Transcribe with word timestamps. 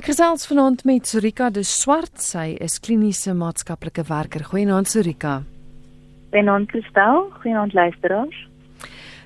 Ek 0.00 0.06
gesels 0.08 0.46
vanaand 0.48 0.80
met 0.88 1.04
Sorika 1.04 1.50
de 1.52 1.60
Swart. 1.60 2.22
Sy 2.24 2.54
is 2.64 2.78
kliniese 2.80 3.34
maatskaplike 3.36 4.06
werker. 4.08 4.46
Goeienaand 4.48 4.88
Sorika. 4.88 5.42
Goeienaand 6.32 6.70
Kristel. 6.70 7.26
Goeienaand 7.42 7.76
luisteraars. 7.76 8.38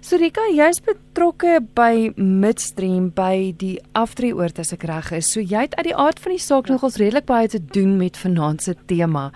Sorika, 0.03 0.49
jy's 0.51 0.83
betrokke 0.83 1.61
by 1.79 2.11
Midstream 2.19 3.13
by 3.15 3.53
die 3.61 3.77
aftreeoort 3.95 4.59
as 4.59 4.75
ek 4.75 4.89
reg 4.91 5.13
is. 5.21 5.31
So 5.31 5.39
jy 5.39 5.63
het 5.69 5.79
uit 5.79 5.93
die 5.93 5.95
aard 5.95 6.19
van 6.19 6.35
die 6.35 6.43
saak 6.43 6.67
nogals 6.73 6.99
redelik 6.99 7.31
baie 7.31 7.47
te 7.55 7.63
doen 7.63 7.95
met 8.01 8.19
vanaand 8.19 8.67
se 8.67 8.75
tema. 8.91 9.29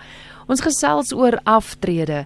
Ons 0.51 0.65
gesels 0.67 1.15
oor 1.15 1.39
aftrede. 1.47 2.25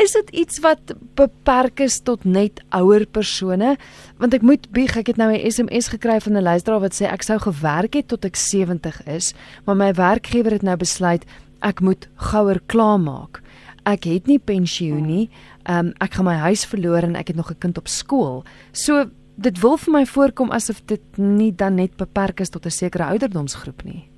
Is 0.00 0.14
dit 0.16 0.30
iets 0.30 0.60
wat 0.64 0.94
beperk 1.18 1.80
is 1.84 1.98
tot 2.00 2.22
net 2.24 2.62
ouer 2.72 3.04
persone? 3.04 3.74
Want 4.20 4.34
ek 4.36 4.44
moet 4.46 4.64
bieg, 4.72 4.94
ek 4.96 5.10
het 5.12 5.18
nou 5.20 5.28
'n 5.28 5.50
SMS 5.50 5.90
gekry 5.92 6.20
van 6.24 6.36
'n 6.36 6.42
luisteraar 6.42 6.80
wat 6.80 6.96
sê 6.96 7.04
ek 7.04 7.22
sou 7.22 7.38
gewerk 7.38 7.94
het 7.94 8.08
tot 8.08 8.24
ek 8.24 8.36
70 8.36 9.06
is, 9.06 9.34
maar 9.66 9.76
my 9.76 9.92
werkgewer 9.92 10.52
het 10.52 10.62
nou 10.62 10.76
besluit 10.76 11.24
ek 11.60 11.80
moet 11.80 12.08
gouer 12.16 12.60
klaarmaak. 12.66 13.42
Ek 13.84 14.04
het 14.04 14.26
nie 14.26 14.38
pensioen 14.38 15.06
nie. 15.06 15.30
Um, 15.68 15.92
ek 16.00 16.14
gaan 16.14 16.24
my 16.24 16.36
huis 16.36 16.64
verloor 16.64 17.02
en 17.02 17.16
ek 17.16 17.28
het 17.28 17.36
nog 17.36 17.50
'n 17.50 17.58
kind 17.58 17.78
op 17.78 17.88
skool. 17.88 18.44
So 18.72 19.10
dit 19.36 19.60
wil 19.60 19.76
vir 19.76 19.92
my 19.92 20.06
voorkom 20.06 20.50
asof 20.50 20.80
dit 20.86 21.18
nie 21.18 21.52
dan 21.52 21.74
net 21.74 21.96
beperk 21.96 22.40
is 22.40 22.48
tot 22.48 22.64
'n 22.66 22.70
sekere 22.70 23.04
ouderdomsgroep 23.04 23.84
nie. 23.84 24.10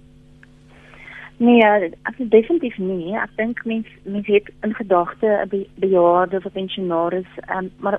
Nee, 1.42 1.62
ek 2.06 2.18
is 2.22 2.28
definitief 2.30 2.76
nie. 2.78 3.16
Ek 3.18 3.32
dink 3.38 3.64
mense 3.66 3.90
mense 4.06 4.30
het 4.30 4.50
in 4.62 4.74
gedagte 4.78 5.26
'n 5.26 5.48
be, 5.48 5.66
bejaarde 5.82 6.36
of 6.38 6.52
pensionaris, 6.52 7.32
um, 7.50 7.70
maar 7.82 7.98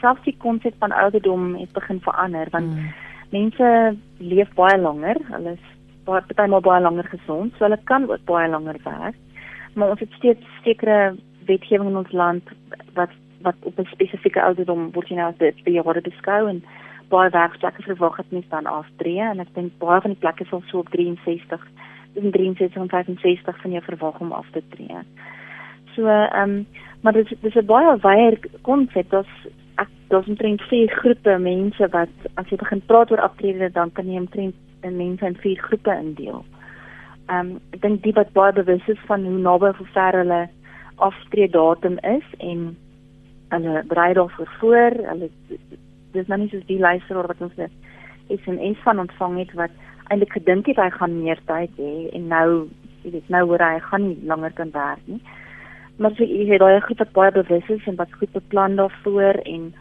selfs 0.00 0.24
die 0.24 0.36
konsep 0.38 0.74
van 0.78 0.92
ouderdom 0.92 1.54
het 1.54 1.72
begin 1.72 2.00
verander 2.00 2.48
want 2.50 2.66
mm. 2.66 2.88
mense 3.30 3.96
leef 4.18 4.50
baie 4.54 4.78
langer. 4.78 5.16
Hulle 5.30 5.52
is 5.52 5.66
baie 6.04 6.48
maar 6.48 6.60
baie 6.60 6.82
langer 6.82 7.04
gesond, 7.04 7.52
so 7.54 7.64
hulle 7.64 7.78
kan 7.84 8.10
ook 8.10 8.24
baie 8.24 8.48
langer 8.50 8.76
werk. 8.82 9.16
Maar 9.74 9.90
ons 9.90 10.00
het 10.00 10.12
steeds 10.18 10.46
sekere 10.62 11.14
wetgewing 11.46 11.88
in 11.88 12.02
ons 12.02 12.12
land 12.12 12.50
wat 12.94 13.14
wat 13.42 13.54
op 13.62 13.78
'n 13.78 13.94
spesifieke 13.94 14.42
ouderdom 14.42 14.90
word 14.92 15.08
jy 15.08 15.16
nou 15.16 15.28
as 15.28 15.38
dit 15.38 15.64
bejaarde 15.64 16.00
beskou 16.00 16.48
en 16.48 16.64
baie 17.08 17.30
werkplekke 17.30 17.82
verwag 17.82 18.16
het 18.16 18.30
mens 18.30 18.48
dan 18.48 18.66
aftree 18.66 19.20
en 19.20 19.40
ek 19.40 19.54
dink 19.54 19.78
baie 19.78 20.00
van 20.00 20.10
die 20.10 20.20
plekke 20.20 20.44
sal 20.44 20.62
so 20.66 20.78
op 20.78 20.88
63 20.88 21.62
tussen 22.16 22.32
63 22.32 22.82
en 22.82 22.88
65 22.88 23.60
van 23.60 23.70
jou 23.70 23.82
verwag 23.84 24.20
om 24.20 24.32
af 24.32 24.46
te 24.50 24.62
tree. 24.68 24.98
So 25.94 26.06
ehm 26.06 26.50
um, 26.50 26.66
maar 27.00 27.12
dit 27.12 27.36
dis 27.40 27.54
'n 27.54 27.66
baie 27.66 27.96
wye 28.00 28.38
konsep 28.62 29.10
dat 29.10 29.26
ek 29.74 29.88
daar's 30.08 30.26
omtrent 30.26 30.62
vier 30.62 30.90
groepe 30.90 31.38
mense 31.38 31.88
wat 31.88 32.14
as 32.34 32.48
jy 32.48 32.56
begin 32.56 32.82
praat 32.86 33.10
oor 33.10 33.20
aftrede 33.20 33.70
dan 33.72 33.92
kan 33.92 34.06
jy 34.06 34.18
omtrent 34.18 34.54
in 34.82 34.96
mense 34.96 35.26
in 35.26 35.36
vier 35.36 35.58
groepe 35.62 35.90
indeel. 35.90 36.44
Ehm 37.28 37.38
um, 37.38 37.60
ek 37.72 37.80
dink 37.80 38.02
die 38.02 38.12
wat 38.12 38.32
baie 38.32 38.52
bewus 38.52 38.88
is 38.88 39.06
van 39.06 39.24
hoe 39.24 39.38
naby 39.38 39.66
of 39.66 39.88
ver 39.92 40.12
hulle 40.12 40.48
aftree 40.96 41.48
datum 41.48 41.98
is 41.98 42.24
en 42.38 42.76
hulle 43.48 43.84
berei 43.86 44.12
daarvoor 44.12 44.50
voor. 44.60 44.90
Hulle 45.10 45.30
dis 46.12 46.26
nou 46.26 46.40
nie 46.40 46.48
soos 46.48 46.66
die 46.66 46.78
luisteraar 46.78 47.26
wat 47.26 47.40
ons 47.40 47.56
net 47.56 47.72
SMS 48.28 48.78
van 48.82 48.98
ontvang 48.98 49.38
het 49.38 49.52
wat 49.52 49.70
eintlik 50.08 50.32
gedink 50.32 50.66
het 50.70 50.78
hy 50.80 50.90
gaan 50.94 51.16
meer 51.22 51.40
tyd 51.50 51.72
hê 51.80 51.94
en 52.16 52.28
nou 52.28 52.48
jy 53.04 53.12
weet 53.14 53.28
nou 53.32 53.42
hoor 53.50 53.62
hy 53.62 53.78
gaan 53.88 54.08
nie 54.08 54.16
langer 54.26 54.54
kan 54.58 54.70
werk 54.74 55.02
nie. 55.06 55.20
Maar 55.96 56.12
so, 56.16 56.26
het 56.26 56.60
daai 56.60 56.80
groep 56.84 56.98
wat 56.98 57.12
baie 57.16 57.32
bewus 57.32 57.68
is 57.72 57.86
en 57.86 57.96
wat 57.96 58.12
goed 58.20 58.32
beplan 58.32 58.76
daarvoor 58.80 59.40
en 59.44 59.72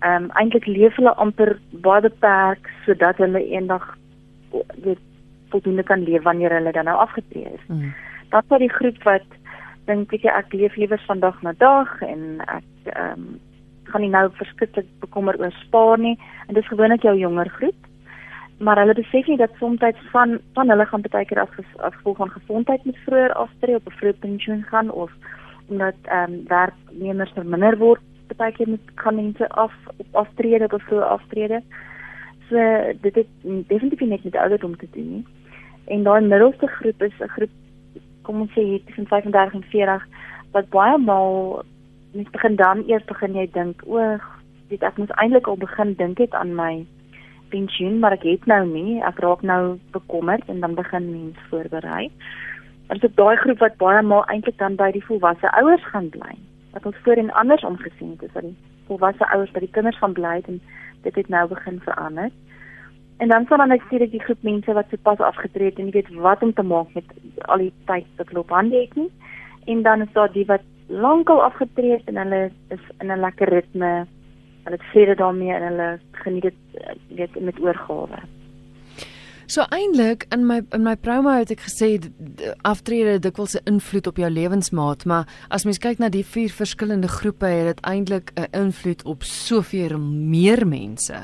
ehm 0.00 0.24
um, 0.24 0.30
eintlik 0.40 0.66
leef 0.66 0.96
hulle 0.96 1.12
amper 1.24 1.58
baie 1.86 2.00
beperk 2.06 2.70
sodat 2.86 3.18
hulle 3.20 3.42
eendag 3.44 3.84
weet 4.84 5.02
voldoende 5.52 5.82
kan 5.82 6.02
leef 6.06 6.22
wanneer 6.22 6.54
hulle 6.56 6.72
dan 6.72 6.88
nou 6.88 6.96
afgetree 6.96 7.52
is. 7.52 7.66
Mm. 7.68 7.92
Dat 8.30 8.44
was 8.48 8.58
die 8.58 8.72
groep 8.72 9.02
wat 9.02 9.26
dink 9.84 10.10
weet 10.10 10.24
jy 10.24 10.32
ek 10.32 10.52
leef 10.52 10.76
liewer 10.76 11.02
van 11.06 11.20
dag 11.20 11.42
na 11.42 11.52
dag 11.58 12.00
en 12.06 12.42
ek 12.46 12.94
ehm 12.94 13.12
um, 13.12 13.30
gaan 13.90 14.04
nie 14.06 14.10
nou 14.14 14.28
verskriklik 14.38 14.86
bekommer 15.02 15.34
oor 15.40 15.52
spaar 15.64 15.98
nie 15.98 16.16
en 16.46 16.54
dis 16.54 16.68
gewoonlik 16.70 17.02
jou 17.02 17.16
jonger 17.18 17.48
groep 17.58 17.89
maar 18.60 18.78
hulle 18.78 18.94
besef 18.94 19.26
nie 19.26 19.36
dat 19.36 19.50
soms 19.58 19.80
van 20.12 20.38
van 20.52 20.68
hulle 20.68 20.86
gaan 20.86 21.04
baie 21.10 21.24
keer 21.24 21.40
as 21.40 21.48
as 21.76 21.94
gevolg 21.94 22.16
van 22.16 22.30
gesondheid 22.30 22.84
met 22.84 23.02
vroeër 23.06 23.32
aftree 23.32 23.74
op 23.74 23.86
'n 23.86 23.98
vroeë 23.98 24.18
pensioen 24.20 24.62
gaan 24.62 24.90
of 24.90 25.10
omdat 25.68 25.94
ehm 26.04 26.32
um, 26.32 26.44
werknemers 26.46 27.32
verminder 27.32 27.78
word 27.78 28.00
baie 28.36 28.52
keer 28.52 28.68
met 28.68 28.94
kan 28.94 29.14
mense 29.14 29.48
af 29.48 29.72
op 29.96 30.06
aftrede 30.22 30.68
of 30.74 30.82
vroeë 30.82 31.08
aftrede. 31.16 31.62
So 32.48 32.56
dit 33.00 33.14
het 33.14 33.26
definitief 33.42 34.08
net 34.08 34.24
met 34.24 34.36
ouderdom 34.36 34.76
te 34.76 34.88
doen 34.90 35.10
nie. 35.10 35.24
En 35.84 36.02
daai 36.02 36.20
middelste 36.20 36.66
groep 36.66 37.02
is 37.02 37.18
'n 37.20 37.28
groep 37.28 37.50
kom 38.22 38.40
ons 38.40 38.50
sê 38.50 38.84
tussen 38.84 39.06
35 39.06 39.54
en 39.54 39.62
40 39.62 40.06
wat 40.52 40.68
baie 40.68 40.98
maal 40.98 41.62
net 42.12 42.30
begin 42.30 42.56
dan 42.56 42.84
eers 42.86 43.04
begin 43.04 43.34
jy 43.34 43.48
dink 43.52 43.82
o, 43.86 44.18
dit 44.68 44.82
ek 44.82 44.96
moet 44.96 45.10
eintlik 45.10 45.46
al 45.46 45.56
begin 45.56 45.94
dink 45.94 46.18
het 46.18 46.34
aan 46.34 46.54
my 46.54 46.86
pensioen, 47.52 47.98
maar 47.98 48.16
ek 48.16 48.26
het 48.28 48.46
nou 48.50 48.62
nie. 48.66 49.00
Ek 49.06 49.18
raak 49.22 49.42
nou 49.42 49.78
bekommerd 49.94 50.48
en 50.48 50.60
dan 50.64 50.74
begin 50.78 51.10
mens 51.10 51.38
voorberei. 51.50 52.10
Ons 52.90 53.02
het 53.02 53.16
daai 53.16 53.36
groep 53.36 53.58
wat 53.62 53.78
baie 53.78 54.02
maal 54.02 54.24
eintlik 54.32 54.58
dan 54.58 54.76
by 54.78 54.90
die 54.94 55.04
volwasse 55.04 55.50
ouers 55.60 55.84
gaan 55.92 56.08
bly. 56.14 56.34
Wat 56.74 56.86
ons 56.86 56.96
voorheen 57.04 57.32
anders 57.38 57.64
omgesien 57.66 58.16
het, 58.16 58.22
is 58.28 58.32
dat 58.32 58.46
die 58.48 58.56
volwasse 58.88 59.26
ouers 59.34 59.52
by 59.54 59.62
die 59.62 59.74
kinders 59.76 59.98
gaan 59.98 60.16
bly 60.16 60.40
en 60.46 60.60
dit 61.04 61.14
het 61.14 61.28
nou 61.28 61.46
begin 61.48 61.78
verander. 61.84 62.30
En 63.20 63.28
dan 63.28 63.46
sal 63.46 63.60
dan 63.60 63.68
natuurlik 63.68 64.10
die 64.10 64.22
groep 64.24 64.42
mense 64.42 64.72
wat 64.72 64.88
sopas 64.90 65.20
afgetree 65.20 65.68
het 65.68 65.78
en 65.78 65.90
nie 65.90 65.92
weet 65.92 66.14
wat 66.14 66.42
om 66.42 66.52
te 66.52 66.62
maak 66.62 66.94
met 66.94 67.04
al 67.52 67.66
die 67.66 67.72
tyd 67.84 68.06
wat 68.16 68.30
hulle 68.32 68.40
op 68.40 68.54
hande 68.56 68.80
het 68.80 68.94
nie. 68.96 69.10
En 69.64 69.82
dan 69.82 70.00
is 70.00 70.12
daar 70.12 70.32
die 70.32 70.46
wat 70.48 70.64
lankal 70.88 71.42
afgetree 71.44 71.92
het 71.98 72.08
en 72.08 72.16
hulle 72.16 72.50
is 72.68 72.80
in 72.98 73.12
'n 73.12 73.20
lekker 73.20 73.48
ritme 73.48 74.06
hulle 74.64 74.76
het 74.76 74.90
vrede 74.92 75.14
daarmee 75.14 75.52
en 75.52 75.62
hulle 75.62 75.98
geniet 76.12 76.42
dit 76.42 76.54
eh, 76.74 76.94
weet 77.08 77.40
met 77.40 77.60
oorgawe. 77.60 78.20
So 79.50 79.64
eintlik 79.74 80.28
in 80.30 80.44
my 80.46 80.60
in 80.70 80.84
my 80.86 80.92
promo 80.94 81.32
het 81.34 81.50
ek 81.50 81.64
gesê 81.64 81.96
aftrede 82.62 83.18
dikwels 83.18 83.56
'n 83.58 83.66
invloed 83.66 84.06
op 84.06 84.16
jou 84.16 84.30
lewensmaat, 84.30 85.04
maar 85.04 85.26
as 85.50 85.64
mens 85.64 85.78
kyk 85.78 85.98
na 85.98 86.08
die 86.08 86.24
vier 86.24 86.52
verskillende 86.54 87.08
groepe 87.08 87.46
het 87.46 87.66
dit 87.66 87.80
eintlik 87.84 88.30
'n 88.36 88.46
invloed 88.54 89.02
op 89.04 89.22
soveel 89.22 89.98
meer 89.98 90.66
mense. 90.66 91.18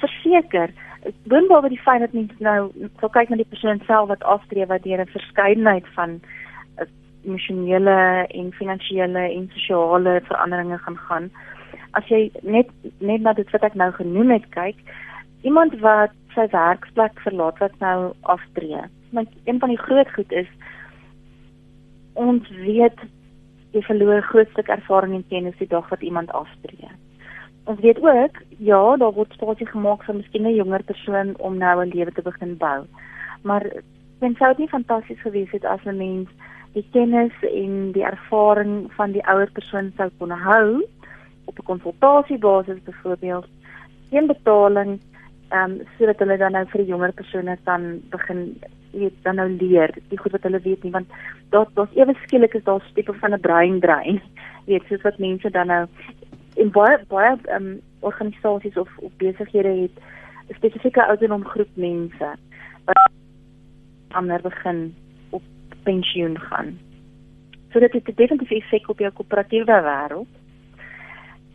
Verseker, 0.00 0.70
boonop 1.28 1.68
die 1.68 1.82
feit 1.84 2.00
dat 2.00 2.12
mense 2.12 2.34
nou 2.38 2.72
sou 3.00 3.10
kyk 3.10 3.28
na 3.28 3.36
die 3.36 3.52
persoon 3.52 3.80
self 3.86 4.08
wat 4.08 4.22
aftree 4.22 4.66
wat 4.66 4.82
deur 4.82 5.00
'n 5.00 5.16
verskeidenheid 5.18 5.86
van 5.94 6.20
eh, 6.76 6.86
emosionele 7.24 8.26
en 8.28 8.52
finansiële 8.52 9.18
en 9.18 9.50
sosiale 9.54 10.20
veranderinge 10.24 10.78
gaan 10.78 10.96
gaan 10.96 11.30
as 11.98 12.08
jy 12.08 12.30
net 12.42 12.68
net 13.00 13.20
na 13.20 13.32
dit 13.32 13.50
wat 13.52 13.62
ek 13.62 13.74
nou 13.74 13.90
genoem 13.92 14.30
het 14.30 14.48
kyk, 14.50 14.78
iemand 15.42 15.78
wat 15.80 16.14
sy 16.34 16.46
werksplek 16.52 17.18
verlaat 17.24 17.58
wat 17.58 17.74
nou 17.80 18.12
aftree. 18.34 18.84
Want 19.12 19.28
een 19.44 19.58
van 19.60 19.68
die 19.68 19.80
groot 19.80 20.08
goed 20.16 20.32
is 20.32 20.48
ons 22.14 22.48
weet 22.64 22.98
jy 23.72 23.82
verloor 23.86 24.22
groot 24.28 24.50
stuk 24.52 24.68
ervaring 24.68 25.14
en 25.16 25.28
kennis 25.28 25.56
die 25.60 25.68
dag 25.68 25.88
wat 25.88 26.04
iemand 26.04 26.32
aftree. 26.36 26.90
Ons 27.64 27.80
weet 27.80 28.00
ook, 28.02 28.40
ja, 28.58 28.96
daar 28.96 29.14
word 29.16 29.32
spasie 29.32 29.66
gemaak 29.66 30.04
vir 30.04 30.16
miskien 30.18 30.46
'n 30.46 30.54
jonger 30.54 30.82
persoon 30.82 31.34
om 31.38 31.58
nou 31.58 31.84
'n 31.84 31.92
lewe 31.94 32.12
te 32.12 32.22
begin 32.22 32.56
bou. 32.56 32.84
Maar 33.42 33.62
dit 34.20 34.36
sou 34.36 34.54
nie 34.58 34.68
fantasties 34.68 35.20
gewees 35.20 35.50
het 35.50 35.64
as 35.64 35.84
'n 35.84 35.96
mens 35.96 36.28
die 36.72 36.86
kennis 36.92 37.32
en 37.42 37.92
die 37.92 38.04
ervaring 38.04 38.92
van 38.96 39.12
die 39.12 39.24
ouer 39.26 39.50
persoon 39.52 39.92
sou 39.96 40.10
kon 40.18 40.30
hou 40.30 40.82
op 41.44 41.58
'n 41.58 41.62
konsultasiebasis 41.62 42.82
byvoorbeeld 42.84 43.46
geen 44.10 44.26
betaling 44.26 45.00
ehm 45.48 45.70
um, 45.70 45.80
sodat 45.98 46.18
hulle 46.18 46.36
dan 46.36 46.52
nou 46.52 46.66
vir 46.66 46.80
die 46.80 46.90
jonger 46.90 47.12
persone 47.12 47.56
kan 47.64 48.00
begin 48.10 48.58
weet 48.92 49.16
dan 49.22 49.34
nou 49.34 49.48
leer 49.50 49.94
die 50.08 50.18
goed 50.18 50.32
wat 50.32 50.42
hulle 50.42 50.60
weet 50.60 50.82
nie 50.82 50.92
want 50.92 51.08
daar 51.50 51.66
daar's 51.74 51.94
ewe 51.94 52.14
skielik 52.22 52.54
is 52.54 52.64
daar 52.64 52.90
tipe 52.94 53.12
van 53.12 53.32
'n 53.34 53.40
brein 53.40 53.80
drein 53.80 54.20
weet 54.70 54.82
soos 54.88 55.02
wat 55.02 55.18
mense 55.18 55.50
dan 55.50 55.66
nou 55.66 55.86
in 56.54 56.70
baie 56.70 56.98
baie 57.08 57.36
ehm 57.44 57.66
um, 57.66 57.80
organisasies 58.00 58.76
of 58.76 58.88
of 58.98 59.12
besighede 59.16 59.68
het 59.68 59.96
'n 60.48 60.54
spesifieke 60.54 61.06
ouderdom 61.06 61.44
groep 61.44 61.72
mense 61.74 62.28
wat 62.84 63.10
ander 64.08 64.40
begin 64.40 64.94
op 65.30 65.42
pensioen 65.82 66.38
gaan. 66.40 66.78
So 67.72 67.78
dit 67.78 67.92
het 67.92 68.08
'n 68.08 68.14
definitiewe 68.14 68.62
effek 68.62 68.88
op 68.88 68.98
jou 68.98 69.12
koöperatiewe 69.12 69.80
wêreld 69.82 70.41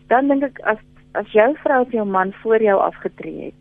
dan 0.08 0.28
dink 0.32 0.44
ek 0.44 0.62
as 0.74 0.84
as 1.18 1.30
jou 1.34 1.48
vrou 1.64 1.82
of 1.82 1.92
jou 1.92 2.06
man 2.06 2.34
voor 2.44 2.62
jou 2.62 2.78
afgetree 2.80 3.50
het, 3.50 3.60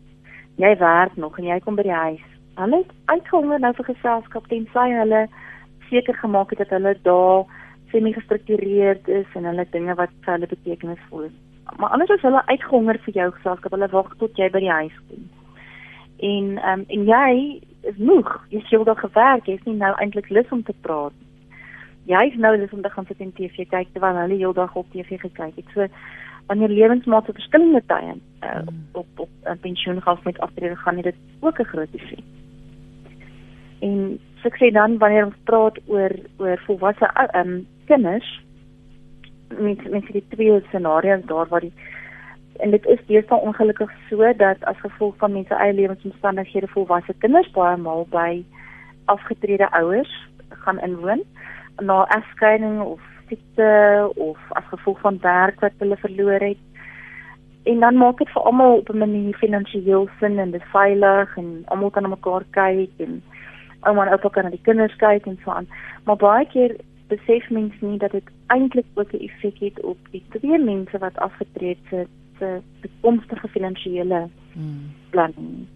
jy 0.61 0.73
werk 0.77 1.15
nog 1.17 1.37
en 1.39 1.47
jy 1.49 1.59
kom 1.65 1.77
by 1.79 1.87
die 1.87 1.95
huis. 1.95 2.25
Hulle 2.57 2.81
het 2.83 2.91
uitgehonger 3.05 3.59
nou 3.63 3.73
vir 3.77 3.87
geselskap 3.87 4.49
tensy 4.51 4.85
hulle 4.93 5.23
seker 5.89 6.17
gemaak 6.21 6.51
het 6.53 6.65
dat 6.65 6.75
hulle 6.75 6.93
daar 7.07 7.45
semi-gestruktureerd 7.91 9.07
is 9.07 9.35
en 9.39 9.47
hulle 9.49 9.65
dinge 9.71 9.95
wat 9.95 10.13
vir 10.25 10.35
hulle 10.35 10.49
betekenisvol 10.51 11.27
is. 11.29 11.35
Maar 11.77 11.95
anders 11.95 12.11
as 12.15 12.25
hulle 12.25 12.45
uitgehonger 12.45 12.99
vir 13.05 13.19
jou 13.21 13.31
geselskap, 13.37 13.73
hulle 13.75 13.89
wag 13.91 14.13
tot 14.21 14.37
jy 14.39 14.49
by 14.53 14.61
die 14.63 14.73
huis 14.73 14.99
kom. 15.07 15.25
En 16.17 16.57
ehm 16.57 16.83
um, 16.83 16.85
en 16.93 17.07
jy 17.11 17.31
is 17.87 17.97
moeg. 17.97 18.29
Jy 18.49 18.61
het 18.61 18.71
heeldag 18.73 18.99
gewerk, 18.99 19.47
jy 19.47 19.57
is 19.59 19.65
nie 19.65 19.77
nou 19.77 19.93
eintlik 20.01 20.29
lus 20.29 20.49
om 20.51 20.63
te 20.63 20.75
praat. 20.81 21.13
Jy 22.07 22.23
is 22.31 22.37
nou 22.39 22.53
lus 22.57 22.73
om 22.73 22.81
te 22.81 22.89
gaan 22.89 23.05
sit 23.07 23.21
en 23.23 23.33
TV 23.35 23.67
kyk 23.69 23.91
terwyl 23.93 24.17
hulle 24.21 24.39
heeldag 24.39 24.75
op 24.79 24.89
TV 24.91 25.19
gekyk 25.21 25.59
het. 25.59 25.75
So 25.75 25.87
wanneer 26.47 26.69
lewensmaat 26.69 27.29
op 27.29 27.35
verskillende 27.35 27.83
tye 27.85 28.13
uh, 28.43 28.61
mm. 28.61 28.87
op 28.91 29.07
op 29.15 29.29
'n 29.43 29.59
pensioen 29.61 30.01
gaan 30.01 30.19
met 30.23 30.39
aftrede 30.39 30.75
gaan, 30.75 30.95
het 30.95 31.03
dit 31.03 31.15
ook 31.39 31.59
'n 31.59 31.63
groot 31.63 31.93
effek. 31.93 32.23
En 33.79 34.19
so 34.41 34.47
ek 34.47 34.57
sê 34.57 34.71
dan 34.71 34.97
wanneer 34.97 35.25
ons 35.25 35.43
praat 35.43 35.77
oor 35.85 36.11
oor 36.37 36.57
volwasse 36.65 37.05
ehm 37.13 37.47
um, 37.47 37.67
kinders 37.85 38.41
met 39.57 39.89
met 39.89 40.07
die 40.11 40.23
twee 40.29 40.61
scenario's 40.67 41.25
daar 41.25 41.47
waar 41.47 41.61
die 41.61 41.73
en 42.57 42.71
dit 42.71 42.85
is 42.85 42.99
deesdae 43.05 43.39
ongelukkig 43.39 43.91
so 44.09 44.33
dat 44.37 44.63
as 44.63 44.79
gevolg 44.79 45.15
van 45.17 45.31
mense 45.31 45.53
eie 45.53 45.73
lewensomstandighede 45.73 46.67
volwasse 46.67 47.13
kinders 47.17 47.51
baie 47.51 47.77
maal 47.77 48.07
by 48.09 48.43
afgetrede 49.05 49.71
ouers 49.71 50.13
gaan 50.49 50.79
inwoon 50.79 51.23
na 51.81 52.05
egskeiding 52.07 52.81
of 52.81 53.01
siekte 53.27 53.69
of 54.15 54.37
as 54.49 54.63
gevolg 54.71 54.99
van 54.99 55.19
werk 55.21 55.59
wat 55.59 55.71
hulle 55.77 55.97
verloor 55.97 56.39
het. 56.39 56.63
En 57.63 57.79
dan 57.79 57.97
maak 57.97 58.17
dit 58.17 58.29
vir 58.29 58.41
almal 58.41 58.77
op 58.77 58.89
'n 58.89 58.97
manier 58.97 59.37
finansiëel 59.37 60.09
sin 60.19 60.39
en 60.39 60.51
dit 60.51 60.63
veilig 60.63 61.37
en 61.37 61.63
almal 61.65 61.89
kan 61.89 62.03
na 62.03 62.09
mekaar 62.09 62.43
kyk 62.51 62.91
en 62.97 63.21
ouma 63.79 64.05
en 64.05 64.11
oupa 64.11 64.29
kan 64.29 64.43
na 64.43 64.49
die 64.49 64.67
kinders 64.67 64.95
kyk 64.95 65.25
en 65.25 65.39
so 65.43 65.51
aan. 65.51 65.67
Maar 66.03 66.15
baie 66.15 66.45
keer 66.47 66.75
besef 67.07 67.49
mense 67.49 67.85
nie 67.85 67.97
dat 67.97 68.11
dit 68.11 68.29
eintlik 68.47 68.85
ook 68.93 69.13
'n 69.13 69.23
effek 69.27 69.59
het 69.59 69.81
op 69.81 69.97
die 70.11 70.23
twee 70.29 70.59
mense 70.59 70.97
wat 70.97 71.17
afgetree 71.17 71.77
het 71.89 72.07
se 72.39 72.61
toekomstige 72.81 73.47
finansiële 73.47 74.27
hmm. 74.53 74.91
planning. 75.09 75.67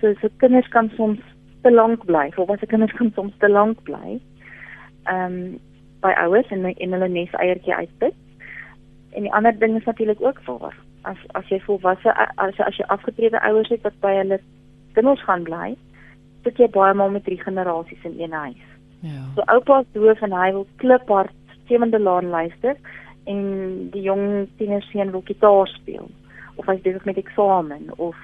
So 0.00 0.14
so 0.20 0.28
kinders 0.36 0.68
kan 0.68 0.90
soms 0.96 1.20
te 1.62 1.72
lank 1.72 2.04
bly, 2.04 2.32
of 2.36 2.46
wat 2.46 2.58
se 2.58 2.66
kinders 2.66 2.92
kan 2.92 3.10
soms 3.14 3.32
te 3.38 3.48
lank 3.48 3.82
bly. 3.82 4.20
Ehm 5.04 5.32
um, 5.32 5.58
by 6.04 6.12
ouers 6.24 6.50
en 6.54 6.66
in 6.76 6.94
hulle 6.94 7.08
nes 7.08 7.34
eiertjie 7.40 7.74
uitput. 7.74 8.14
En 9.16 9.26
die 9.26 9.32
ander 9.32 9.58
ding 9.58 9.76
is 9.76 9.84
natuurlik 9.84 10.22
ook 10.22 10.40
waar. 10.46 10.76
As 11.02 11.18
as 11.38 11.48
jy 11.48 11.60
volwasse 11.64 12.14
as 12.36 12.58
as 12.58 12.76
jy 12.76 12.86
afgetrede 12.86 13.40
ouers 13.40 13.70
het 13.72 13.82
wat 13.86 14.00
by 14.04 14.14
hulle 14.20 14.40
kinders 14.94 15.22
gaan 15.24 15.44
bly, 15.46 15.74
sit 16.44 16.58
jy 16.58 16.68
baie 16.74 16.94
maal 16.94 17.10
met 17.10 17.24
drie 17.24 17.40
generasies 17.40 18.04
in 18.04 18.18
een 18.20 18.32
huis. 18.32 18.64
Ja. 19.00 19.24
So 19.34 19.46
oupa 19.46 19.80
is 19.80 19.92
doof 19.94 20.22
en 20.22 20.34
hy 20.34 20.50
wil 20.52 20.66
kliphard 20.82 21.34
Sewende 21.68 22.00
Laan 22.00 22.30
luister 22.32 22.76
en 23.28 23.40
die 23.92 24.02
jong 24.02 24.48
tienerseun 24.56 25.12
wil 25.12 25.22
gitaar 25.26 25.68
speel 25.68 26.08
of 26.56 26.66
hy's 26.66 26.82
besig 26.82 27.04
met 27.04 27.20
eksamen 27.20 27.90
of 27.96 28.16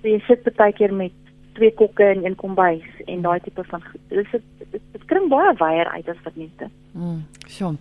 so 0.00 0.08
jy 0.08 0.20
sit 0.28 0.46
baie 0.56 0.72
keer 0.76 0.94
met 0.94 1.25
twee 1.56 1.72
kokke 1.74 2.10
in 2.14 2.24
een 2.24 2.36
kombuis 2.38 2.86
en 3.06 3.24
daai 3.24 3.40
tipe 3.44 3.64
van 3.70 3.82
dis 4.12 4.28
dit 4.70 5.04
kring 5.10 5.28
baie 5.32 5.54
weier 5.60 5.88
uit 5.96 6.08
as 6.12 6.20
wat 6.24 6.36
net. 6.36 6.68
Mm, 6.92 7.24
sjoe. 7.48 7.74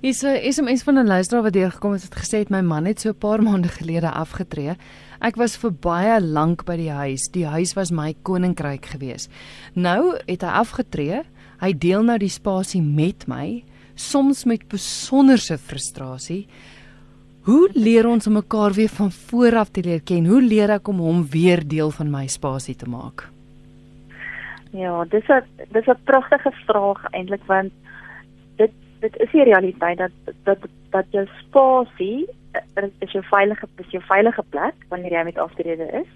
Is 0.00 0.22
is 0.22 0.58
'n 0.58 0.64
mens 0.64 0.82
van 0.82 0.98
'n 0.98 1.06
luisteraar 1.06 1.42
wat 1.42 1.54
hier 1.54 1.70
gekom 1.70 1.92
het 1.92 2.02
het 2.02 2.16
gesê 2.16 2.48
my 2.48 2.60
man 2.60 2.84
het 2.84 3.00
so 3.00 3.10
'n 3.10 3.18
paar 3.18 3.42
maande 3.48 3.68
gelede 3.68 4.10
afgetree. 4.10 4.74
Ek 5.20 5.36
was 5.36 5.56
vir 5.56 5.72
baie 5.72 6.20
lank 6.20 6.64
by 6.64 6.76
die 6.76 6.90
huis. 6.90 7.28
Die 7.28 7.46
huis 7.46 7.74
was 7.74 7.90
my 7.90 8.14
koninkryk 8.22 8.86
gewees. 8.86 9.28
Nou 9.74 10.16
het 10.26 10.40
hy 10.40 10.48
afgetree. 10.48 11.22
Hy 11.60 11.72
deel 11.72 12.02
nou 12.02 12.18
die 12.18 12.28
spasie 12.28 12.82
met 12.82 13.28
my 13.28 13.64
soms 13.94 14.44
met 14.44 14.68
besonderse 14.68 15.58
frustrasie. 15.58 16.46
Hoe 17.40 17.70
leer 17.72 18.04
ons 18.06 18.26
om 18.26 18.34
mekaar 18.36 18.72
weer 18.76 18.88
van 18.88 19.10
voor 19.10 19.56
af 19.56 19.68
te 19.68 19.80
leer 19.82 20.02
ken? 20.04 20.26
Hoe 20.26 20.42
leer 20.42 20.70
ek 20.74 20.88
om 20.88 20.98
hom 21.00 21.22
weer 21.32 21.62
deel 21.64 21.90
van 21.90 22.10
my 22.12 22.26
spasie 22.28 22.74
te 22.76 22.88
maak? 22.88 23.28
Ja, 24.76 25.04
dis 25.04 25.28
'n 25.28 25.42
dis 25.72 25.88
'n 25.88 26.04
pragtige 26.04 26.52
vraag 26.66 27.00
eintlik 27.10 27.44
want 27.46 27.72
dit 28.56 28.70
dit 29.00 29.16
is 29.16 29.30
die 29.30 29.44
realiteit 29.44 29.98
dat 29.98 30.12
dat 30.44 30.58
dat 30.90 31.06
jou 31.10 31.26
spasie 31.40 32.28
eh, 32.52 32.84
is 32.98 33.12
jou 33.12 33.24
veilige 33.24 33.66
is 33.76 33.90
jou 33.90 34.02
veilige 34.04 34.42
plek 34.48 34.74
wanneer 34.88 35.12
jy 35.12 35.24
met 35.24 35.38
aftrede 35.38 35.86
is. 36.02 36.08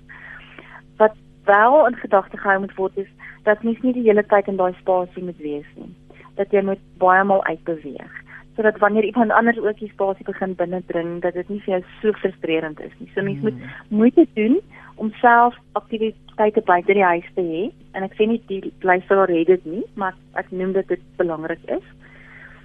Wat 0.97 1.17
wel 1.45 1.87
in 1.87 1.95
gedagte 1.95 2.37
gehou 2.37 2.61
moet 2.61 2.75
word 2.75 2.97
is 2.97 3.09
dat 3.43 3.63
mens 3.63 3.81
nie 3.81 3.93
die 3.93 4.07
hele 4.09 4.27
tyd 4.27 4.47
in 4.49 4.57
daai 4.57 4.75
spasie 4.81 5.25
moet 5.25 5.39
wees 5.39 5.67
nie 5.75 5.95
dat 6.35 6.51
jy 6.51 6.63
moet 6.63 6.81
baie 6.99 7.25
maal 7.25 7.45
uitbeweeg 7.45 8.24
sodat 8.57 8.79
wanneer 8.79 9.05
iemand 9.05 9.31
anders 9.31 9.59
ook 9.59 9.79
die 9.79 9.91
spasie 9.91 10.25
begin 10.25 10.55
binnendring 10.55 11.21
dat 11.23 11.35
dit 11.35 11.49
nie 11.49 11.61
vir 11.65 11.75
jou 11.75 11.83
so 12.01 12.13
frustrerend 12.13 12.81
is 12.81 12.93
nie. 12.99 13.11
So 13.15 13.23
mens 13.23 13.41
hmm. 13.41 13.51
moet 13.51 13.89
moeite 13.89 14.27
doen 14.35 14.61
om 14.95 15.11
self 15.21 15.57
aktiwiteite 15.73 16.63
buite 16.65 16.95
die 16.95 17.05
huis 17.05 17.29
te 17.35 17.43
hê 17.43 17.65
en 17.93 18.07
ek 18.07 18.15
sê 18.19 18.29
nie 18.31 18.41
die 18.51 18.73
luisteraar 18.81 19.33
het 19.35 19.51
dit 19.51 19.67
nie, 19.67 19.83
maar 19.95 20.15
ek 20.39 20.51
noem 20.51 20.73
dit 20.79 20.89
dit 20.89 21.03
belangrik 21.19 21.63
is. 21.67 21.87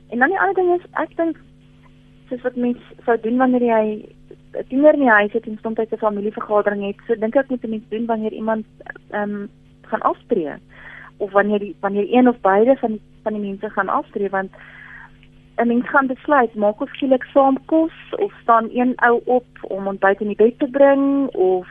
En 0.10 0.20
dan 0.20 0.34
die 0.34 0.40
ander 0.40 0.58
ding 0.62 0.74
is 0.78 0.86
ek 1.02 1.16
dink 1.18 1.42
soos 2.30 2.46
wat 2.46 2.56
mens 2.56 2.94
sou 3.06 3.18
doen 3.26 3.42
wanneer 3.42 3.66
jy 3.66 3.86
'n 4.60 4.66
tiener 4.70 4.94
in 4.94 5.06
die 5.06 5.18
huis 5.18 5.34
het 5.34 5.48
en 5.48 5.58
soms 5.62 5.80
'n 5.80 5.98
familievergadering 5.98 6.86
het, 6.86 7.02
so 7.08 7.16
dink 7.16 7.36
ek 7.36 7.50
moet 7.50 7.64
'n 7.64 7.70
mens 7.70 7.90
doen 7.90 8.06
wanneer 8.06 8.34
iemand 8.34 8.66
ehm 9.12 9.34
um, 9.34 9.50
gaan 9.90 10.02
aftree 10.02 10.54
of 11.18 11.32
wanneer 11.32 11.60
die 11.60 11.76
wanneer 11.80 12.06
een 12.10 12.28
of 12.28 12.38
beide 12.42 12.76
van 12.78 12.92
die 12.92 13.02
van 13.24 13.34
die 13.34 13.42
mense 13.42 13.70
gaan 13.70 13.90
aftree 13.90 14.30
want 14.30 14.52
'n 15.60 15.68
mens 15.68 15.90
gaan 15.90 16.08
besluit 16.08 16.56
maak 16.56 16.82
of 16.82 16.90
skielik 16.90 17.24
saam 17.24 17.58
kos 17.66 17.96
of 18.18 18.34
staan 18.42 18.70
een 18.74 18.94
ou 18.96 19.22
op 19.26 19.46
om 19.62 19.88
ontbyt 19.88 20.22
in 20.22 20.28
die 20.28 20.36
bed 20.36 20.60
te 20.60 20.68
bring 20.68 21.28
of 21.36 21.68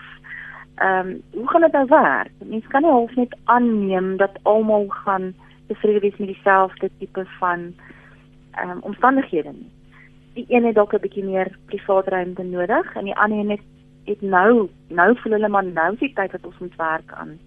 ehm 0.75 1.09
um, 1.09 1.23
hoe 1.33 1.49
gaan 1.49 1.61
dit 1.61 1.73
nou 1.73 1.87
werk? 1.87 2.31
Mens 2.45 2.67
kan 2.67 2.83
nie 2.83 2.91
half 2.91 3.15
net 3.15 3.37
aanneem 3.45 4.17
dat 4.17 4.39
almal 4.43 4.85
gaan 4.89 5.35
tevrede 5.67 5.99
wees 6.01 6.17
met 6.17 6.29
dieselfde 6.29 6.91
tipe 6.99 7.25
van 7.39 7.75
ehm 8.51 8.71
um, 8.71 8.79
omstandighede 8.81 9.53
nie. 9.53 9.71
Die 10.35 10.47
een 10.49 10.65
het 10.65 10.75
dalk 10.75 10.93
'n 10.93 11.01
bietjie 11.01 11.25
meer 11.25 11.59
privaat 11.67 12.09
ruimte 12.09 12.43
nodig 12.43 12.95
en 12.97 13.05
die 13.05 13.17
ander 13.17 13.51
het, 13.51 13.65
het 14.05 14.21
nou 14.21 14.69
nou 14.89 15.19
voel 15.19 15.33
hulle 15.33 15.49
maar 15.49 15.65
nou 15.65 15.93
is 15.93 15.99
die 15.99 16.13
tyd 16.13 16.33
wat 16.33 16.47
ons 16.47 16.59
moet 16.59 16.77
werk 16.77 17.13
aan 17.13 17.39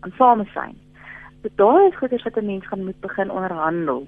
aan 0.00 0.12
samesyn. 0.16 0.76
So 1.42 1.48
daai 1.54 1.88
is 1.88 1.96
goeders 1.96 2.22
wat 2.22 2.36
'n 2.36 2.46
mens 2.46 2.66
gaan 2.66 2.84
moet 2.84 3.00
begin 3.00 3.30
onderhandel 3.30 4.06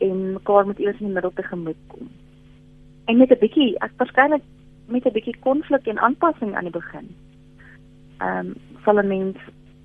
en 0.00 0.32
mekaar 0.32 0.66
moet 0.66 0.78
eers 0.78 1.00
in 1.00 1.06
die 1.06 1.14
middel 1.14 1.32
te 1.34 1.42
gemoed 1.42 1.80
kom. 1.92 2.08
En 3.04 3.16
met 3.16 3.30
'n 3.30 3.40
bietjie, 3.40 3.78
ek 3.78 3.92
waarskynlik 3.96 4.42
met 4.86 5.04
'n 5.06 5.12
bietjie 5.12 5.36
konflik 5.40 5.86
en 5.86 5.98
aanpassing 5.98 6.56
aan 6.56 6.68
die 6.68 6.78
begin. 6.80 7.16
Ehm 8.18 8.46
um, 8.46 8.54
sal 8.84 8.98
'n 8.98 9.06
mens 9.06 9.36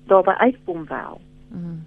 daarby 0.06 0.30
uitkom 0.30 0.86
wel. 0.86 1.20
Mm. 1.48 1.84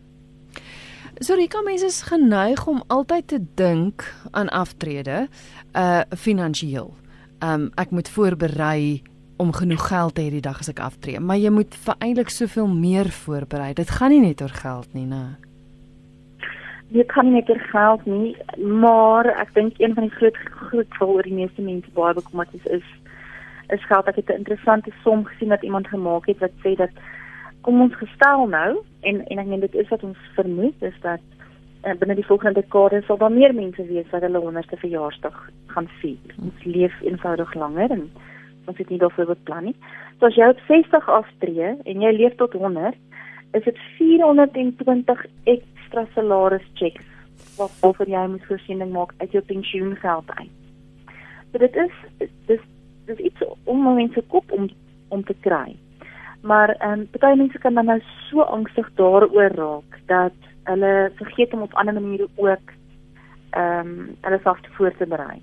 So 1.19 1.35
die 1.35 1.47
kom 1.47 1.63
mense 1.63 1.85
is 1.85 2.01
geneig 2.01 2.67
om 2.67 2.83
altyd 2.87 3.27
te 3.27 3.39
dink 3.55 4.15
aan 4.31 4.49
aftrede 4.49 5.27
uh 5.73 6.01
finansiëel. 6.09 6.93
Ehm 7.39 7.61
um, 7.61 7.71
ek 7.75 7.89
moet 7.89 8.09
voorberei 8.09 9.01
om 9.37 9.53
genoeg 9.53 9.87
geld 9.87 10.15
te 10.15 10.21
hê 10.21 10.29
die 10.29 10.43
dag 10.43 10.59
as 10.59 10.67
ek 10.67 10.79
aftree, 10.79 11.19
maar 11.19 11.37
jy 11.39 11.49
moet 11.49 11.75
vir 11.75 11.95
eintlik 11.99 12.29
soveel 12.29 12.67
meer 12.67 13.07
voorberei. 13.09 13.73
Dit 13.73 13.89
gaan 13.89 14.11
nie 14.11 14.19
net 14.19 14.41
oor 14.41 14.51
geld 14.51 14.93
nie, 14.93 15.05
né? 15.05 15.37
Dit 16.89 17.11
kan 17.11 17.31
nie 17.31 17.43
oor 17.47 17.59
geld 17.69 18.05
nie, 18.05 18.35
maar 18.57 19.25
ek 19.25 19.53
dink 19.53 19.77
een 19.77 19.93
van 19.93 20.07
die 20.07 20.15
groot 20.17 20.37
groot 20.69 20.95
voor 20.97 21.23
die 21.23 21.33
meeste 21.37 21.61
mense 21.61 21.91
baie 21.93 22.13
bekommerd 22.17 22.53
is 22.63 22.85
is 23.69 23.85
geld. 23.85 24.07
Ek 24.07 24.15
het 24.15 24.29
'n 24.29 24.41
interessante 24.41 24.91
som 25.03 25.25
gesien 25.25 25.49
wat 25.49 25.63
iemand 25.63 25.87
gemaak 25.87 26.25
het 26.25 26.39
wat 26.39 26.55
sê 26.65 26.75
dat 26.75 26.89
kom 27.61 27.81
ons 27.81 27.95
gestel 27.95 28.47
nou 28.47 28.81
en 29.01 29.25
en 29.27 29.39
ek 29.39 29.45
meen 29.45 29.59
dit 29.59 29.75
is 29.75 29.89
wat 29.89 30.03
ons 30.03 30.17
vermoed 30.35 30.81
is 30.81 30.97
dat 31.01 31.19
en 31.81 31.97
binne 31.97 32.15
die 32.15 32.25
volgende 32.25 32.61
dekade 32.61 33.01
sal 33.07 33.17
daar 33.17 33.31
meer 33.31 33.53
mense 33.55 33.85
wees 33.87 34.09
wat 34.11 34.21
hulle 34.21 34.41
100ste 34.43 34.79
verjaarsdag 34.81 35.37
gaan 35.67 35.87
vier. 36.01 36.33
Ons 36.41 36.63
leef 36.63 37.01
eenvoudig 37.01 37.53
langer 37.53 37.91
en 37.91 38.09
ons 38.65 38.77
het 38.77 38.89
nie 38.89 38.99
daarvoor 38.99 39.25
beplan 39.25 39.63
nie. 39.63 39.75
So 40.19 40.25
as 40.25 40.35
jy 40.35 40.49
op 40.51 40.59
60 40.67 41.09
aftree 41.09 41.75
en 41.85 42.01
jy 42.01 42.11
leef 42.11 42.35
tot 42.35 42.53
100, 42.53 42.97
is 43.57 43.63
dit 43.63 43.77
420 43.97 45.25
ekstra 45.89 46.05
salaris 46.13 46.65
checks 46.77 47.05
wat 47.57 47.71
oor 47.81 48.07
jy 48.07 48.21
moet 48.29 48.45
voorsiening 48.45 48.91
maak 48.93 49.13
uit 49.19 49.31
jou 49.33 49.41
pensioengeld 49.41 50.29
uit. 50.37 50.51
So 51.51 51.57
dit 51.57 51.75
is 51.75 51.95
dis 52.47 52.61
dis 53.07 53.21
iets 53.29 53.41
om 53.65 53.87
mense 53.95 54.21
kop 54.29 54.51
om 54.51 54.69
om 55.09 55.23
te 55.23 55.33
kry. 55.41 55.75
Maar 56.41 56.75
ehm 56.77 56.99
um, 56.99 57.07
baie 57.19 57.35
mense 57.35 57.57
kan 57.59 57.73
dan 57.73 57.85
nou 57.85 57.99
so 58.29 58.41
angstig 58.41 58.89
daaroor 58.95 59.55
raak 59.57 59.97
dat 60.07 60.35
hulle 60.63 61.11
vergeet 61.15 61.53
om 61.53 61.61
op 61.61 61.73
ander 61.73 61.93
maniere 61.93 62.27
ook 62.35 62.73
ehm 63.51 63.87
um, 63.87 64.15
hulle 64.21 64.39
self 64.43 64.61
te 64.61 64.69
voorberei. 64.77 65.41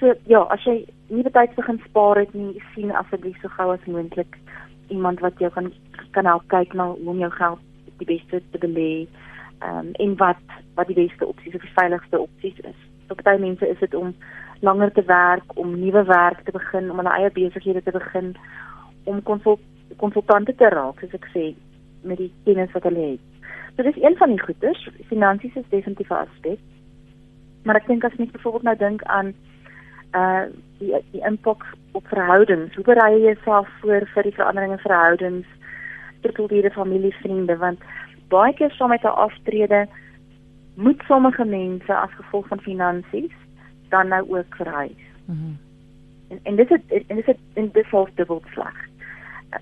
So 0.00 0.14
ja, 0.26 0.40
as 0.48 0.64
jy 0.64 0.86
nie 1.08 1.22
betyds 1.22 1.54
begin 1.54 1.82
spaar 1.84 2.16
het 2.16 2.32
nie, 2.34 2.62
sien 2.74 2.90
asseblief 2.90 3.36
so 3.40 3.48
gou 3.48 3.72
as 3.72 3.84
moontlik 3.86 4.38
iemand 4.88 5.20
wat 5.20 5.38
jou 5.38 5.50
kan 5.50 5.72
kan 6.12 6.26
help 6.26 6.48
kyk 6.48 6.72
na 6.72 6.86
hoe 6.86 7.12
om 7.12 7.18
jou 7.18 7.30
geld 7.30 7.60
die 7.98 8.16
beste 8.16 8.42
te 8.50 8.58
belê. 8.58 9.06
Ehm 9.62 9.78
um, 9.78 9.90
en 9.92 10.16
wat 10.16 10.42
wat 10.74 10.86
die 10.86 10.96
beste 11.06 11.26
opsies 11.26 11.54
of 11.54 11.60
die 11.60 11.76
veiligste 11.76 12.18
opsies 12.18 12.58
is. 12.58 12.78
Vir 13.06 13.16
so, 13.16 13.22
baie 13.22 13.38
mense 13.38 13.68
is 13.68 13.78
dit 13.78 13.94
om 13.94 14.14
langer 14.60 14.92
te 14.92 15.02
werk, 15.06 15.56
om 15.58 15.78
nuwe 15.78 16.04
werk 16.04 16.40
te 16.44 16.54
begin, 16.54 16.90
om 16.90 16.96
hulle 16.96 17.12
eie 17.18 17.30
besighede 17.30 17.82
te 17.82 17.90
begin, 17.90 18.32
om 19.04 19.22
konsul 19.22 19.58
konsultante 19.96 20.54
te 20.54 20.68
raak, 20.72 21.00
soos 21.00 21.14
ek 21.18 21.28
sê, 21.34 21.44
met 22.02 22.18
die 22.18 22.30
kennis 22.44 22.72
wat 22.72 22.86
hulle 22.88 23.06
het. 23.12 23.48
So 23.76 23.82
dis 23.82 23.98
een 24.02 24.16
van 24.16 24.32
die 24.32 24.40
goeders. 24.40 24.88
Finansies 25.10 25.56
is 25.60 25.68
definitief 25.68 26.10
'n 26.10 26.24
aspek. 26.26 26.58
Maar 27.64 27.76
ek 27.76 27.86
dink 27.86 28.04
as 28.04 28.16
mens 28.16 28.30
byvoorbeeld 28.30 28.62
nou 28.62 28.76
dink 28.76 29.02
aan 29.02 29.34
uh 30.14 30.44
die 30.78 30.94
die 31.12 31.24
impak 31.24 31.66
op 31.92 32.06
verhoudings. 32.06 32.74
Hoe 32.74 32.84
berei 32.84 33.12
jy 33.12 33.20
jouself 33.20 33.68
voor 33.80 34.06
vir 34.14 34.22
die 34.22 34.34
veranderinge 34.34 34.72
in 34.72 34.86
verhoudings? 34.86 35.46
Strukture, 36.18 36.70
familie, 36.70 37.14
vriende 37.14 37.56
want 37.56 37.80
baie 38.32 38.54
keer 38.58 38.72
saam 38.76 38.94
met 38.94 39.04
'n 39.04 39.18
aftrede 39.26 39.86
moet 40.74 41.02
sommige 41.06 41.44
mense 41.44 41.94
as 41.94 42.20
gevolg 42.20 42.46
van 42.48 42.60
finansies 42.60 43.36
dan 43.88 44.08
nou 44.08 44.24
ook 44.38 44.56
verhuis. 44.56 45.04
Mm 45.26 45.58
en 46.32 46.40
en 46.42 46.56
dit 46.56 46.70
is 46.70 47.04
en 47.06 47.16
dit 47.16 47.28
is 47.28 47.36
in 47.54 47.70
dit 47.72 47.86
is 47.92 48.14
dubbel 48.14 48.42
sleg. 48.52 48.78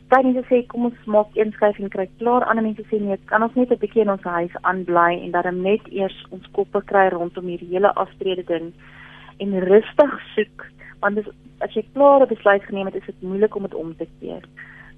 Baie 0.09 0.25
mense 0.25 0.47
sê 0.49 0.63
kom 0.67 0.87
ons 0.89 1.07
maak 1.15 1.35
inskrywing 1.45 1.91
kry 1.91 2.07
klaar. 2.23 2.47
Ander 2.47 2.65
mense 2.65 2.85
sê 2.91 3.01
nee, 3.03 3.19
kan 3.33 3.43
ons 3.43 3.55
net 3.59 3.73
'n 3.73 3.83
bietjie 3.83 4.03
in 4.05 4.15
ons 4.17 4.29
huis 4.37 4.55
aanbly 4.63 5.13
en 5.25 5.31
dan 5.31 5.63
net 5.63 5.85
eers 5.91 6.19
ons 6.31 6.51
koppe 6.53 6.83
kry 6.93 7.09
rondom 7.09 7.47
hierdie 7.51 7.73
hele 7.75 7.93
aftrede 8.05 8.45
ding 8.53 8.73
en 9.39 9.59
rustig 9.73 10.15
soek 10.35 10.67
want 11.01 11.17
dis, 11.17 11.29
as 11.61 11.73
jy 11.75 11.85
klaar 11.95 12.23
'n 12.23 12.35
besluit 12.35 12.63
geneem 12.63 12.87
het, 12.87 12.95
is 12.95 13.07
dit 13.07 13.23
moeilik 13.23 13.55
om 13.57 13.63
dit 13.63 13.75
om 13.75 13.97
te 13.97 14.07
keer. 14.21 14.45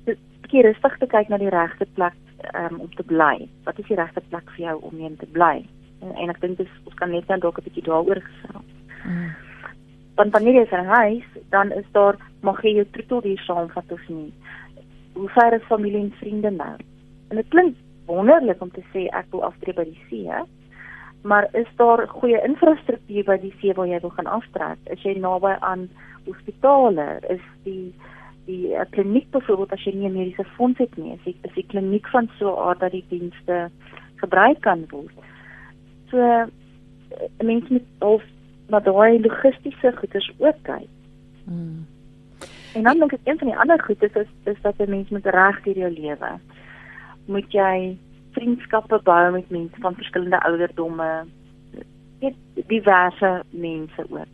Dit 0.04 0.18
bietjie 0.42 0.62
rustig 0.62 0.98
te 0.98 1.06
kyk 1.06 1.28
na 1.28 1.38
die 1.38 1.54
regte 1.60 1.86
plek 1.94 2.16
um, 2.54 2.80
om 2.80 2.90
te 2.94 3.02
bly. 3.02 3.48
Wat 3.64 3.78
is 3.78 3.86
die 3.86 3.96
regte 3.96 4.22
plek 4.28 4.50
vir 4.56 4.64
jou 4.66 4.76
om 4.88 4.98
in 4.98 5.16
te 5.16 5.26
bly? 5.26 5.64
En, 6.02 6.14
en 6.14 6.32
ek 6.34 6.40
dink 6.40 6.58
dis 6.58 6.74
ons 6.84 6.98
kan 6.98 7.10
net 7.10 7.26
dan 7.26 7.40
dalk 7.40 7.58
'n 7.58 7.66
bietjie 7.68 7.86
daaroor 7.88 8.20
gesels. 8.20 8.72
Mm. 9.04 9.30
Want 10.16 10.32
wanneer 10.32 10.54
jy 10.60 10.66
vir 10.66 10.84
huis, 10.84 11.28
dan 11.50 11.72
is 11.72 11.88
daar 11.92 12.16
mag 12.42 12.62
jy 12.62 12.74
jou 12.76 12.86
troetel 12.92 13.22
hier 13.22 13.42
saamvat 13.46 13.92
of 13.92 14.08
nie. 14.08 14.32
Hoe 15.14 15.28
ver 15.28 15.52
is 15.52 15.70
familie 15.70 16.00
en 16.00 16.14
vriende 16.20 16.50
nou? 16.50 16.76
En 17.30 17.36
dit 17.36 17.48
klink 17.48 17.76
wonderlik 18.06 18.60
om 18.62 18.70
te 18.70 18.84
sê 18.92 19.06
ek 19.08 19.30
wil 19.30 19.44
aftree 19.44 19.74
by 19.74 19.84
die 19.84 20.02
see, 20.08 20.42
maar 21.22 21.48
is 21.54 21.68
daar 21.76 22.06
goeie 22.08 22.40
infrastruktuur 22.44 23.24
by 23.24 23.36
die 23.38 23.54
see 23.60 23.74
waar 23.74 23.86
jy 23.86 24.00
wil 24.00 24.10
gaan 24.10 24.26
aftrek? 24.26 24.78
Is 24.90 25.02
jy 25.06 25.14
naby 25.18 25.54
aan 25.60 25.88
hospitale? 26.26 27.20
Is 27.30 27.44
die 27.64 27.94
die 28.52 28.72
uh, 28.72 28.84
kliniek 28.94 29.30
byvoorbeeld 29.34 29.72
as 29.72 29.84
jy 29.86 29.94
nie 29.96 30.08
'n 30.08 30.16
mediese 30.18 30.44
fonds 30.56 30.78
het 30.78 30.96
nie, 30.96 31.12
is 31.16 31.24
die, 31.24 31.36
is 31.48 31.54
die 31.56 31.66
kliniek 31.66 32.08
van 32.14 32.30
so 32.38 32.52
'n 32.52 32.62
aard 32.68 32.80
dat 32.80 32.92
die 32.92 33.04
dienste 33.08 33.70
gebruik 34.22 34.60
kan 34.60 34.84
word? 34.90 35.16
So 36.10 36.18
uh, 36.18 36.46
mense 37.40 37.72
moet 37.72 37.88
of 37.98 38.22
na 38.68 38.80
daai 38.80 39.20
logistiese 39.20 39.92
goeders 39.96 40.32
ook 40.38 40.62
kyk. 40.62 40.88
Hmm. 41.44 41.86
En 42.74 42.82
dan 42.82 42.98
dink 42.98 43.12
ek 43.12 43.28
een 43.28 43.38
van 43.38 43.48
die 43.48 43.58
ander 43.58 43.80
goedes 43.82 44.14
is 44.14 44.30
is 44.44 44.60
dat 44.62 44.78
'n 44.78 44.90
mens 44.90 45.08
met 45.08 45.26
reg 45.26 45.64
hier 45.64 45.78
jou 45.78 45.90
lewe 45.90 46.40
moet 47.26 47.54
jy 47.54 47.96
vriendskappe 48.36 48.98
bou 49.06 49.22
met 49.32 49.50
mense 49.50 49.80
van 49.80 49.94
verskillende 49.94 50.40
ouderdomme, 50.46 51.08
net 52.22 52.38
diverse 52.70 53.32
mense 53.50 54.06
ook. 54.08 54.30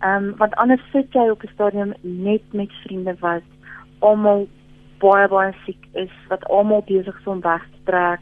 Ehm 0.00 0.24
um, 0.24 0.36
want 0.36 0.54
anders 0.56 0.80
sit 0.92 1.12
jy 1.12 1.28
op 1.28 1.42
'n 1.42 1.52
stadium 1.52 1.92
net 2.00 2.42
met 2.52 2.72
vriende 2.84 3.14
wat 3.20 3.42
almal 3.98 4.48
baie 4.98 5.28
baie 5.28 5.52
siek 5.64 5.86
is, 5.92 6.12
wat 6.28 6.44
almal 6.44 6.82
besig 6.86 7.18
is 7.18 7.26
om 7.26 7.40
weg 7.40 7.64
te 7.70 7.80
trek. 7.84 8.20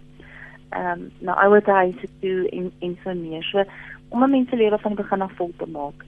Ehm 0.70 0.86
um, 0.90 1.10
na 1.18 1.36
ouer 1.44 1.62
huise 1.64 2.08
toe 2.20 2.48
en 2.48 2.72
en 2.78 2.98
so 3.04 3.14
meer. 3.14 3.42
So 3.42 3.64
om 4.08 4.22
'n 4.22 4.30
mens 4.30 4.48
se 4.48 4.56
lewe 4.56 4.78
van 4.78 4.94
die 4.94 5.02
begin 5.02 5.22
af 5.22 5.32
vol 5.32 5.52
te 5.56 5.66
maak 5.66 6.04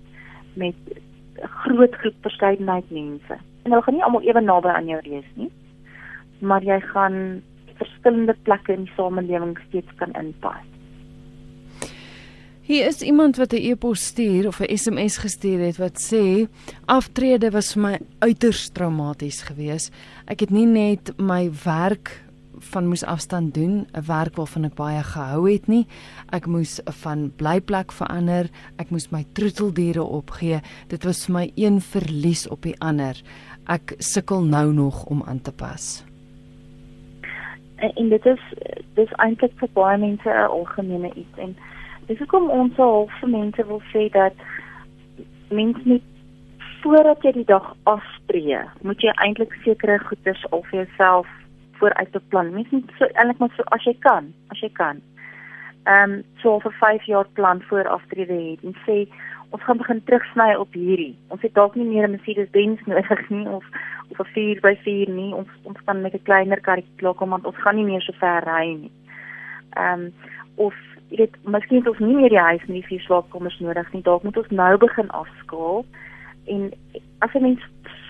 met 0.54 0.74
'n 0.86 1.46
groot 1.46 1.94
groep 1.94 2.18
verskeidenheid 2.20 2.90
mense. 2.90 3.34
En 3.62 3.70
hulle 3.70 3.82
gaan 3.82 3.94
nie 3.94 4.04
almal 4.04 4.22
ewe 4.22 4.40
naby 4.40 4.68
aan 4.68 4.86
jou 4.86 5.00
wees 5.02 5.30
nie. 5.34 5.50
Maar 6.38 6.62
jy 6.62 6.80
gaan 6.80 7.42
verskillende 7.74 8.36
plekke 8.42 8.72
in 8.72 8.84
die 8.84 8.92
samelewing 8.96 9.58
steeds 9.68 9.94
kan 9.94 10.12
inpas. 10.12 10.69
Hier 12.70 12.86
is 12.86 13.02
iemand 13.02 13.36
wat 13.36 13.52
'n 13.52 13.66
e-pos 13.70 14.04
stuur 14.04 14.46
of 14.46 14.60
'n 14.60 14.76
SMS 14.76 15.16
gestuur 15.16 15.58
het 15.58 15.76
wat 15.76 15.98
sê 15.98 16.46
aftrede 16.84 17.50
was 17.50 17.72
vir 17.72 17.82
my 17.82 17.98
uiters 18.18 18.68
traumaties 18.68 19.42
geweest. 19.42 19.94
Ek 20.26 20.40
het 20.40 20.50
nie 20.50 20.66
net 20.66 21.18
my 21.18 21.50
werk 21.64 22.22
van 22.58 22.86
moes 22.86 23.04
afstand 23.04 23.54
doen, 23.54 23.86
'n 23.92 24.06
werk 24.06 24.36
waarvan 24.36 24.64
ek 24.64 24.74
baie 24.74 25.02
gehou 25.02 25.50
het 25.52 25.66
nie. 25.66 25.86
Ek 26.30 26.46
moes 26.46 26.80
van 26.84 27.32
blyplek 27.36 27.92
verander, 27.92 28.46
ek 28.78 28.90
moes 28.90 29.10
my 29.10 29.24
troeteldiere 29.32 30.02
opgee. 30.02 30.60
Dit 30.88 31.04
was 31.04 31.26
vir 31.26 31.34
my 31.34 31.52
een 31.54 31.80
verlies 31.80 32.48
op 32.48 32.62
die 32.62 32.80
ander. 32.80 33.22
Ek 33.66 33.94
sukkel 33.98 34.44
nou 34.44 34.72
nog 34.72 35.04
om 35.04 35.22
aan 35.22 35.40
te 35.42 35.52
pas 35.52 36.04
en, 37.80 38.08
dit 38.08 38.26
is 38.26 38.40
dis 38.94 39.12
eintlik 39.24 39.52
vir 39.60 39.68
baie 39.74 39.98
mense 39.98 40.28
'n 40.28 40.50
algemene 40.50 41.10
iets 41.14 41.38
en 41.38 41.56
dis 42.10 42.18
hoekom 42.18 42.48
ons 42.50 42.78
al 42.82 43.04
vir 43.20 43.30
mense 43.30 43.64
wil 43.68 43.82
sê 43.92 44.08
dat 44.14 44.34
mense 45.54 45.82
nie 45.86 46.00
voordat 46.80 47.22
jy 47.22 47.32
die 47.36 47.46
dag 47.46 47.66
afspreek, 47.90 48.72
moet 48.88 49.02
jy 49.04 49.12
eintlik 49.22 49.52
sekere 49.66 49.98
goeders 50.08 50.42
al 50.50 50.64
vir 50.70 50.80
jouself 50.80 51.28
vooruit 51.78 52.10
beplan. 52.16 52.54
Mens 52.56 52.72
moet 52.74 52.94
so 52.98 53.08
eintlik 53.14 53.38
maar 53.38 53.52
so 53.56 53.66
as 53.76 53.84
jy 53.86 53.94
kan, 54.06 54.32
as 54.50 54.62
jy 54.64 54.72
kan. 54.78 55.02
Ehm 55.86 56.16
um, 56.16 56.22
so 56.42 56.58
vir 56.64 56.74
5 56.80 57.06
jaar 57.08 57.28
plan 57.38 57.62
voor 57.68 57.88
aftrede 57.88 58.36
het 58.36 58.64
en 58.66 58.74
sê 58.86 58.96
ons 59.50 59.62
gaan 59.66 59.78
begin 59.78 60.02
terugsny 60.08 60.50
op 60.54 60.74
hierdie. 60.74 61.14
Ons 61.28 61.46
het 61.46 61.54
dalk 61.54 61.76
nie 61.78 61.86
meer 61.92 62.08
'n 62.08 62.16
Mercedes-Benz 62.16 62.82
nodig 62.90 63.28
nie 63.30 63.46
of 63.48 63.64
of 64.10 64.18
'n 64.18 64.32
4x4 64.34 65.14
nie. 65.14 65.34
Ons 65.34 65.48
ons 65.62 65.80
kan 65.84 66.02
met 66.02 66.14
'n 66.14 66.28
kleiner 66.28 66.60
karretjie 66.60 66.96
klaar 66.96 67.14
kom 67.14 67.30
want 67.30 67.46
ons 67.46 67.62
gaan 67.62 67.76
nie 67.76 67.88
meer 67.92 68.02
so 68.02 68.12
ver 68.12 68.42
ry 68.44 68.66
nie. 68.74 68.92
Ehm 69.76 70.00
um, 70.00 70.12
of 70.56 70.74
jy 71.10 71.24
weet, 71.24 71.36
miskien 71.42 71.82
het 71.82 71.90
ons 71.90 72.02
nie 72.02 72.14
meer 72.16 72.32
die 72.32 72.38
huis 72.38 72.62
met 72.68 72.76
die 72.78 72.86
vier 72.86 73.02
slaapkamers 73.06 73.58
nodig 73.60 73.92
nie. 73.92 74.02
Dalk 74.06 74.22
moet 74.26 74.36
ons 74.40 74.52
nou 74.54 74.70
begin 74.78 75.10
afskaal. 75.10 75.84
En 76.46 76.70
as 77.18 77.34
'n 77.34 77.42
mens 77.42 77.60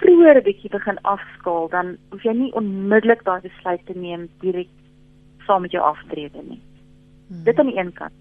vroeër 0.00 0.36
'n 0.36 0.46
bietjie 0.48 0.70
begin 0.70 0.98
afskaal, 1.02 1.68
dan 1.68 1.96
hoef 2.10 2.22
jy 2.22 2.32
nie 2.32 2.52
onmiddellik 2.52 3.24
daai 3.24 3.40
besluit 3.40 3.86
te 3.86 3.96
neem 3.96 4.28
direk 4.40 4.68
saam 5.46 5.62
met 5.62 5.70
jou 5.70 5.82
aftrede 5.82 6.42
nie. 6.42 6.60
Hmm. 7.28 7.44
Dit 7.44 7.58
aan 7.58 7.66
die 7.66 7.78
een 7.78 7.92
kant. 7.92 8.12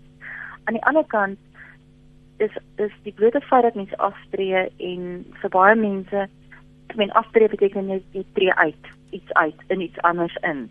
Aan 0.63 0.74
die 0.74 0.86
ander 0.86 1.05
kant 1.05 1.38
is 2.38 2.51
is 2.75 2.91
die 3.03 3.13
blote 3.13 3.41
feit 3.41 3.63
dat 3.63 3.75
mense 3.75 3.98
aftree 3.98 4.69
en 4.77 5.25
vir 5.41 5.50
baie 5.50 5.75
mense 5.75 6.27
men 6.95 7.12
aftree 7.12 7.50
beteken 7.50 7.89
jy, 7.89 8.01
jy 8.12 8.24
tree 8.33 8.53
uit 8.53 8.86
iets 9.09 9.33
uit 9.33 9.63
in 9.67 9.81
iets 9.81 10.01
anders 10.01 10.36
in. 10.41 10.69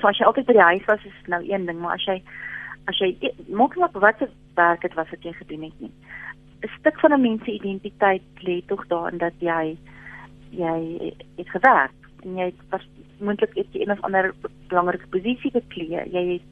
So 0.00 0.06
as 0.06 0.18
jy 0.18 0.26
altyd 0.26 0.46
by 0.46 0.52
die 0.52 0.68
huis 0.70 0.84
was 0.84 1.04
is 1.04 1.26
nou 1.26 1.42
een 1.48 1.66
ding, 1.66 1.78
maar 1.80 1.94
as 1.94 2.04
jy 2.04 2.22
as 2.90 2.98
jy 2.98 3.32
maak 3.48 3.76
net 3.76 3.92
wat 3.92 4.18
se 4.18 4.28
werk 4.54 4.82
het 4.82 4.94
wat 4.94 5.10
jy 5.20 5.32
gedoen 5.32 5.62
het 5.68 5.80
nie. 5.80 5.92
'n 6.62 6.70
Stuk 6.78 7.00
van 7.00 7.12
'n 7.12 7.20
mens 7.20 7.44
se 7.44 7.52
identiteit 7.52 8.22
lê 8.40 8.62
tog 8.66 8.86
daarin 8.86 9.18
dat 9.18 9.34
jy 9.38 9.76
jy 10.50 11.12
het 11.36 11.50
gewerk 11.50 11.98
en 12.24 12.36
jy 12.36 12.52
was 12.70 12.86
moontlik 13.18 13.54
het 13.54 13.72
jy 13.72 13.80
een 13.80 13.90
of 13.90 14.00
ander 14.00 14.34
belangrike 14.68 15.06
posisie 15.08 15.50
beklee. 15.50 16.02
Jy 16.12 16.24
het 16.32 16.46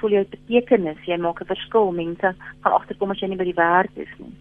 voel 0.00 0.10
jy 0.10 0.26
betekenis, 0.30 1.04
jy 1.04 1.16
maak 1.16 1.40
'n 1.40 1.52
verskil. 1.54 1.92
Mense 1.92 2.34
gaan 2.60 2.72
agterkom 2.72 3.10
as 3.10 3.20
jy 3.20 3.28
nie 3.28 3.36
by 3.36 3.44
die 3.44 3.60
werk 3.60 3.96
is 3.96 4.14
nie. 4.18 4.34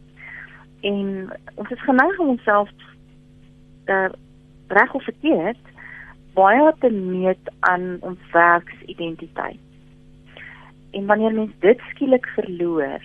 En 0.81 1.29
ons 1.55 1.69
is 1.69 1.83
geneig 1.83 2.19
om 2.19 2.27
onsself 2.27 2.69
uh, 3.85 4.09
reg 4.67 4.93
of 4.93 5.03
verkeerd 5.03 5.63
baie 6.33 6.73
te 6.79 6.89
meet 6.89 7.51
aan 7.59 7.97
ons 7.99 8.19
werksidentiteit. 8.31 9.66
En 10.97 11.05
wanneer 11.05 11.33
mens 11.33 11.53
dit 11.59 11.81
skielik 11.91 12.25
verloor, 12.33 13.03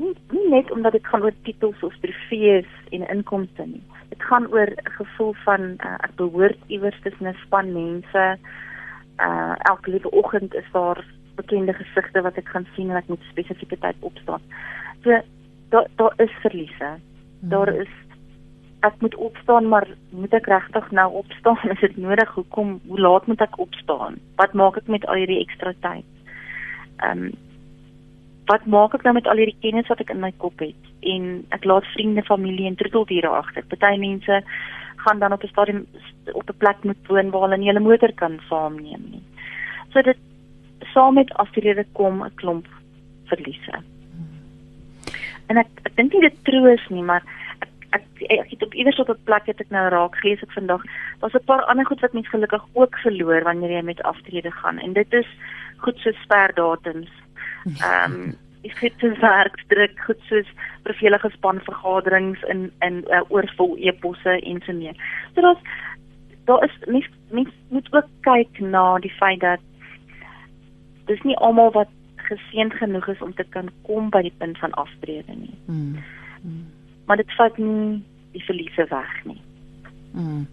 nie, 0.00 0.14
nie 0.30 0.48
net 0.48 0.70
omdat 0.72 0.92
dit 0.96 1.06
gaan 1.06 1.24
oor 1.26 1.34
titels 1.44 1.82
of 1.84 1.96
trofees 2.00 2.68
en 2.90 3.08
inkomste 3.14 3.66
nie. 3.68 3.82
Dit 4.08 4.22
gaan 4.28 4.46
oor 4.52 4.70
'n 4.72 4.94
gevoel 4.98 5.34
van 5.44 5.60
uh, 5.60 5.96
ek 6.06 6.14
behoort 6.16 6.60
iewers 6.66 7.00
tussen 7.02 7.28
'n 7.28 7.42
span 7.44 7.72
mense. 7.72 8.24
Uh 9.20 9.54
elke 9.70 9.90
liewe 9.90 10.10
oggend 10.10 10.54
is 10.54 10.70
daar 10.72 11.04
bekende 11.36 11.72
gesigte 11.72 12.22
wat 12.22 12.36
ek 12.36 12.48
gaan 12.48 12.66
sien 12.74 12.90
en 12.90 12.96
ek 12.96 13.08
moet 13.08 13.30
spesifieke 13.30 13.78
tyd 13.78 13.96
opstaan. 14.00 14.40
So 15.02 15.20
daar 15.68 15.86
daar 15.96 16.14
is 16.16 16.32
verliese. 16.40 16.90
Hmm. 17.40 17.48
Daar 17.48 17.74
is 17.74 17.92
ek 18.80 19.00
moet 19.00 19.14
opstaan 19.14 19.68
maar 19.68 19.88
moet 20.10 20.32
ek 20.32 20.46
regtig 20.46 20.90
nou 20.90 21.12
opstaan? 21.12 21.70
Is 21.74 21.80
dit 21.80 21.96
nodig? 21.96 22.34
Hoekom? 22.34 22.80
Hoe 22.86 23.00
laat 23.00 23.26
moet 23.26 23.40
ek 23.40 23.58
opstaan? 23.58 24.16
Wat 24.36 24.52
maak 24.52 24.76
ek 24.76 24.86
met 24.86 25.06
al 25.06 25.14
hierdie 25.14 25.40
ekstra 25.44 25.72
tyd? 25.80 26.08
Ehm 27.02 27.26
um, 27.26 27.32
wat 28.50 28.64
maak 28.66 28.94
ek 28.94 29.04
nou 29.06 29.14
met 29.14 29.28
al 29.30 29.38
hierdie 29.38 29.60
kennis 29.62 29.88
wat 29.88 30.00
ek 30.02 30.10
in 30.10 30.20
my 30.20 30.32
kop 30.42 30.58
het? 30.60 30.88
En 31.14 31.44
ek 31.56 31.64
laat 31.64 31.86
vriende, 31.94 32.24
familie 32.26 32.66
en 32.66 32.76
troeteldiere 32.76 33.30
agter. 33.30 33.64
Party 33.70 33.94
mense 34.02 34.42
gaan 35.04 35.18
dan 35.18 35.32
op 35.32 35.42
'n 35.42 35.52
stadium 35.54 35.86
op 36.32 36.50
'n 36.50 36.58
plek 36.58 36.84
moet 36.84 37.06
woon 37.06 37.30
waar 37.30 37.42
hulle 37.42 37.58
nie 37.58 37.70
hulle 37.70 37.88
motor 37.88 38.12
kan 38.12 38.40
saamneem 38.48 39.04
nie. 39.10 39.22
So 39.92 40.02
dit 40.02 40.18
saam 40.94 41.14
met 41.14 41.34
aftrede 41.34 41.86
kom 41.92 42.22
'n 42.22 42.34
klomp 42.34 42.66
verliese. 43.24 43.82
En 45.46 45.56
ek 45.56 45.68
ek 45.82 45.96
dink 45.96 46.12
nie 46.12 46.20
dit 46.20 46.44
troos 46.44 46.88
nie, 46.88 47.02
maar 47.02 47.22
ek 47.60 47.68
ek 47.90 48.06
ek 48.28 48.50
het 48.50 48.62
op 48.62 48.74
iewers 48.74 48.98
op 48.98 49.08
'n 49.08 49.24
plek 49.24 49.46
het 49.46 49.60
ek 49.60 49.70
nou 49.70 49.88
raak 49.88 50.16
gelees 50.16 50.42
ek 50.42 50.52
vandag. 50.52 50.82
Daar's 51.20 51.34
'n 51.34 51.44
paar 51.44 51.64
ander 51.64 51.86
goed 51.86 52.00
wat 52.00 52.12
mens 52.12 52.28
gelukkig 52.28 52.64
ook 52.72 52.98
verloor 52.98 53.42
wanneer 53.42 53.70
jy 53.70 53.82
met 53.82 54.02
aftrede 54.02 54.50
gaan 54.50 54.78
en 54.78 54.92
dit 54.92 55.12
is 55.12 55.26
goed 55.84 55.98
so 56.04 56.14
sperdatums. 56.24 57.10
Ehm 57.66 58.12
um, 58.12 58.32
ek 58.62 58.78
het 58.78 58.98
te 59.02 59.08
werk 59.18 59.56
druk 59.72 59.96
goed 60.06 60.20
soos 60.28 60.50
vervelige 60.86 61.30
spanvergaderings 61.34 62.42
in 62.52 62.68
in 62.86 63.02
uh, 63.10 63.22
oorvol 63.28 63.74
e-posse 63.78 64.36
en 64.38 64.62
so 64.66 64.72
meer. 64.72 64.94
So 65.34 65.42
daar's 65.42 65.64
daar 66.44 66.64
is 66.64 66.76
mens 66.86 67.08
mens 67.30 67.50
moet 67.68 67.92
ook 67.92 68.08
kyk 68.20 68.60
na 68.60 68.98
die 68.98 69.14
feit 69.18 69.40
dat 69.40 69.60
dis 71.06 71.22
nie 71.22 71.36
almal 71.36 71.72
wat 71.72 71.90
geseënd 72.16 72.74
genoeg 72.78 73.08
is 73.08 73.22
om 73.22 73.34
te 73.34 73.44
kan 73.50 73.70
kom 73.82 74.10
by 74.10 74.22
die 74.22 74.34
punt 74.38 74.58
van 74.58 74.70
aftrede 74.70 75.34
nie. 75.34 75.58
Mm. 75.66 75.98
Mm. 76.42 76.66
Maar 77.06 77.16
dit 77.16 77.34
vat 77.36 77.58
nie 77.58 78.02
die 78.32 78.44
verliese 78.44 78.86
weg 78.88 79.24
nie. 79.24 79.40
Mm. 80.12 80.44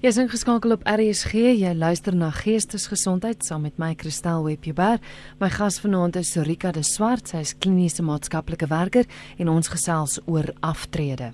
Jy 0.00 0.08
is 0.08 0.16
ingeskakel 0.16 0.72
op 0.72 0.86
RSG. 0.88 1.34
Jy 1.60 1.74
luister 1.76 2.14
na 2.16 2.30
Geestesgesondheid 2.32 3.44
saam 3.44 3.66
met 3.66 3.76
my 3.76 3.90
Christel 4.00 4.46
Webber. 4.46 5.02
My 5.40 5.50
gas 5.52 5.76
vanaand 5.84 6.16
is 6.16 6.30
Sorika 6.32 6.72
de 6.72 6.80
Swart. 6.86 7.28
Sy 7.28 7.42
is 7.44 7.52
kliniese 7.52 8.04
maatskaplike 8.06 8.70
werker 8.72 9.04
en 9.36 9.52
ons 9.52 9.68
gesels 9.68 10.16
oor 10.24 10.48
aftrede. 10.64 11.32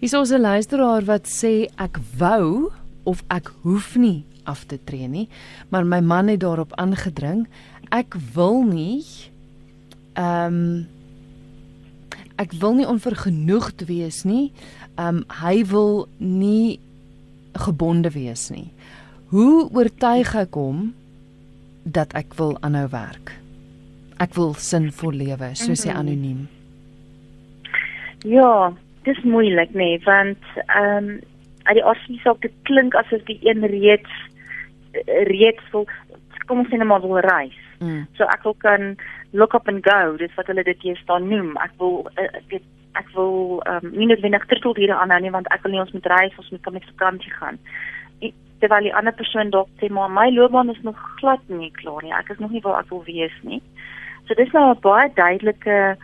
Hier 0.00 0.20
is 0.20 0.32
'n 0.32 0.40
luisteraar 0.40 1.04
wat 1.04 1.26
sê 1.26 1.70
ek 1.78 2.00
wou 2.18 2.72
of 3.04 3.22
ek 3.30 3.52
hoef 3.62 3.96
nie 3.96 4.24
af 4.44 4.64
te 4.66 4.78
tree 4.84 5.06
nie, 5.06 5.28
maar 5.70 5.86
my 5.86 6.00
man 6.00 6.28
het 6.28 6.40
daarop 6.40 6.72
aangedring. 6.74 7.46
Ek 7.90 8.16
wil 8.34 8.62
nie 8.64 9.04
ehm 10.14 10.54
um, 10.54 10.86
ek 12.36 12.52
wil 12.52 12.74
nie 12.74 12.86
onvergenoegd 12.86 13.86
wees 13.86 14.24
nie. 14.24 14.52
Ehm 14.96 15.16
um, 15.16 15.24
hy 15.28 15.64
wil 15.66 16.08
nie 16.18 16.80
gebonde 17.66 18.10
wees 18.10 18.50
nie. 18.50 18.70
Hoe 19.32 19.68
oortuig 19.72 20.34
ek 20.36 20.54
hom 20.54 20.92
dat 21.84 22.12
ek 22.18 22.34
wil 22.38 22.56
aanhou 22.60 22.88
werk? 22.92 23.34
Ek 24.22 24.34
wil 24.38 24.54
sinvol 24.54 25.16
lewe, 25.18 25.54
soos 25.58 25.84
hy 25.84 25.92
mhm. 25.92 25.98
anoniem. 25.98 26.42
Ja, 28.28 28.72
dis 29.04 29.18
moeilik 29.26 29.72
nê, 29.74 29.96
nee, 29.96 30.02
want 30.06 30.42
ehm 30.68 31.12
um, 31.12 31.20
uit 31.62 31.76
die 31.78 31.84
aardse 31.86 32.14
saak 32.24 32.40
dit 32.42 32.54
klink 32.66 32.94
asof 32.98 33.22
die 33.28 33.38
een 33.46 33.62
reeds 33.70 34.10
reeds 35.30 35.62
wil 35.70 35.86
kom 36.46 36.62
ons 36.62 36.70
sê 36.72 36.78
net 36.78 36.88
maar 36.88 37.02
wil 37.04 37.20
reis. 37.22 37.58
Mm. 37.80 38.04
So 38.18 38.26
ek 38.28 38.42
wil 38.46 38.56
kan 38.62 38.96
look 39.32 39.54
up 39.54 39.68
and 39.70 39.82
go, 39.86 40.16
dis 40.20 40.34
wat 40.36 40.50
hulle 40.50 40.64
dit 40.66 40.84
hier 40.84 40.98
staan 41.00 41.28
noem. 41.30 41.54
Ek 41.62 41.74
wil 41.80 42.02
eh, 42.16 42.28
ek 42.28 42.48
weet 42.50 42.66
ek 42.98 43.08
wil 43.14 43.60
ehm 43.66 43.86
um, 43.86 43.94
nie 43.96 44.06
net 44.06 44.20
wendig 44.20 44.46
terugdiere 44.46 44.96
aanhou 44.96 45.20
nie 45.20 45.34
want 45.34 45.48
ek 45.54 45.62
wil 45.64 45.72
nie 45.72 45.80
ons 45.80 45.92
moet 45.96 46.06
reis, 46.06 46.38
ons 46.38 46.50
moet 46.50 46.62
kan 46.62 46.72
met 46.72 46.90
vakansie 46.90 47.32
gaan. 47.38 47.58
Terwyl 48.62 48.86
die 48.86 48.94
ander 48.94 49.14
persoon 49.18 49.50
dalk 49.50 49.70
sê 49.80 49.88
maar 49.90 50.10
my 50.10 50.28
loopbaan 50.30 50.70
is 50.70 50.82
nog 50.82 50.98
glad 51.20 51.40
nie 51.48 51.70
klaar 51.80 52.02
nie. 52.02 52.14
Ek 52.14 52.30
is 52.30 52.38
nog 52.38 52.50
nie 52.50 52.62
waar 52.62 52.82
ek 52.82 52.90
wil 52.90 53.02
wees 53.08 53.34
nie. 53.42 53.62
So 54.28 54.34
dis 54.34 54.52
nou 54.52 54.70
'n 54.70 54.80
baie 54.80 55.10
duidelike 55.14 55.96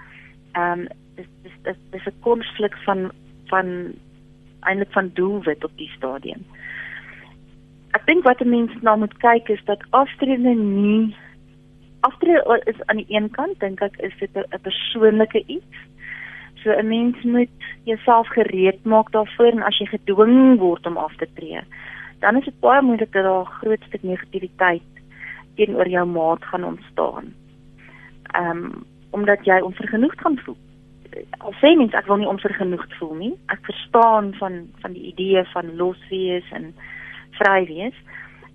ehm 0.55 0.73
um, 0.73 0.89
dis 1.17 1.29
dis 1.63 1.79
dis 1.91 2.07
'n 2.07 2.21
konflik 2.21 2.75
van 2.85 3.11
van 3.53 3.95
eintlik 4.61 4.93
van 4.93 5.11
doelwit 5.15 5.65
op 5.65 5.77
die 5.77 5.91
stadium. 5.97 6.45
Ek 7.97 8.07
dink 8.07 8.25
wat 8.25 8.41
'n 8.41 8.51
mens 8.51 8.73
nou 8.83 8.99
moet 8.99 9.17
kyk 9.19 9.49
is 9.49 9.65
dat 9.65 9.83
aftrede 9.91 10.55
nie 10.55 11.17
aftrede 12.01 12.63
is 12.65 12.87
aan 12.87 12.97
die 12.97 13.07
een 13.09 13.31
kant 13.31 13.61
dink 13.61 13.81
ek 13.81 13.97
is 13.97 14.13
dit 14.19 14.31
'n 14.35 14.61
persoonlike 14.63 15.43
iets. 15.47 15.88
So 16.63 16.71
'n 16.71 16.89
mens 16.89 17.23
moet 17.23 17.51
jouself 17.85 18.29
gereed 18.29 18.85
maak 18.85 19.13
daarvoor 19.13 19.53
en 19.53 19.63
as 19.63 19.79
jy 19.79 19.87
gedwing 19.87 20.59
word 20.59 20.87
om 20.87 20.97
af 20.97 21.17
te 21.17 21.29
tree, 21.35 21.61
dan 22.21 22.37
is 22.37 22.45
dit 22.45 22.61
baie 22.61 22.83
moeilik 22.83 23.13
dat 23.13 23.25
daar 23.25 23.45
groot 23.45 23.83
stuk 23.87 24.03
negativiteit 24.03 24.83
teenoor 25.55 25.89
jou 25.89 26.07
maat 26.07 26.45
gaan 26.45 26.65
ontstaan. 26.65 27.35
Ehm 28.35 28.57
um, 28.57 28.85
omdat 29.11 29.45
jy 29.45 29.61
onvergenoegd 29.61 30.21
gaan 30.21 30.39
voel 30.39 30.57
al 31.45 31.55
sê 31.61 31.73
mens 31.77 31.95
ek 31.97 32.09
wil 32.11 32.21
nie 32.21 32.31
onvergenoegd 32.31 32.95
voel 32.99 33.15
nie. 33.19 33.33
Ek 33.53 33.63
verstaan 33.69 34.33
van 34.41 34.61
van 34.83 34.97
die 34.97 35.09
idee 35.13 35.45
van 35.55 35.75
los 35.81 36.01
wees 36.11 36.47
en 36.57 36.73
vry 37.39 37.63
wees, 37.71 37.97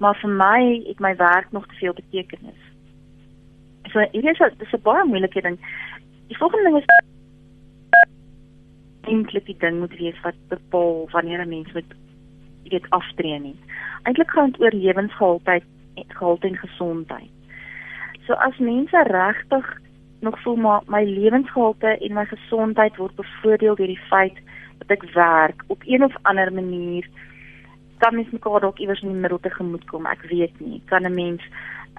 maar 0.04 0.18
vir 0.22 0.36
my 0.42 0.60
het 0.88 1.00
my 1.04 1.16
werk 1.20 1.52
nog 1.52 1.68
te 1.68 1.80
veel 1.82 1.96
betekenis. 1.98 2.62
So 3.94 4.06
hier 4.12 4.32
is 4.32 4.58
dit 4.58 4.74
'n 4.74 4.82
baie 4.84 5.06
moeilike 5.06 5.42
ding. 5.42 5.58
Die 6.28 6.38
volgende 6.38 6.64
ding 6.70 6.78
is 6.78 7.13
eintlik 9.08 9.46
die 9.46 9.58
ding 9.60 9.80
moet 9.80 9.96
wees 10.00 10.20
wat 10.24 10.36
bepaal 10.50 11.08
wanneer 11.12 11.42
'n 11.42 11.50
mens 11.50 11.72
moet 11.74 11.94
weet 12.70 12.90
aftree 12.90 13.40
nie. 13.40 13.56
Eintlik 14.04 14.32
gaan 14.32 14.52
dit 14.52 14.62
oor 14.62 14.72
lewensgehalte, 14.72 15.62
gehalte 16.08 16.48
en 16.48 16.58
gesondheid. 16.58 17.32
So 18.26 18.34
as 18.34 18.58
mense 18.58 19.04
regtig 19.04 19.82
nog 20.24 20.42
voel 20.42 20.56
maar 20.56 20.82
my 20.88 21.04
lewensgehalte 21.04 21.88
en 21.88 22.14
my 22.14 22.26
gesondheid 22.26 22.96
word 22.98 23.16
bevoordeel 23.16 23.76
deur 23.76 23.92
die 23.92 24.06
feit 24.10 24.38
dat 24.80 24.98
ek 24.98 25.04
werk 25.14 25.64
op 25.68 25.84
een 25.86 26.04
of 26.04 26.16
ander 26.22 26.54
manier 26.54 27.08
kan 27.98 28.16
mens 28.16 28.32
mekaar 28.32 28.64
dalk 28.64 28.80
iewers 28.80 29.02
in 29.02 29.12
die 29.12 29.24
middel 29.26 29.40
te 29.40 29.50
gemoed 29.50 29.84
kom 29.92 30.08
ek 30.08 30.24
weet 30.32 30.60
nie 30.60 30.82
kan 30.92 31.06
'n 31.06 31.14
mens 31.14 31.44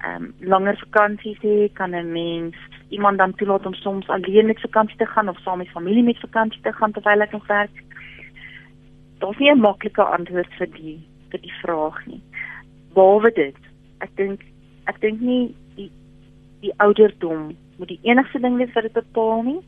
ehm 0.05 0.23
um, 0.23 0.33
langer 0.53 0.77
vakansies 0.83 1.39
hê 1.41 1.57
kan 1.73 1.95
'n 1.95 2.11
mens 2.11 2.55
iemand 2.89 3.17
dan 3.17 3.35
toelaat 3.35 3.65
om 3.65 3.73
soms 3.73 4.07
alleen 4.09 4.45
met 4.45 4.65
vakansie 4.67 4.97
te 4.97 5.05
gaan 5.05 5.29
of 5.29 5.39
saam 5.39 5.57
met 5.57 5.75
familie 5.77 6.03
met 6.03 6.19
vakansie 6.19 6.61
te 6.61 6.73
gaan 6.73 6.91
terwyl 6.91 7.21
ek 7.21 7.31
nog 7.31 7.47
werk 7.47 7.75
daar's 9.19 9.37
nie 9.37 9.51
'n 9.51 9.65
maklike 9.67 10.03
antwoord 10.03 10.51
vir 10.57 10.69
die 10.71 10.97
vir 11.29 11.41
die 11.41 11.55
vraag 11.61 12.05
nie 12.05 12.21
behalwe 12.93 13.31
dit 13.31 13.61
ek 13.99 14.11
dink 14.15 14.41
ek 14.85 15.01
dink 15.01 15.19
nie 15.21 15.55
die 15.75 15.91
die 16.61 16.73
ouderdom 16.77 17.55
moet 17.77 17.87
die 17.87 18.03
enigste 18.03 18.39
ding 18.39 18.57
wees 18.57 18.73
wat 18.73 18.83
dit 18.83 18.93
bepaal 18.93 19.43
nie 19.43 19.61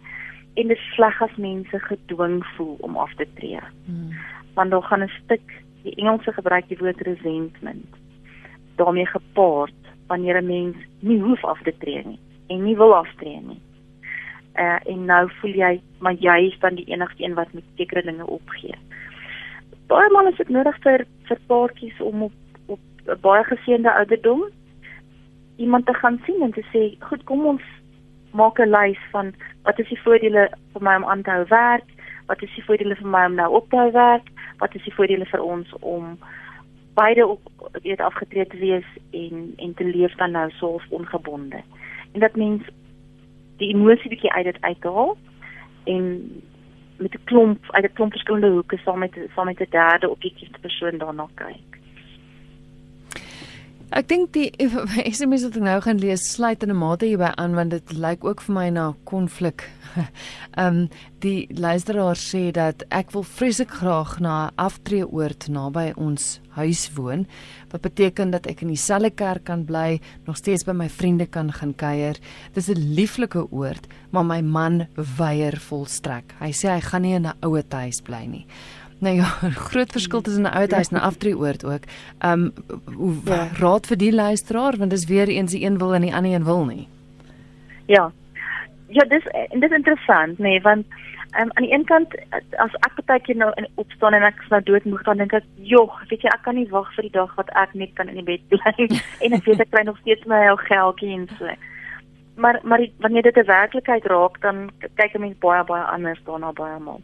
en 0.57 0.67
dit 0.67 0.83
sleg 0.95 1.21
as 1.21 1.35
mense 1.37 1.79
gedwing 1.79 2.41
voel 2.55 2.77
om 2.79 2.97
af 2.97 3.13
te 3.15 3.27
tree. 3.37 3.59
Hmm. 3.85 4.13
Want 4.53 4.71
dan 4.71 4.83
gaan 4.83 5.03
'n 5.03 5.11
stuk 5.23 5.45
die 5.83 5.95
Engelse 5.95 6.33
gebruik 6.33 6.67
die 6.67 6.77
woord 6.77 7.01
resentment 7.01 7.95
daarmee 8.75 9.05
gepaard 9.05 9.81
wanneer 10.07 10.41
'n 10.41 10.47
mens 10.47 10.75
nie 10.99 11.19
hoef 11.21 11.45
af 11.45 11.61
te 11.63 11.73
tree 11.77 12.03
nie 12.05 12.19
en 12.47 12.63
nie 12.63 12.75
wil 12.75 12.95
aftree 12.95 13.41
nie. 13.41 13.61
Uh 14.55 14.79
en 14.85 15.05
nou 15.05 15.29
voel 15.39 15.51
jy 15.51 15.81
maar 15.99 16.13
jy 16.13 16.37
is 16.47 16.59
dan 16.59 16.75
die 16.75 16.87
enigste 16.87 17.23
een 17.23 17.33
wat 17.33 17.53
met 17.53 17.63
sekere 17.75 18.01
dinge 18.01 18.27
opgee. 18.27 18.75
Baie 19.87 20.11
maal 20.11 20.27
is 20.27 20.37
dit 20.37 20.49
nodig 20.49 20.77
vir 20.83 21.05
vir 21.27 21.39
paartjies 21.47 22.01
om 22.01 22.23
op 22.23 22.33
op 22.67 22.79
'n 23.05 23.19
baie 23.21 23.43
geseënde 23.43 23.93
ouderdom 23.93 24.43
iemand 25.57 25.85
te 25.85 25.93
gaan 25.93 26.21
sien 26.25 26.41
en 26.41 26.51
te 26.51 26.65
sê, 26.73 27.03
"Goed, 27.05 27.23
kom 27.23 27.45
ons 27.45 27.61
maak 28.31 28.59
'n 28.59 28.69
lys 28.69 28.99
van 29.11 29.33
wat 29.63 29.79
is 29.79 29.89
die 29.89 30.01
voordele 30.01 30.49
vir 30.73 30.81
my 30.81 30.95
om 30.95 31.05
aan 31.05 31.21
te 31.21 31.29
hou 31.29 31.45
werk, 31.49 31.87
wat 32.27 32.41
is 32.41 32.53
die 32.55 32.63
voordele 32.63 32.95
vir 32.95 33.07
my 33.07 33.25
om 33.25 33.35
nou 33.35 33.49
op 33.53 33.69
te 33.69 33.77
hou 33.77 33.91
werk, 33.91 34.27
wat 34.57 34.75
is 34.75 34.83
die 34.83 34.93
voordele 34.93 35.25
vir 35.25 35.43
ons 35.43 35.73
om 35.79 36.17
beide 36.97 37.27
op 37.27 37.41
weet 37.83 38.01
afgetree 38.01 38.47
te 38.47 38.57
wees 38.57 38.85
en 39.11 39.53
en 39.55 39.73
te 39.73 39.83
leef 39.83 40.15
dan 40.15 40.31
nou 40.31 40.51
so 40.51 40.79
ongebonde. 40.89 41.61
En 42.11 42.19
dat 42.19 42.35
mens 42.35 42.63
die 43.57 43.73
emosie 43.73 44.09
bietjie 44.09 44.31
uit 44.31 44.45
dit 44.45 44.61
uithaal 44.61 45.17
en 45.83 46.03
met 46.97 47.13
'n 47.13 47.23
klomp 47.23 47.59
uit 47.67 47.85
'n 47.85 47.93
klomp 47.93 48.11
verskillende 48.11 48.49
hoeke 48.49 48.77
saam 48.77 48.99
met 48.99 49.13
saam 49.35 49.45
met 49.45 49.59
'n 49.59 49.69
derde 49.69 50.09
objektief 50.09 50.59
persoon 50.61 50.97
daarna 50.97 51.27
kyk. 51.33 51.76
Ek 53.95 54.09
dink 54.11 54.33
die 54.35 54.49
SMS 55.15 55.45
wat 55.47 55.55
ek 55.55 55.63
nou 55.63 55.77
gaan 55.85 55.99
lees 56.01 56.25
sluit 56.33 56.63
in 56.65 56.73
'n 56.73 56.75
mate 56.75 57.07
hierby 57.07 57.29
aan 57.39 57.55
want 57.55 57.71
dit 57.71 57.93
lyk 57.95 58.25
ook 58.27 58.41
vir 58.43 58.53
my 58.53 58.69
na 58.69 58.95
konflik. 59.07 59.63
Ehm 60.59 60.67
um, 60.67 60.89
die 61.23 61.47
luisteraar 61.55 62.19
sê 62.19 62.51
dat 62.51 62.83
ek 62.91 63.13
wil 63.15 63.23
vreeslik 63.23 63.71
graag 63.71 64.19
na 64.19 64.47
'n 64.47 64.53
aftreeoord 64.59 65.47
naby 65.47 65.93
ons 65.95 66.41
huis 66.59 66.83
woon 66.93 67.25
wat 67.71 67.81
beteken 67.81 68.31
dat 68.31 68.47
ek 68.47 68.61
in 68.61 68.73
dieselfde 68.75 69.09
kerk 69.09 69.43
kan 69.45 69.63
bly, 69.65 70.01
nog 70.25 70.37
steeds 70.37 70.63
by 70.63 70.75
my 70.75 70.89
vriende 70.89 71.25
kan 71.25 71.51
gaan 71.51 71.73
kuier. 71.75 72.19
Dis 72.53 72.69
'n 72.69 72.93
lieflike 72.95 73.51
oord, 73.51 73.87
maar 74.11 74.25
my 74.25 74.41
man 74.41 74.87
weier 75.17 75.55
volstrek. 75.55 76.35
Hy 76.39 76.51
sê 76.51 76.75
hy 76.75 76.81
gaan 76.81 77.01
nie 77.01 77.15
in 77.15 77.27
'n 77.27 77.37
ouer 77.41 77.63
huis 77.69 78.01
bly 78.01 78.25
nie. 78.25 78.45
Nou 78.99 79.15
ja, 79.15 79.23
groot 79.69 79.91
verskil 79.91 80.21
tussen 80.21 80.43
'n 80.43 80.55
ouer 80.57 80.73
huis 80.73 80.89
en 80.89 80.97
'n 80.97 81.07
aftreeoord 81.09 81.65
ook. 81.65 81.83
Ehm 82.19 82.31
um, 82.31 82.53
hoe 82.93 83.13
ja. 83.25 83.47
raad 83.59 83.87
vir 83.87 83.97
die 83.97 84.13
luisteraar 84.13 84.77
want 84.77 84.89
dis 84.89 85.05
weer 85.05 85.27
eens 85.27 85.51
die 85.51 85.63
een 85.65 85.77
wil 85.77 85.93
en 85.93 86.01
die 86.01 86.15
ander 86.15 86.33
een 86.33 86.43
wil 86.43 86.65
nie. 86.65 86.87
Ja. 87.85 88.11
Ja, 88.87 89.03
dis 89.03 89.23
dis 89.59 89.71
interessant, 89.71 90.37
nee, 90.37 90.61
want 90.61 90.85
um, 91.39 91.49
aan 91.53 91.63
die 91.63 91.73
een 91.73 91.85
kant 91.85 92.15
as 92.57 92.73
ek 92.73 93.05
baie 93.05 93.19
keer 93.19 93.35
nou 93.35 93.51
in 93.55 93.67
opstaan 93.75 94.13
en 94.13 94.23
ek 94.23 94.41
is 94.43 94.49
nou 94.49 94.63
doodmoeg 94.63 95.03
dan 95.03 95.17
dink 95.17 95.33
ek, 95.33 95.43
"Jog, 95.55 96.03
weet 96.09 96.21
jy, 96.21 96.29
ek 96.29 96.41
kan 96.41 96.55
nie 96.55 96.69
wag 96.69 96.93
vir 96.93 97.01
die 97.01 97.11
dag 97.11 97.35
wat 97.35 97.49
ek 97.49 97.73
net 97.73 97.93
kan 97.93 98.07
in 98.07 98.15
die 98.15 98.23
bed 98.23 98.47
bly 98.49 98.87
en 99.23 99.33
ek 99.33 99.45
weet 99.45 99.59
ek 99.59 99.69
kry 99.69 99.83
nog 99.83 99.97
steeds 99.97 100.25
my 100.25 100.47
ou 100.47 100.57
geldjie 100.57 101.13
en 101.13 101.29
so." 101.37 101.49
Maar 102.35 102.59
maar 102.63 102.87
wanneer 102.97 103.21
dit 103.21 103.37
'n 103.37 103.45
werklikheid 103.45 104.05
raak, 104.05 104.41
dan 104.41 104.69
kyk 104.95 105.15
'n 105.15 105.19
mens 105.21 105.37
baie 105.39 105.63
baie 105.63 105.83
anders 105.83 106.19
daarna 106.25 106.51
baie 106.51 106.79
maal 106.79 107.01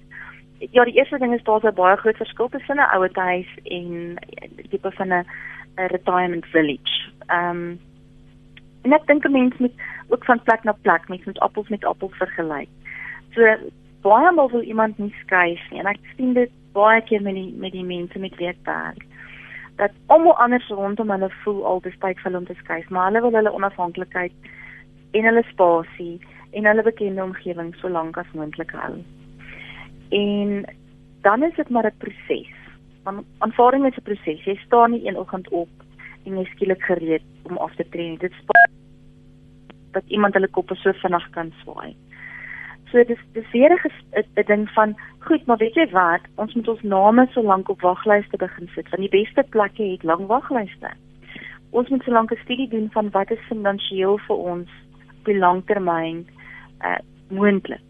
ja, 0.71 0.83
die 0.83 0.95
eerste 0.95 1.17
ding 1.17 1.33
is 1.33 1.43
daar's 1.43 1.63
'n 1.63 1.73
baie 1.75 1.97
groot 1.97 2.17
verskil 2.17 2.49
tussen 2.49 2.77
'n 2.77 2.95
ouer 2.95 3.09
huis 3.13 3.49
en 3.63 4.15
tipe 4.69 4.91
van 4.91 5.07
'n 5.13 5.25
retirement 5.75 6.45
village. 6.45 7.11
Ehm 7.27 7.49
um, 7.49 7.79
en 8.83 8.93
ek 8.93 9.07
dink 9.07 9.25
'n 9.25 9.31
mens 9.31 9.57
moet 9.57 9.73
ook 10.07 10.25
van 10.25 10.43
plek 10.43 10.63
na 10.63 10.75
plek 10.81 11.07
mens 11.07 11.23
moet 11.25 11.39
appels 11.39 11.67
met 11.67 11.85
appels 11.85 12.17
vergelyk. 12.17 12.69
So 13.31 13.41
baie 14.01 14.31
maal 14.31 14.49
wil 14.49 14.61
iemand 14.61 14.97
nie 14.97 15.15
skuif 15.23 15.71
nie 15.71 15.79
en 15.79 15.85
ek 15.85 15.99
sien 16.17 16.33
dit 16.33 16.51
baie 16.73 17.01
keer 17.01 17.21
met 17.21 17.33
die 17.33 17.53
met 17.57 17.71
die 17.71 17.83
mense 17.83 18.19
met 18.19 18.35
wie 18.35 18.47
ek 18.47 18.63
werk 18.63 19.03
dat 19.75 19.91
almal 20.05 20.37
anders 20.37 20.67
rondom 20.67 21.09
hulle 21.09 21.29
voel 21.43 21.65
al 21.65 21.81
dis 21.81 21.97
tyd 21.99 22.19
vir 22.19 22.29
hulle 22.29 22.37
om 22.37 22.45
te 22.45 22.57
skuif, 22.59 22.89
maar 22.89 23.09
hulle 23.09 23.21
wil 23.21 23.37
hulle 23.39 23.53
onafhanklikheid 23.53 24.33
en 25.11 25.27
hulle 25.29 25.43
spasie 25.49 26.19
en 26.51 26.65
hulle 26.69 26.85
bekende 26.85 27.23
omgewing 27.23 27.73
so 27.75 27.89
lank 27.89 28.17
as 28.17 28.33
moontlik 28.37 28.71
hou. 28.77 28.93
En 30.13 30.65
dan 31.21 31.43
is 31.43 31.55
dit 31.55 31.69
maar 31.69 31.85
'n 31.85 31.97
proses. 31.97 32.53
Want 33.03 33.25
aanvaarding 33.37 33.85
is 33.85 33.97
'n 33.97 34.07
proses. 34.09 34.43
Jy 34.43 34.55
staan 34.55 34.91
nie 34.91 35.07
een 35.07 35.17
oggend 35.17 35.49
op 35.49 35.69
en 36.25 36.37
jy 36.37 36.45
skielik 36.45 36.81
gereed 36.81 37.23
om 37.43 37.57
af 37.57 37.75
te 37.75 37.89
tree 37.89 38.09
nie. 38.09 38.17
Dit 38.17 38.31
spaar 38.31 38.69
dat 39.91 40.03
iemand 40.07 40.33
hulle 40.33 40.47
koppe 40.47 40.75
so 40.75 40.91
vinnig 40.91 41.29
kan 41.29 41.53
swaai. 41.61 41.95
So 42.91 43.03
dis 43.03 43.19
dis 43.33 43.51
weer 43.51 43.71
'n 44.35 44.43
ding 44.45 44.69
van 44.69 44.95
goed, 45.19 45.45
maar 45.45 45.57
weet 45.57 45.73
jy 45.73 45.89
wat? 45.89 46.21
Ons 46.35 46.53
moet 46.53 46.67
ons 46.67 46.81
name 46.81 47.27
so 47.31 47.41
lank 47.41 47.69
op 47.69 47.81
waglyste 47.81 48.37
begin 48.37 48.69
sit 48.75 48.89
want 48.89 49.11
die 49.11 49.23
beste 49.23 49.43
plekke 49.49 49.83
het 49.83 50.03
lang 50.03 50.25
waglyste. 50.25 50.89
Ons 51.69 51.89
moet 51.89 52.03
so 52.03 52.11
lank 52.11 52.31
'n 52.31 52.43
studie 52.43 52.69
doen 52.69 52.89
van 52.91 53.09
wat 53.09 53.31
is 53.31 53.47
finansiëel 53.49 54.17
vir 54.17 54.35
ons 54.35 54.69
op 55.19 55.25
die 55.25 55.37
langtermyn 55.37 56.27
uh 56.81 56.97
moontlik. 57.29 57.89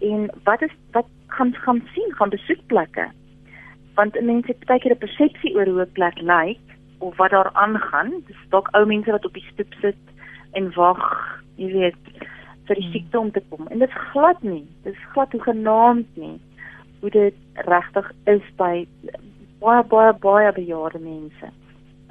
En 0.00 0.30
wat 0.44 0.62
is 0.62 0.74
wat 0.92 1.06
gaan 1.28 1.54
gaan 1.54 1.82
sien 1.94 2.14
gaan 2.16 2.34
besoekplekke? 2.34 3.08
Want 3.94 4.20
mense 4.20 4.52
het 4.52 4.66
baie 4.66 4.80
keer 4.80 4.94
'n 4.94 5.04
persepsie 5.04 5.54
oor 5.54 5.66
hoe 5.66 5.84
'n 5.84 5.92
plek 5.92 6.18
lyk 6.20 6.64
of 6.98 7.16
wat 7.16 7.30
daar 7.30 7.50
aangaan. 7.52 8.10
Dis 8.26 8.42
dalk 8.48 8.68
ou 8.72 8.86
mense 8.86 9.10
wat 9.10 9.24
op 9.24 9.34
die 9.34 9.48
stoep 9.52 9.72
sit 9.80 10.02
en 10.52 10.72
wag, 10.74 11.04
jy 11.56 11.72
weet, 11.72 12.02
vir 12.66 12.74
die 12.74 12.84
hmm. 12.84 12.92
siekte 12.92 13.18
om 13.18 13.30
te 13.30 13.42
kom. 13.48 13.66
En 13.66 13.78
dit 13.78 13.88
is 13.88 14.10
glad 14.12 14.42
nie. 14.42 14.66
Dit 14.82 14.92
is 14.94 15.10
glad 15.12 15.32
hoe 15.32 15.42
genaamd 15.42 16.16
nie 16.16 16.40
hoe 17.00 17.10
dit 17.10 17.34
regtig 17.54 18.12
is 18.24 18.42
by 18.56 18.86
baie 19.62 19.82
baie 19.90 20.12
baie 20.22 20.52
bejaarde 20.52 20.98
mense. 20.98 21.50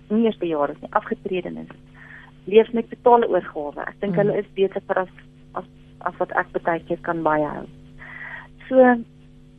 Nie 0.10 0.26
eers 0.26 0.40
bejaardes 0.40 0.80
nie, 0.82 0.92
afgetredenes. 0.96 1.74
Leef 2.46 2.72
met 2.74 2.90
totale 2.90 3.28
oorgawe. 3.28 3.84
Ek 3.84 4.00
dink 4.00 4.16
mm. 4.16 4.22
hulle 4.22 4.38
is 4.40 4.54
beter 4.56 4.84
vir 4.88 5.04
as 5.04 5.12
as 5.60 5.68
as 6.08 6.16
wat 6.22 6.32
ek 6.40 6.54
baie 6.64 6.80
keer 6.88 7.02
kan 7.04 7.24
byhou. 7.26 7.66
So 8.68 8.76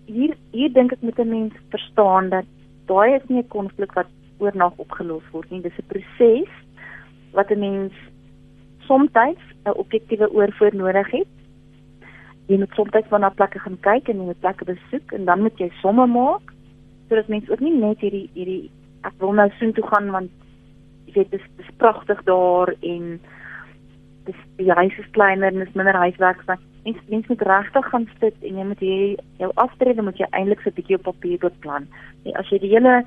hier 0.06 0.36
hier 0.52 0.72
dink 0.72 0.92
ek 0.92 1.02
met 1.02 1.18
'n 1.18 1.28
mens 1.28 1.54
verstaan 1.70 2.28
dat 2.30 2.44
daai 2.86 3.14
is 3.14 3.28
nie 3.28 3.42
'n 3.42 3.48
konflik 3.48 3.92
wat 3.92 4.08
oornag 4.38 4.72
opgelos 4.76 5.30
word 5.32 5.50
nie. 5.50 5.62
Dis 5.62 5.78
'n 5.78 5.90
proses 5.92 6.52
wat 7.32 7.50
'n 7.50 7.58
mens 7.58 7.92
soms 8.86 9.10
'n 9.14 9.36
objektiewe 9.76 10.30
oor 10.32 10.52
voor 10.52 10.74
nodig 10.74 11.10
het. 11.10 11.28
Jy 12.46 12.58
moet 12.58 12.74
soms 12.74 12.90
van 13.08 13.20
na 13.20 13.28
plekke 13.28 13.58
gaan 13.58 13.80
kyk 13.80 14.08
en 14.08 14.16
jy 14.16 14.24
moet 14.24 14.40
plekke 14.40 14.64
besoek 14.64 15.12
en 15.12 15.24
dan 15.24 15.40
moet 15.42 15.58
jy 15.58 15.70
somme 15.80 16.06
maak 16.06 16.52
sodat 17.08 17.28
mense 17.28 17.50
ook 17.52 17.60
nie 17.60 17.74
net 17.74 18.00
hierdie 18.00 18.28
hierdie 18.34 18.70
ek 19.08 19.16
wil 19.22 19.32
nou 19.32 19.48
soheen 19.50 19.72
toe 19.76 19.86
gaan 19.88 20.10
want 20.10 20.30
jy 21.06 21.12
weet 21.16 21.30
dis 21.30 21.44
dis 21.56 21.70
pragtig 21.80 22.20
daar 22.28 22.72
en 22.80 23.20
dis 24.28 24.40
die 24.60 24.72
huis 24.80 24.98
is 24.98 25.10
kleiner 25.16 25.52
en 25.52 25.64
is 25.64 25.76
minder 25.78 25.96
huiswerk 25.96 26.44
maar 26.46 26.60
mens 26.88 27.08
mens 27.08 27.26
moet 27.26 27.42
regtig 27.42 27.88
gaan 27.88 28.08
sit 28.20 28.34
en 28.42 28.60
jy 28.60 28.64
moet 28.64 28.78
hier 28.78 29.18
jou 29.38 29.50
aftrede 29.54 30.02
moet 30.02 30.18
jy 30.18 30.26
eintlik 30.30 30.60
so 30.60 30.70
'n 30.70 30.78
bietjie 30.78 30.96
op 30.96 31.02
papier 31.02 31.38
beplan. 31.38 31.88
Nee, 32.24 32.36
as 32.36 32.48
jy 32.48 32.58
die 32.58 32.72
hele 32.74 33.04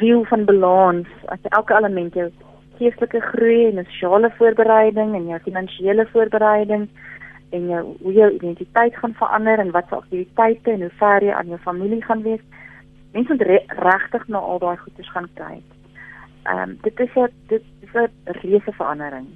wiel 0.00 0.24
van 0.24 0.44
balans, 0.44 1.08
as 1.28 1.40
jy 1.42 1.50
elke 1.50 1.74
element 1.76 2.14
jou 2.14 2.30
geestelike 2.78 3.20
groei 3.20 3.66
en 3.66 3.84
sosiale 3.84 4.30
voorbereiding 4.38 5.14
en 5.14 5.26
jou 5.26 5.40
finansiële 5.40 6.06
voorbereiding 6.12 6.88
en 7.50 7.66
jou 7.68 7.82
hoe 8.02 8.12
jou 8.12 8.30
identiteit 8.32 8.96
gaan 8.96 9.14
verander 9.14 9.58
en 9.58 9.70
wat 9.70 9.88
se 9.88 9.96
aktiwiteite 9.96 10.70
en 10.70 10.80
hoe 10.80 10.96
ver 11.02 11.22
jy 11.22 11.32
aan 11.32 11.48
jou 11.48 11.58
familie 11.58 12.02
gaan 12.02 12.22
wees. 12.22 12.40
Mense 13.12 13.34
moet 13.34 13.42
regtig 13.66 14.28
na 14.28 14.38
al 14.38 14.58
daai 14.58 14.76
goeders 14.76 15.10
gaan 15.10 15.28
kyk. 15.34 15.68
Ehm 16.44 16.70
um, 16.70 16.78
dit 16.82 17.00
is 17.00 17.14
'n 17.16 17.28
dit 17.46 17.62
is 17.80 17.94
'n 17.94 18.08
reuse 18.24 18.72
verandering. 18.72 19.26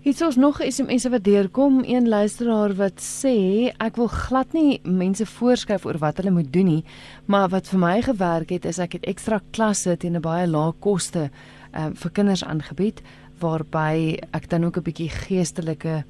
Hmm. 0.00 0.06
Hier's 0.08 0.22
ons 0.22 0.36
nog 0.36 0.62
SMS 0.64 1.04
wat 1.12 1.24
deurkom, 1.24 1.82
een 1.84 2.08
luisteraar 2.08 2.72
wat 2.78 3.02
sê 3.04 3.68
ek 3.76 3.98
wil 4.00 4.08
glad 4.08 4.54
nie 4.56 4.78
mense 4.88 5.26
voorskryf 5.28 5.84
oor 5.84 5.98
wat 6.00 6.16
hulle 6.16 6.32
moet 6.32 6.48
doen 6.48 6.70
nie, 6.70 6.84
maar 7.28 7.50
wat 7.52 7.68
vir 7.68 7.78
my 7.82 7.98
gewerk 8.06 8.48
het 8.48 8.64
is 8.64 8.78
ek 8.80 8.96
het 8.96 9.04
ekstra 9.04 9.42
klasse 9.52 9.98
teen 10.00 10.16
'n 10.16 10.24
baie 10.24 10.46
lae 10.48 10.72
koste 10.80 11.28
um, 11.76 11.92
vir 11.94 12.10
kinders 12.10 12.44
aangebied 12.44 13.02
waarby 13.40 14.16
ek 14.32 14.48
dan 14.48 14.64
ook 14.64 14.78
'n 14.78 14.88
bietjie 14.88 15.10
geestelike 15.10 16.04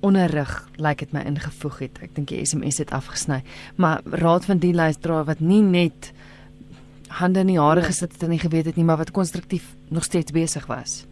onderrig 0.00 0.68
lyk 0.76 0.80
like 0.80 1.04
dit 1.04 1.12
my 1.12 1.20
ingevoeg 1.20 1.78
het. 1.78 1.98
Ek 2.02 2.14
dink 2.14 2.28
die 2.28 2.44
SMS 2.46 2.78
het 2.78 2.92
afgesny, 2.92 3.42
maar 3.76 4.00
raad 4.04 4.44
van 4.44 4.58
die 4.58 4.72
luisteraar 4.72 5.24
wat 5.24 5.40
nie 5.40 5.62
net 5.62 6.12
hande 7.08 7.40
in 7.40 7.46
die 7.46 7.60
hare 7.60 7.82
gesit 7.82 8.12
het 8.12 8.22
en 8.22 8.30
nie 8.30 8.38
geweet 8.38 8.64
het 8.64 8.76
nie, 8.76 8.84
maar 8.84 8.96
wat 9.04 9.10
konstruktief 9.10 9.76
nog 9.90 10.04
steeds 10.04 10.32
besig 10.32 10.66
was. 10.66 11.04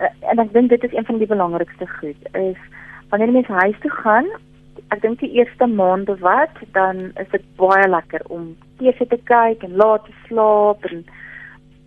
Eh, 0.00 0.30
en 0.32 0.38
ek 0.42 0.52
dink 0.52 0.72
dit 0.72 0.84
is 0.88 0.94
een 0.96 1.04
van 1.04 1.18
die 1.18 1.28
belangrikste 1.30 1.86
goed 2.00 2.30
is 2.32 2.60
wanneer 3.08 3.32
mense 3.32 3.52
huis 3.52 3.78
toe 3.84 3.90
gaan 4.02 4.28
ek 4.90 5.02
dink 5.04 5.20
die 5.22 5.32
eerste 5.38 5.66
maande 5.70 6.16
wat 6.22 6.56
dan 6.74 7.10
is 7.22 7.28
dit 7.34 7.44
baie 7.60 7.88
lekker 7.88 8.24
om 8.34 8.54
TV 8.80 9.06
te 9.10 9.18
kyk 9.30 9.62
en 9.66 9.76
laat 9.82 10.06
te 10.06 10.14
slaap 10.26 10.86
en 10.90 11.04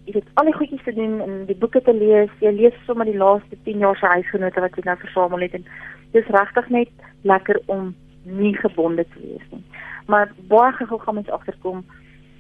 jy 0.06 0.16
het 0.20 0.30
al 0.40 0.48
die 0.48 0.56
goedjies 0.56 0.86
te 0.86 0.94
doen 0.96 1.20
en 1.24 1.34
die 1.48 1.58
boeke 1.58 1.80
te 1.82 1.94
lees. 1.96 2.32
Jy 2.44 2.52
lees 2.56 2.80
sommer 2.88 3.08
die 3.08 3.18
laaste 3.20 3.60
10 3.68 3.84
jaar 3.84 4.00
se 4.00 4.12
huisgenote 4.16 4.64
wat 4.64 4.76
jy 4.78 4.84
nou 4.88 4.98
versamel 5.00 5.46
het 5.46 5.56
en 5.60 5.68
dis 6.16 6.32
regtig 6.38 6.70
net 6.76 7.06
lekker 7.28 7.60
om 7.72 7.94
nie 8.24 8.54
gebonde 8.60 9.06
te 9.12 9.24
wees 9.24 9.46
nie. 9.52 9.64
Maar 10.12 10.32
baie 10.52 10.72
gou 10.80 11.00
gaan 11.00 11.20
mens 11.20 11.32
agterkom 11.32 11.84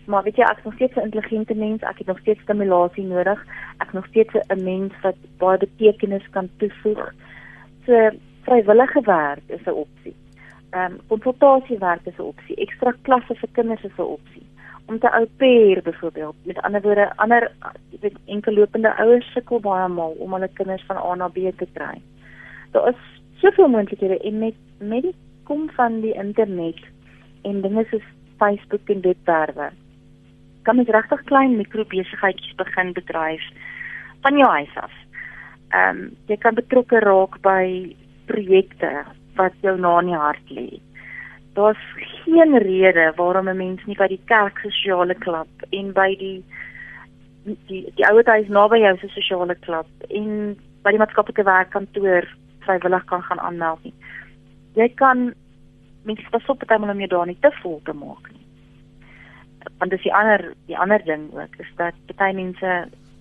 Maar 0.06 0.24
weet 0.24 0.36
jy, 0.36 0.44
ek 0.44 0.58
is 0.58 0.64
nog 0.64 0.74
steeds 0.74 0.96
'n 0.96 1.08
intelligente 1.08 1.56
mens, 1.56 1.82
ek 1.82 1.98
het 1.98 2.08
nog 2.08 2.20
steeds 2.20 2.42
stimulasie 2.42 3.04
nodig. 3.04 3.46
Ek 3.78 3.88
is 3.88 3.94
nog 3.94 4.06
steeds 4.06 4.34
'n 4.34 4.64
mens 4.64 4.94
wat 5.02 5.16
baie 5.38 5.58
betekenis 5.58 6.30
kan 6.30 6.50
toevoeg. 6.58 7.14
So 7.86 8.10
vrywillige 8.42 9.02
werk 9.02 9.44
is 9.48 9.66
'n 9.66 9.70
opsie. 9.70 10.16
Ehm 10.70 10.92
um, 10.92 11.00
konsultasiewerk 11.08 12.06
is 12.06 12.18
'n 12.18 12.22
opsie. 12.22 12.56
Ekstra 12.56 12.94
klasse 13.02 13.36
vir 13.36 13.50
kinders 13.52 13.84
is 13.84 13.98
'n 13.98 14.02
opsie. 14.02 14.46
Om 14.86 15.00
te 15.00 15.10
au 15.10 15.28
pair 15.38 15.82
byvoorbeeld. 15.82 16.36
Met 16.44 16.62
ander 16.62 16.82
woorde, 16.82 17.16
ander 17.16 17.52
weet 18.00 18.18
enkellopende 18.26 18.98
ouers 18.98 19.32
sukkel 19.32 19.60
baie 19.60 19.88
maal 19.88 20.16
om 20.18 20.34
hulle 20.34 20.50
kinders 20.54 20.84
van 20.86 20.98
A 20.98 21.16
na 21.16 21.28
B 21.28 21.36
te 21.58 21.68
kry. 21.74 22.02
Daar 22.72 22.88
is 22.90 23.22
soveel 23.36 23.68
moontlikhede 23.68 24.18
en 24.18 24.40
met 24.40 24.56
met 24.80 25.02
die 25.02 25.16
kom 25.44 25.70
van 25.70 26.02
die 26.02 26.14
internet 26.14 26.80
en 27.42 27.62
dinge 27.62 27.86
soos 27.90 28.08
Facebook 28.38 28.90
en 28.90 29.02
dit 29.02 29.18
daarwe 29.24 29.72
kan 30.64 30.76
mens 30.80 30.90
regtig 30.90 31.24
klein 31.30 31.58
mikrobesigheidjies 31.60 32.56
begin 32.60 32.94
bedryf 32.94 33.44
van 34.24 34.38
jou 34.38 34.50
huis 34.50 34.76
af. 34.76 34.96
Ehm 35.74 36.00
um, 36.00 36.10
jy 36.28 36.38
kan 36.38 36.56
betrokke 36.56 37.00
raak 37.04 37.40
by 37.42 37.96
projekte 38.30 38.92
wat 39.38 39.56
jou 39.62 39.78
na 39.80 40.00
in 40.00 40.12
die 40.12 40.20
hart 40.26 40.52
lê. 40.58 40.68
Daar's 41.58 41.86
geen 42.24 42.58
rede 42.66 43.12
waarom 43.16 43.50
'n 43.50 43.58
mens 43.58 43.86
nie 43.86 43.98
by 43.98 44.08
die 44.08 44.22
kerk 44.26 44.60
sosiale 44.60 45.16
klub 45.16 45.50
en 45.72 45.94
by 45.94 46.10
die 46.20 46.44
die 47.68 47.84
die 47.96 48.08
ouer 48.10 48.26
huis 48.26 48.48
naby 48.48 48.80
jou 48.80 48.98
se 48.98 49.08
sosiale 49.08 49.56
klub 49.56 49.88
en 50.10 50.58
by 50.84 50.92
die 50.92 51.00
maatskaplike 51.00 51.44
werkkantoor 51.44 52.28
vrywillig 52.60 53.06
kan 53.06 53.24
gaan 53.24 53.40
aanmeld 53.40 53.84
nie. 53.84 53.94
Jy 54.76 54.90
kan 54.96 55.34
mense 56.04 56.30
pas 56.32 56.50
op 56.50 56.60
partymal 56.60 56.90
om 56.90 57.00
jou 57.00 57.10
daar 57.10 57.28
nie 57.28 57.40
te 57.42 57.52
vol 57.62 57.82
te 57.84 57.94
maak 57.94 58.32
nie 58.32 58.43
want 59.80 59.92
dis 59.92 60.04
die 60.04 60.14
ander 60.14 60.54
die 60.68 60.78
ander 60.78 61.04
ding 61.06 61.30
ook 61.34 61.56
is 61.60 61.72
dat 61.76 61.94
baie 62.16 62.34
mense 62.34 62.74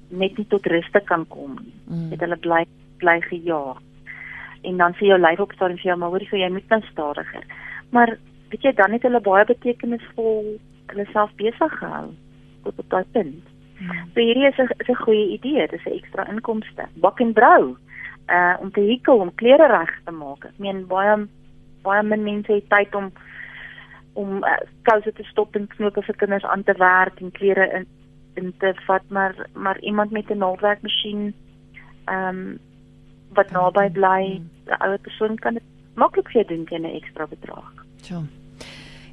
net 0.08 0.36
nie 0.38 0.46
tot 0.48 0.66
rus 0.66 0.88
kan 1.04 1.24
kom 1.28 1.56
nie. 1.60 1.74
Mm. 1.86 2.10
Dit 2.10 2.20
hulle 2.20 2.36
bly 2.36 2.64
bly 3.02 3.20
gejaag. 3.20 3.80
En 4.62 4.76
dan 4.76 4.94
sê 4.94 5.08
jou 5.10 5.18
lyf 5.18 5.40
op 5.40 5.52
staan 5.52 5.74
en 5.74 5.80
sê 5.80 5.96
maar 5.96 6.12
hoorie, 6.14 6.28
jy 6.30 6.50
moet 6.52 6.68
nou 6.68 6.80
stadiger. 6.90 7.46
Maar 7.90 8.16
weet 8.50 8.62
jy 8.62 8.72
dan 8.78 8.92
het 8.92 9.02
hulle 9.02 9.20
baie 9.20 9.44
betekenisvol 9.48 10.58
hulle 10.92 11.06
self 11.12 11.32
besig 11.40 11.78
gehou 11.80 12.12
tot 12.62 12.78
op 12.78 12.90
daai 12.90 13.04
punt. 13.12 13.48
Mm. 13.78 14.02
So 14.14 14.20
hierdie 14.20 14.48
is 14.50 14.58
'n 14.58 14.68
is 14.78 14.88
'n 14.88 15.04
goeie 15.04 15.28
idee, 15.38 15.66
dis 15.68 15.86
'n 15.86 15.98
ekstra 15.98 16.28
inkomste. 16.28 16.86
Bak 16.94 17.20
en 17.20 17.32
brou. 17.32 17.76
Uh 18.28 18.56
om 18.60 18.70
te 18.70 18.80
hikel 18.80 19.18
om 19.18 19.34
klere 19.34 19.66
reg 19.66 19.92
te 20.04 20.12
maak. 20.12 20.44
Ek 20.44 20.58
meen 20.58 20.86
baie 20.86 21.26
baie 21.82 22.02
min 22.02 22.22
mense 22.22 22.52
het 22.52 22.68
tyd 22.68 22.94
om 22.94 23.12
om 24.12 24.44
uh, 24.44 24.56
kouse 24.82 25.12
te 25.12 25.24
stop 25.24 25.56
en 25.56 25.66
knope 25.66 26.02
vir 26.02 26.16
kinders 26.16 26.44
aan 26.44 26.64
te 26.64 26.74
werk 26.78 27.20
en 27.20 27.30
klere 27.30 27.68
in 27.78 27.86
in 28.34 28.52
te 28.58 28.72
vat 28.86 29.02
maar 29.08 29.46
maar 29.52 29.80
iemand 29.80 30.10
met 30.10 30.30
'n 30.30 30.38
naaldwerkmasjien 30.38 31.34
ehm 32.04 32.28
um, 32.28 32.58
wat 33.34 33.50
naby 33.50 33.90
bly 33.90 34.40
'n 34.66 34.82
ouer 34.84 34.98
persoon 34.98 35.36
kan 35.36 35.54
dit 35.54 35.62
maklik 35.94 36.28
vir 36.28 36.46
doen 36.46 36.64
teen 36.64 36.82
'n 36.82 36.96
ekstra 37.00 37.26
bedrag. 37.26 37.72
Ja. 38.08 38.22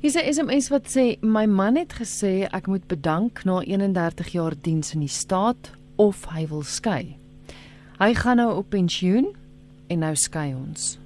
Hier 0.01 0.15
is 0.15 0.15
'n 0.15 0.33
SMS 0.33 0.69
wat 0.69 0.87
sê 0.97 1.19
my 1.21 1.45
man 1.45 1.75
het 1.75 1.93
gesê 1.93 2.47
ek 2.51 2.67
moet 2.67 2.87
bedank 2.87 3.43
na 3.43 3.59
31 3.59 4.27
jaar 4.27 4.53
diens 4.61 4.93
in 4.93 4.99
die 4.99 5.07
staat 5.07 5.71
of 5.95 6.25
hy 6.25 6.47
wil 6.47 6.61
skei. 6.61 7.17
Hy 7.99 8.13
gaan 8.13 8.35
nou 8.35 8.55
op 8.55 8.69
pensioen 8.69 9.35
en 9.87 9.99
nou 9.99 10.15
skei 10.15 10.53
ons. 10.55 10.99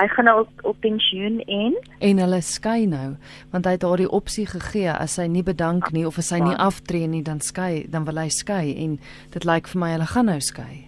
Hy 0.00 0.06
gaan 0.08 0.24
nou 0.24 0.40
op, 0.40 0.52
op 0.62 0.76
pensioen 0.80 1.40
en 1.40 1.74
En 1.98 2.18
hulle 2.18 2.40
skei 2.40 2.86
nou 2.88 3.16
want 3.50 3.66
hy 3.68 3.74
het 3.76 3.82
haar 3.84 4.00
die 4.00 4.08
opsie 4.08 4.46
gegee 4.48 4.92
as 4.92 5.18
sy 5.18 5.26
nie 5.28 5.44
bedank 5.44 5.90
nie 5.92 6.06
of 6.08 6.16
as 6.18 6.30
sy 6.32 6.40
nie 6.40 6.56
aftree 6.56 7.06
nie 7.06 7.22
dan 7.22 7.40
skei 7.44 7.84
dan 7.92 8.06
wil 8.08 8.20
hy 8.22 8.30
skei 8.32 8.72
en 8.84 8.96
dit 9.34 9.44
lyk 9.44 9.68
vir 9.68 9.80
my 9.82 9.90
hulle 9.92 10.08
gaan 10.14 10.30
nou 10.32 10.40
skei. 10.40 10.86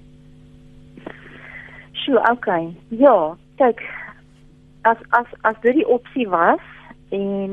Sjoe, 2.04 2.20
okay. 2.32 2.72
Ja, 2.88 3.36
kyk 3.60 3.84
as 4.88 4.96
as 5.16 5.28
as 5.42 5.60
dit 5.62 5.76
die 5.80 5.88
opsie 5.88 6.28
was 6.28 6.64
en 7.12 7.52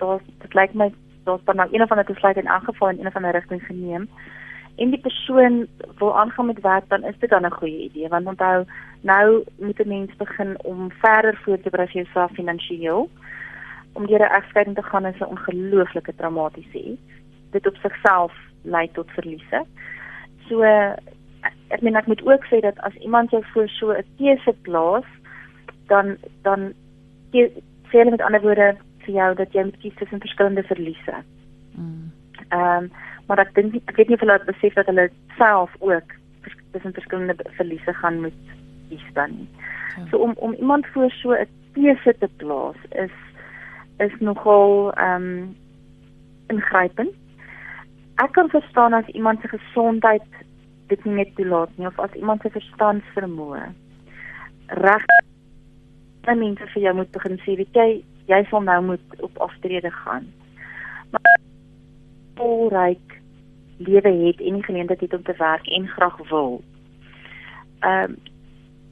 daar 0.00 0.24
dit 0.40 0.54
lyk 0.54 0.74
my 0.74 0.88
daar's 1.28 1.44
dan 1.44 1.56
nou 1.56 1.68
een 1.72 1.82
of 1.82 1.90
ander 1.90 2.08
besluit 2.08 2.36
in 2.36 2.46
elk 2.46 2.64
geval 2.64 2.88
in 2.88 2.98
een 2.98 3.06
of 3.06 3.16
ander 3.16 3.32
rigting 3.32 3.62
geneem 3.66 4.08
en 4.78 4.90
die 4.94 5.00
persoon 5.00 5.66
wil 5.98 6.18
aangaan 6.18 6.46
met 6.46 6.60
werk 6.60 6.88
dan 6.88 7.04
is 7.04 7.18
dit 7.18 7.30
dan 7.30 7.46
'n 7.46 7.58
goeie 7.60 7.84
idee 7.88 8.08
want 8.08 8.26
onthou 8.26 8.64
nou 9.00 9.44
moet 9.58 9.80
'n 9.80 9.88
mens 9.88 10.16
begin 10.16 10.56
om 10.64 10.90
verder 10.90 11.40
voor 11.42 11.60
te 11.60 11.70
berei 11.70 11.86
vir 11.86 12.02
jouself 12.02 12.30
finansiëel 12.32 13.10
om 13.92 14.06
deur 14.06 14.20
'n 14.20 14.34
egskeiding 14.38 14.76
te 14.76 14.82
gaan 14.82 15.06
is 15.06 15.20
'n 15.20 15.32
ongelooflike 15.34 16.14
traumatiese 16.14 16.84
iets 16.84 17.12
dit 17.50 17.66
op 17.66 17.76
sigself 17.76 18.32
lei 18.62 18.90
tot 18.92 19.10
verliese 19.10 19.64
so 20.48 20.62
ek 21.68 21.80
meen 21.80 21.96
ek 21.96 22.06
moet 22.06 22.26
ook 22.26 22.44
sê 22.44 22.60
dat 22.60 22.78
as 22.78 22.94
iemand 22.94 23.30
jou 23.30 23.44
voor 23.52 23.68
so 23.68 23.92
'n 23.92 24.04
keuse 24.16 24.54
plaas 24.62 25.08
dan 25.86 26.16
dan 26.42 26.72
sê 27.88 27.98
hulle 27.98 28.10
met 28.10 28.22
ander 28.22 28.40
woorde 28.40 28.76
vir 29.04 29.14
jou 29.14 29.34
dat 29.34 29.52
jy 29.56 29.64
moet 29.64 29.80
kies 29.82 29.96
tussen 30.00 30.20
verskillende 30.20 30.62
verliese. 30.62 31.22
Mm. 31.74 32.10
Ehm 32.48 32.60
mm. 32.60 32.84
um, 32.84 32.90
maar 33.28 33.42
ek 33.44 33.54
dink 33.56 33.76
ek 33.86 33.96
weet 33.96 34.10
nie 34.10 34.18
of 34.18 34.24
hulle 34.24 34.38
besef 34.48 34.74
dat 34.78 34.90
hulle 34.90 35.08
self 35.36 35.74
ook 35.78 36.16
tussen 36.72 36.96
verskillende 36.96 37.36
verliese 37.60 37.94
gaan 38.00 38.20
moet 38.24 38.42
kies 38.88 39.06
dan 39.14 39.36
nie. 39.36 39.48
Ja. 39.96 40.06
So 40.10 40.24
om 40.24 40.34
om 40.36 40.56
iemand 40.58 40.86
voor 40.92 41.10
so 41.10 41.32
'n 41.32 41.48
keuse 41.72 42.14
te 42.18 42.28
plaas 42.36 42.80
is 42.90 43.16
is 43.98 44.14
nogal 44.20 44.92
ehm 44.92 45.22
um, 45.22 45.56
ingrypend. 46.48 47.14
Ek 48.14 48.32
kan 48.32 48.48
verstaan 48.48 48.92
as 48.92 49.06
iemand 49.06 49.40
se 49.40 49.48
gesondheid 49.48 50.28
dit 50.86 51.04
nie 51.04 51.14
net 51.14 51.34
toelaat 51.36 51.70
nie 51.76 51.86
of 51.86 51.98
as 51.98 52.12
iemand 52.12 52.40
se 52.42 52.50
verstandsvermoë 52.50 53.68
reg 54.68 55.04
ander 56.28 56.36
mense 56.44 56.66
vir 56.74 56.82
jou 56.82 56.94
moet 56.94 57.12
begin 57.12 57.38
sê, 57.44 57.56
weet 57.56 57.76
jy, 57.76 57.88
jy 58.28 58.40
sal 58.50 58.64
nou 58.64 58.78
moet 58.90 59.22
op 59.24 59.38
aftrede 59.40 59.90
gaan. 59.90 60.26
Maar 61.12 61.38
volryk 62.36 63.17
lewe 63.78 64.12
het 64.26 64.40
en 64.40 64.52
nie 64.52 64.64
geleentheid 64.64 65.00
het 65.00 65.14
om 65.14 65.22
te 65.22 65.34
werk 65.38 65.66
en 65.66 65.88
graag 65.88 66.16
wil. 66.28 66.62
Ehm 67.80 68.10
um, 68.10 68.16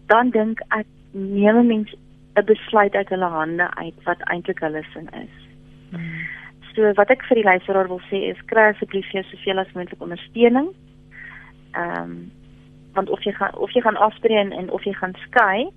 dan 0.07 0.31
dink 0.31 0.61
ek 0.69 0.87
neem 1.11 1.57
'n 1.57 1.67
mens 1.67 1.95
'n 2.35 2.45
besluit 2.45 2.95
uit 2.95 3.09
hulle 3.09 3.25
hande 3.25 3.75
uit 3.75 4.03
wat 4.03 4.21
eintlik 4.21 4.59
hulle 4.59 4.83
sin 4.93 5.09
is. 5.09 5.35
Hmm. 5.91 6.27
So 6.75 6.93
wat 6.93 7.11
ek 7.11 7.25
vir 7.25 7.35
die 7.35 7.45
luisteraar 7.45 7.89
wil 7.89 8.01
sê 8.11 8.17
is 8.31 8.45
kry 8.47 8.71
asseblief 8.71 9.11
jou 9.11 9.23
soveel 9.25 9.59
as 9.59 9.73
moontlik 9.73 10.03
ondersteuning. 10.03 10.69
Ehm 11.73 12.03
um, 12.03 12.31
want 12.93 13.11
of 13.11 13.23
jy 13.25 13.33
gaan 13.33 13.57
of 13.59 13.73
jy 13.73 13.81
gaan 13.81 13.97
aftree 13.97 14.37
en, 14.37 14.53
en 14.53 14.71
of 14.71 14.85
jy 14.85 14.93
gaan 14.93 15.15
skei, 15.27 15.69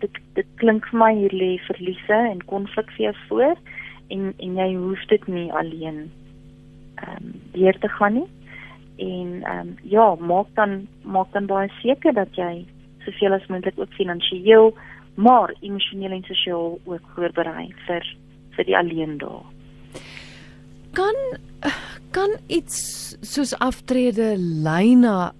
dit 0.00 0.18
dit 0.34 0.46
klink 0.54 0.86
vir 0.86 0.98
my 0.98 1.14
hier 1.14 1.32
lê 1.32 1.58
verliese 1.66 2.18
en 2.30 2.44
konflik 2.44 2.90
vir 2.96 3.04
jou 3.04 3.14
voor 3.28 3.56
en 4.08 4.34
en 4.36 4.54
jy 4.54 4.74
hoef 4.74 5.06
dit 5.06 5.26
nie 5.26 5.52
alleen 5.52 6.10
ehm 6.94 7.16
um, 7.16 7.32
deur 7.52 7.78
te 7.78 7.88
gaan 7.88 8.14
nie 8.14 8.28
en 9.00 9.42
ehm 9.42 9.68
um, 9.68 9.74
ja 9.82 10.14
maak 10.14 10.52
dan 10.54 10.86
maak 11.02 11.32
dan 11.32 11.46
baie 11.46 11.70
seker 11.80 12.14
dat 12.14 12.36
jy 12.36 12.66
soveel 13.04 13.36
as 13.38 13.46
moontlik 13.48 13.78
ook 13.78 13.98
finansiëel 13.98 14.74
maar 15.14 15.54
emosioneel 15.60 16.12
en 16.18 16.26
sosiaal 16.28 16.78
ook 16.84 17.14
voorberei 17.14 17.68
vir 17.86 18.06
vir 18.56 18.64
die 18.64 18.76
alleen 18.76 19.18
daar 19.18 19.44
kan 20.92 21.18
kan 22.12 22.36
iets 22.46 22.78
soos 23.20 23.54
aftrede 23.58 24.36
lei 24.38 24.94
na 24.94 25.32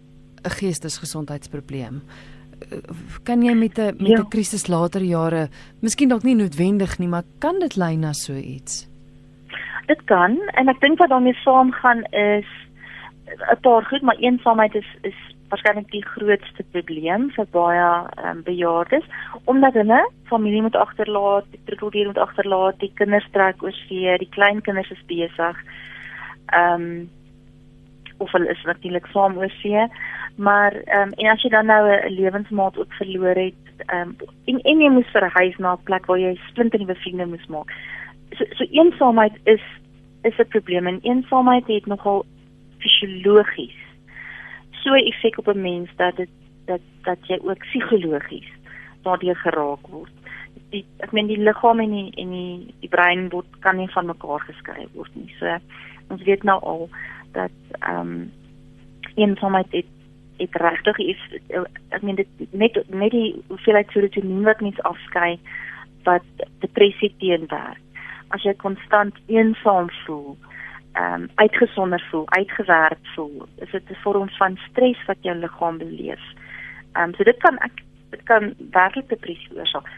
'n 0.44 0.50
geestesgesondheidsprobleem 0.58 2.02
kan 3.24 3.42
jy 3.42 3.54
met 3.54 3.78
'n 3.78 3.96
met 3.98 4.08
'n 4.08 4.24
ja. 4.24 4.24
krisis 4.28 4.66
later 4.66 5.02
jare, 5.02 5.48
miskien 5.80 6.08
dalk 6.08 6.22
nie 6.22 6.34
noodwendig 6.34 6.98
nie, 6.98 7.08
maar 7.08 7.22
kan 7.38 7.58
dit 7.58 7.76
lei 7.76 7.96
na 7.96 8.12
so 8.12 8.34
iets? 8.34 8.88
Dit 9.86 10.04
kan 10.04 10.38
en 10.54 10.68
ek 10.68 10.80
dink 10.80 10.98
wat 10.98 11.08
daarmee 11.08 11.34
saamgaan 11.34 12.04
is 12.10 12.46
'n 13.30 13.60
paar 13.60 13.84
goed, 13.84 14.02
maar 14.02 14.16
eensaamheid 14.16 14.74
is 14.74 14.88
is 15.02 15.18
waarskynlik 15.50 15.90
die 15.90 16.04
grootste 16.06 16.64
probleem 16.70 17.30
vir 17.34 17.46
baie 17.50 17.86
um, 18.24 18.42
bejaardes 18.46 19.06
omdat 19.44 19.74
hulle 19.74 20.00
familie 20.24 20.62
moet 20.62 20.76
agterlaat, 20.76 21.46
die 21.50 21.60
troeteldier 21.64 22.06
moet 22.06 22.18
agterlaat, 22.18 22.78
die 22.78 22.92
kinders 22.94 23.26
trek 23.34 23.62
oor 23.62 23.74
see, 23.86 24.18
die 24.18 24.28
kleinkinders 24.36 24.90
is 24.90 25.06
besig. 25.06 25.64
Ehm 26.46 26.82
um, 26.82 27.08
of 28.20 28.32
hulle 28.32 28.50
is 28.52 28.64
natuurlik 28.68 29.06
saam 29.06 29.38
oor 29.38 29.52
see. 29.62 29.86
Maar 30.36 30.72
ehm 30.72 31.08
um, 31.08 31.12
en 31.12 31.30
as 31.32 31.42
jy 31.42 31.50
dan 31.50 31.66
nou 31.66 31.82
'n 31.90 32.12
lewensmaat 32.14 32.78
ook 32.78 32.92
verloor 32.92 33.34
het, 33.34 33.64
ehm 33.86 34.08
um, 34.08 34.16
en 34.44 34.60
en 34.60 34.80
jy 34.80 34.90
moes 34.90 35.10
verhuis 35.12 35.56
na 35.56 35.72
'n 35.72 35.84
plek 35.84 36.06
waar 36.06 36.18
jy 36.18 36.38
splinte 36.48 36.78
nuwe 36.78 36.94
vriende 36.94 37.26
moes 37.26 37.46
maak. 37.46 37.72
So 38.36 38.44
so 38.50 38.64
eensaamheid 38.70 39.38
is 39.44 39.64
is 40.22 40.38
'n 40.38 40.48
probleem 40.48 40.86
en 40.86 41.00
eensaamheid 41.02 41.66
het 41.66 41.86
nogal 41.86 42.24
fisiologies 42.80 43.78
so 44.82 44.94
effek 44.94 45.38
op 45.38 45.48
'n 45.48 45.60
mens 45.60 45.90
dat 45.96 46.16
dit 46.16 46.28
dat 46.64 46.80
dat 47.02 47.18
jy 47.26 47.38
ook 47.42 47.58
psigologies 47.58 48.50
daardeur 49.02 49.36
geraak 49.36 49.86
word. 49.86 50.12
Die 50.70 50.84
ek 50.96 51.12
meen 51.12 51.26
die 51.26 51.38
liggaam 51.38 51.80
en 51.80 51.90
die 51.90 52.10
en 52.22 52.30
die 52.30 52.74
die 52.80 52.88
brein 52.88 53.28
word 53.28 53.46
kan 53.60 53.76
nie 53.76 53.88
van 53.88 54.06
mekaar 54.06 54.40
geskei 54.40 54.86
word 54.94 55.14
nie. 55.14 55.34
So 55.38 55.58
ons 56.08 56.22
weet 56.22 56.42
nou 56.42 56.60
al 56.62 56.88
dat 57.32 57.56
ehm 57.78 58.00
um, 58.00 58.32
eensaamheid 59.14 59.72
het 59.72 59.90
het 60.36 60.54
regtig 60.56 60.98
is 60.98 61.20
ek 61.88 62.02
meen 62.02 62.16
dit 62.16 62.28
net 62.52 62.78
net 62.88 63.10
die 63.10 63.42
hoeveelheid 63.48 63.90
serotonien 63.90 64.42
wat 64.42 64.60
mens 64.60 64.82
afskei 64.82 65.38
wat 66.04 66.24
depressie 66.58 67.14
teenwerk. 67.18 67.80
As 68.28 68.42
jy 68.42 68.54
konstant 68.54 69.16
eensaam 69.26 69.90
voel, 70.04 70.36
ehm 70.92 71.22
um, 71.22 71.28
uitgesonder 71.34 72.06
voel, 72.10 72.28
uitgewerk 72.28 72.98
voel, 73.14 73.46
is 73.56 73.70
dit 73.70 73.90
'n 73.90 74.02
vorm 74.02 74.28
van 74.28 74.58
stres 74.70 75.04
wat 75.06 75.16
jou 75.20 75.36
liggaam 75.36 75.78
beleef. 75.78 76.22
Ehm 76.92 77.08
um, 77.08 77.14
so 77.14 77.24
dit 77.24 77.38
kan 77.38 77.58
ek 77.58 77.82
dit 78.10 78.22
kan 78.22 78.54
werklik 78.70 79.08
depressie 79.08 79.56
oorsaak. 79.56 79.88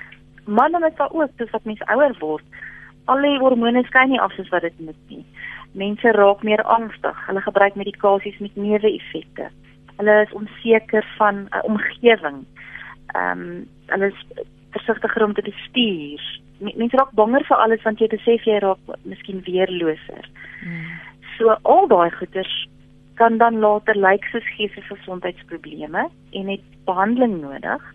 Maar 0.44 0.70
dan 0.70 0.85
is 0.85 0.96
daar 0.96 1.12
ook 1.12 1.31
dis 1.37 1.50
wat 1.50 1.64
mens 1.64 1.83
ouer 1.85 2.16
word. 2.18 2.44
Al 3.05 3.20
die 3.22 3.38
hormone 3.38 3.83
skyn 3.85 4.09
nie 4.09 4.20
af 4.20 4.33
soos 4.33 4.48
wat 4.48 4.62
dit 4.62 4.78
moet 4.81 5.02
nie. 5.09 5.26
Mense 5.72 6.11
raak 6.11 6.42
meer 6.42 6.62
angstig. 6.62 7.26
Hulle 7.26 7.40
gebruik 7.40 7.74
medikasies 7.74 8.38
met 8.38 8.57
neeweffekte 8.57 9.50
hulle 9.96 10.22
is 10.22 10.33
onseker 10.33 11.07
van 11.16 11.35
'n 11.35 11.48
uh, 11.50 11.61
omgewing. 11.62 12.44
Ehm 13.07 13.40
um, 13.40 13.68
hulle 13.87 14.07
is 14.07 14.46
versigtiger 14.70 15.24
om 15.24 15.35
te 15.35 15.42
bestuur. 15.42 16.40
Mense 16.62 16.96
raak 16.96 17.14
banger 17.18 17.44
vir 17.48 17.62
alles 17.64 17.83
want 17.87 18.03
jy 18.03 18.09
besef 18.12 18.44
jy 18.46 18.59
raak 18.62 18.92
miskien 19.05 19.42
weerloser. 19.46 20.29
Hmm. 20.62 20.85
So 21.38 21.57
al 21.62 21.88
daai 21.90 22.11
goeters 22.18 22.53
kan 23.20 23.38
dan 23.38 23.59
later 23.61 23.98
lyk 23.98 24.25
soos 24.31 24.46
geestelike 24.57 24.94
gesondheidsprobleme 24.94 26.07
en 26.40 26.53
het 26.53 26.68
behandeling 26.87 27.40
nodig 27.42 27.88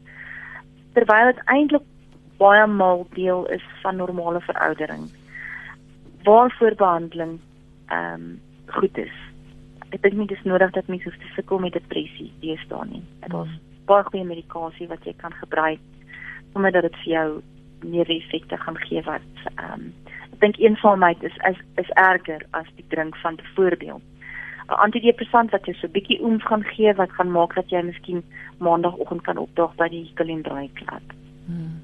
terwyl 0.98 1.32
dit 1.32 1.40
eintlik 1.54 1.86
baie 2.42 2.68
maal 2.68 3.08
deel 3.16 3.46
is 3.54 3.64
van 3.84 3.98
normale 3.98 4.42
veroudering. 4.50 5.08
Waarvoor 6.28 6.76
behandeling 6.76 7.40
ehm 7.88 8.14
um, 8.14 8.30
goed 8.68 8.98
is 8.98 9.16
ek 9.96 10.02
dink 10.04 10.18
nie 10.20 10.28
dis 10.28 10.44
nodig 10.44 10.74
dat 10.76 10.90
mense 10.92 11.08
hoef 11.08 11.20
te 11.22 11.30
sukkel 11.36 11.62
met 11.64 11.76
depressie 11.78 12.28
deesdae 12.44 12.88
nie. 12.90 13.04
Dit 13.24 13.36
is 13.40 13.54
baie 13.88 14.04
goeie 14.10 14.28
medikasie 14.28 14.88
wat 14.92 15.06
jy 15.08 15.14
kan 15.22 15.36
gebruik 15.42 15.84
omdat 16.58 16.82
dit 16.88 16.98
vir 17.04 17.12
jou 17.14 17.30
meer 17.84 18.10
effekte 18.10 18.58
gaan 18.58 18.78
gee 18.78 19.02
wat 19.04 19.22
ehm 19.56 19.74
um, 19.74 19.94
ek 20.34 20.40
dink 20.40 20.58
eensaamheid 20.58 21.24
is 21.24 21.38
is 21.50 21.60
is 21.76 21.90
erger 21.96 22.46
as 22.52 22.70
die 22.76 22.86
drink 22.90 23.16
van 23.24 23.36
byvoorbeeld 23.36 24.02
'n 24.68 24.82
antidepressant 24.86 25.52
wat 25.52 25.66
jy 25.66 25.74
so 25.74 25.88
'n 25.88 25.92
bietjie 25.92 26.22
oom 26.22 26.40
gaan 26.40 26.64
gee 26.64 26.94
wat 26.94 27.12
gaan 27.12 27.32
maak 27.32 27.56
dat 27.56 27.70
jy 27.70 27.82
miskien 27.82 28.24
maandagooggend 28.58 29.22
kan 29.24 29.38
opdaag 29.38 29.76
by 29.76 29.88
die 29.90 30.12
kalenderaai 30.14 30.70
klap. 30.74 31.14
Hmm. 31.46 31.80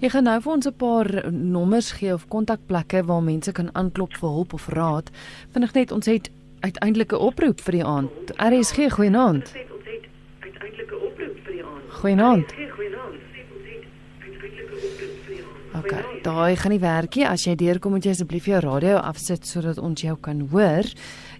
Jy 0.00 0.08
gaan 0.08 0.24
nou 0.24 0.40
vir 0.40 0.52
ons 0.52 0.66
'n 0.66 0.76
paar 0.76 1.30
nommers 1.30 1.92
gee 1.92 2.12
of 2.12 2.28
kontakplekke 2.28 3.04
waar 3.04 3.22
mense 3.22 3.52
kan 3.52 3.70
aanklop 3.74 4.12
vir 4.16 4.28
hulp 4.28 4.52
of 4.52 4.68
raad. 4.68 5.10
Vinnig 5.52 5.74
net 5.74 5.92
ons 5.92 6.06
het 6.06 6.30
uiteindelike 6.60 7.18
oproep 7.18 7.60
vir 7.60 7.72
die 7.72 7.84
aand. 7.84 8.10
RSG 8.36 8.90
goeienaand. 8.92 9.54
Goeienaand. 11.88 12.54
OK, 15.70 15.92
daai 16.24 16.56
gaan 16.58 16.72
nie 16.74 16.80
werkie. 16.82 17.22
As 17.22 17.46
jy 17.46 17.52
deurkom 17.54 17.94
moet 17.94 18.02
jy 18.02 18.10
asseblief 18.16 18.48
jou 18.50 18.58
radio 18.64 18.96
afsit 18.98 19.46
sodat 19.46 19.78
ons 19.78 19.94
jou 20.02 20.18
kan 20.18 20.42
hoor. 20.50 20.82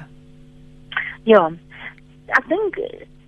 Ja. 1.24 1.52
Ek 2.28 2.48
dink 2.50 2.78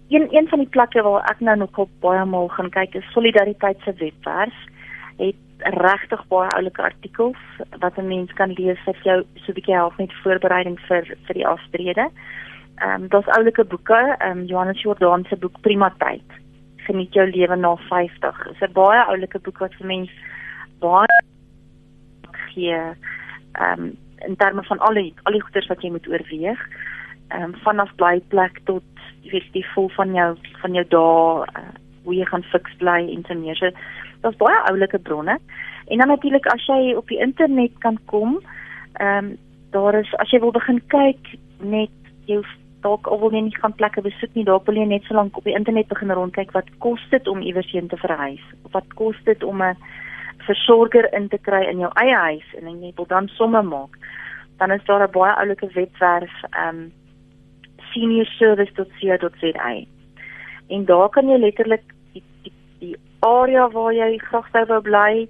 een 0.09 0.27
een 0.31 0.47
van 0.47 0.59
die 0.59 0.69
plekke 0.69 1.01
waar 1.01 1.23
ek 1.31 1.39
nou 1.39 1.57
nog 1.57 1.77
op 1.77 1.89
baie 1.99 2.25
maal 2.25 2.47
gaan 2.47 2.69
kyk 2.69 2.95
is 2.95 3.11
solidariteit 3.13 3.77
se 3.83 3.93
webwerf. 3.99 4.55
Het 5.17 5.35
regtig 5.73 6.21
baie 6.29 6.49
oulike 6.55 6.81
artikels 6.81 7.37
wat 7.79 7.97
'n 7.97 8.07
mens 8.07 8.33
kan 8.33 8.51
lees 8.53 8.83
wat 8.85 8.97
jou 9.03 9.23
so 9.35 9.51
'n 9.51 9.55
bietjie 9.55 9.73
help 9.75 9.97
met 9.97 10.13
voorbereiding 10.23 10.79
vir 10.87 11.05
vir 11.25 11.33
die 11.33 11.47
aftrede. 11.47 12.09
Ehm 12.75 13.03
um, 13.03 13.07
daar's 13.07 13.27
oulike 13.37 13.63
boeke, 13.65 14.15
ehm 14.19 14.37
um, 14.37 14.45
Johannes 14.45 14.81
Jordan 14.81 15.25
se 15.29 15.35
boek 15.35 15.61
Prima 15.61 15.93
Tyd. 15.97 16.29
Geniet 16.75 17.13
jou 17.13 17.29
lewe 17.29 17.55
na 17.55 17.75
50. 17.75 18.43
Dit 18.43 18.53
is 18.53 18.69
'n 18.69 18.73
baie 18.73 19.05
oulike 19.05 19.39
boek 19.39 19.57
wat 19.57 19.73
vir 19.73 19.87
mens 19.87 20.11
baie 20.79 21.21
gee 22.31 22.73
ehm 22.73 23.79
um, 23.79 23.97
in 24.25 24.35
terme 24.35 24.63
van 24.63 24.79
al 24.79 24.93
die 24.93 25.13
al 25.23 25.31
die 25.31 25.41
goeders 25.41 25.67
wat 25.67 25.81
jy 25.81 25.91
moet 25.91 26.07
oorweeg. 26.07 26.59
Ehm 27.29 27.43
um, 27.43 27.55
vanaf 27.63 27.95
blyplek 27.95 28.59
tot 28.63 28.83
jy 29.21 29.31
weet 29.31 29.53
die 29.53 29.65
vol 29.73 29.89
van 29.89 30.13
jou 30.13 30.37
van 30.61 30.73
jou 30.73 30.85
dae 30.87 31.45
uh, 31.59 31.73
hoe 32.03 32.15
jy 32.15 32.25
gaan 32.25 32.43
fiks 32.43 32.75
bly 32.81 33.01
en 33.15 33.23
so 33.27 33.33
meer. 33.33 33.55
So 33.55 33.71
daar's 34.25 34.41
baie 34.41 34.59
oulike 34.71 34.99
bronne. 34.99 35.37
En 35.87 35.97
dan 36.01 36.07
natuurlik 36.07 36.47
as 36.53 36.65
jy 36.65 36.93
op 36.97 37.07
die 37.07 37.21
internet 37.21 37.73
kan 37.85 37.99
kom, 38.11 38.39
ehm 38.93 39.25
um, 39.25 39.35
daar 39.75 39.95
is 39.99 40.13
as 40.23 40.31
jy 40.31 40.39
wil 40.39 40.53
begin 40.55 40.79
kyk 40.87 41.33
net 41.59 41.91
jou 42.25 42.39
dalk 42.85 43.09
of 43.11 43.19
wil 43.19 43.33
jy 43.33 43.41
nie 43.47 43.57
gaan 43.59 43.73
plekke 43.75 44.01
besoek 44.05 44.33
nie, 44.37 44.45
dalk 44.47 44.67
wil 44.69 44.77
jy 44.79 44.85
net 44.87 45.03
so 45.03 45.17
lank 45.17 45.37
op 45.37 45.43
die 45.43 45.55
internet 45.57 45.89
begin 45.91 46.13
rondkyk 46.15 46.53
wat 46.55 46.69
kos 46.79 47.01
dit 47.11 47.27
om 47.27 47.41
iewers 47.41 47.71
heen 47.73 47.89
te 47.91 47.99
verhuis? 47.99 48.43
Of 48.63 48.71
wat 48.77 48.93
kos 48.99 49.17
dit 49.25 49.43
om 49.43 49.61
'n 49.61 49.75
versorger 50.47 51.09
in 51.13 51.27
te 51.27 51.37
kry 51.37 51.63
in 51.71 51.79
jou 51.79 51.91
eie 51.95 52.15
huis 52.15 52.47
en 52.57 52.81
jy 52.81 52.93
wil 52.95 53.05
dan 53.05 53.27
somme 53.27 53.61
maak? 53.61 53.97
Dan 54.57 54.71
is 54.71 54.85
daar 54.85 55.03
'n 55.07 55.11
baie 55.11 55.35
oulike 55.35 55.67
webwerf 55.73 56.35
ehm 56.51 56.69
um, 56.69 56.91
seniorservice.co.za. 57.93 59.71
En 60.67 60.85
daar 60.85 61.09
kan 61.09 61.29
jy 61.29 61.37
letterlik 61.37 61.83
area 63.25 63.67
waar 63.73 63.93
jy 63.93 64.17
graag 64.27 64.47
sou 64.51 64.65
wou 64.69 64.81
bly 64.85 65.27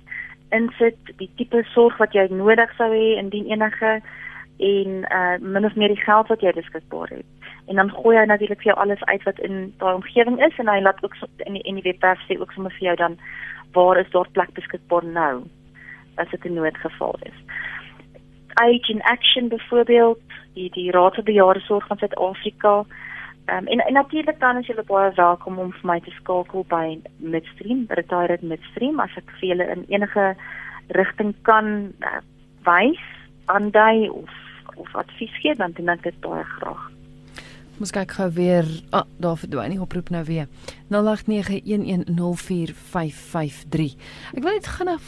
insit, 0.56 1.00
die 1.20 1.30
tipe 1.40 1.64
sorg 1.74 1.98
wat 2.02 2.14
jy 2.16 2.28
nodig 2.32 2.72
sou 2.78 2.90
hê 2.92 3.16
indien 3.20 3.50
enige 3.52 4.00
en 4.60 4.92
uh 5.12 5.36
min 5.40 5.66
of 5.66 5.76
meer 5.76 5.92
die 5.92 6.04
geld 6.04 6.30
wat 6.32 6.42
jy 6.42 6.54
beskikbaar 6.56 7.10
het. 7.12 7.26
En 7.68 7.76
dan 7.82 7.92
gooi 7.92 8.18
hy 8.18 8.26
natuurlik 8.30 8.62
vir 8.62 8.72
jou 8.72 8.78
alles 8.80 9.04
uit 9.04 9.24
wat 9.24 9.40
in 9.40 9.74
daai 9.82 9.96
omgewing 9.96 10.38
is 10.46 10.60
en 10.62 10.70
hy 10.70 10.80
laat 10.82 11.04
ook 11.04 11.16
so 11.20 11.28
in 11.48 11.58
die 11.58 11.64
in 11.64 11.80
die 11.80 11.88
webwerf 11.88 12.22
sê 12.28 12.40
ook 12.40 12.54
sommer 12.54 12.76
vir 12.78 12.92
jou 12.92 12.96
dan 13.02 13.18
waar 13.74 14.00
is 14.00 14.12
daar 14.12 14.30
plek 14.32 14.54
beskikbaar 14.54 15.06
nou 15.06 15.44
as 16.16 16.30
dit 16.32 16.46
'n 16.46 16.54
noodgeval 16.54 17.16
is. 17.22 17.40
Age 18.56 18.92
in 18.94 19.02
Action 19.02 19.48
byvoorbeeld, 19.48 20.20
die 20.54 20.70
die 20.72 20.92
Raad 20.92 21.16
vir 21.16 21.24
Bejaardesorg 21.24 21.88
van 21.88 21.98
Suid-Afrika 21.98 22.86
um, 23.52 23.68
en, 23.68 23.80
en 23.80 23.94
natuurlik 23.94 24.40
dan 24.40 24.58
is 24.58 24.68
julle 24.68 24.84
baie 24.88 25.12
welkom 25.16 25.60
om 25.60 25.72
vir 25.72 25.90
my 25.92 26.00
te 26.06 26.14
skakel 26.20 26.66
by 26.72 27.00
Midstream, 27.18 27.86
Retired 28.00 28.42
Midstream 28.42 29.00
as 29.04 29.14
ek 29.20 29.30
vir 29.40 29.50
julle 29.54 29.70
in 29.76 29.86
enige 29.94 30.26
rigting 30.98 31.34
kan 31.48 31.94
uh, 32.06 32.22
wys, 32.68 33.06
aandui 33.46 34.10
of 34.10 34.34
of 34.76 34.96
advies 34.96 35.32
gee 35.40 35.56
dan 35.56 35.72
doen 35.78 35.90
ek 35.94 36.04
dit 36.04 36.18
baie 36.24 36.44
graag. 36.58 36.84
Moes 37.76 37.92
kyk 37.92 38.12
gou 38.16 38.30
weer, 38.32 38.64
ah, 38.96 39.04
daar 39.20 39.36
verdwyn 39.36 39.70
nie 39.74 39.82
oproep 39.84 40.10
nou 40.16 40.24
weer. 40.24 40.48
0891104553. 40.96 40.96
Ek 44.32 44.44
wil 44.46 44.54
net 44.56 44.68
gaan 44.78 44.90
uh, 44.96 45.00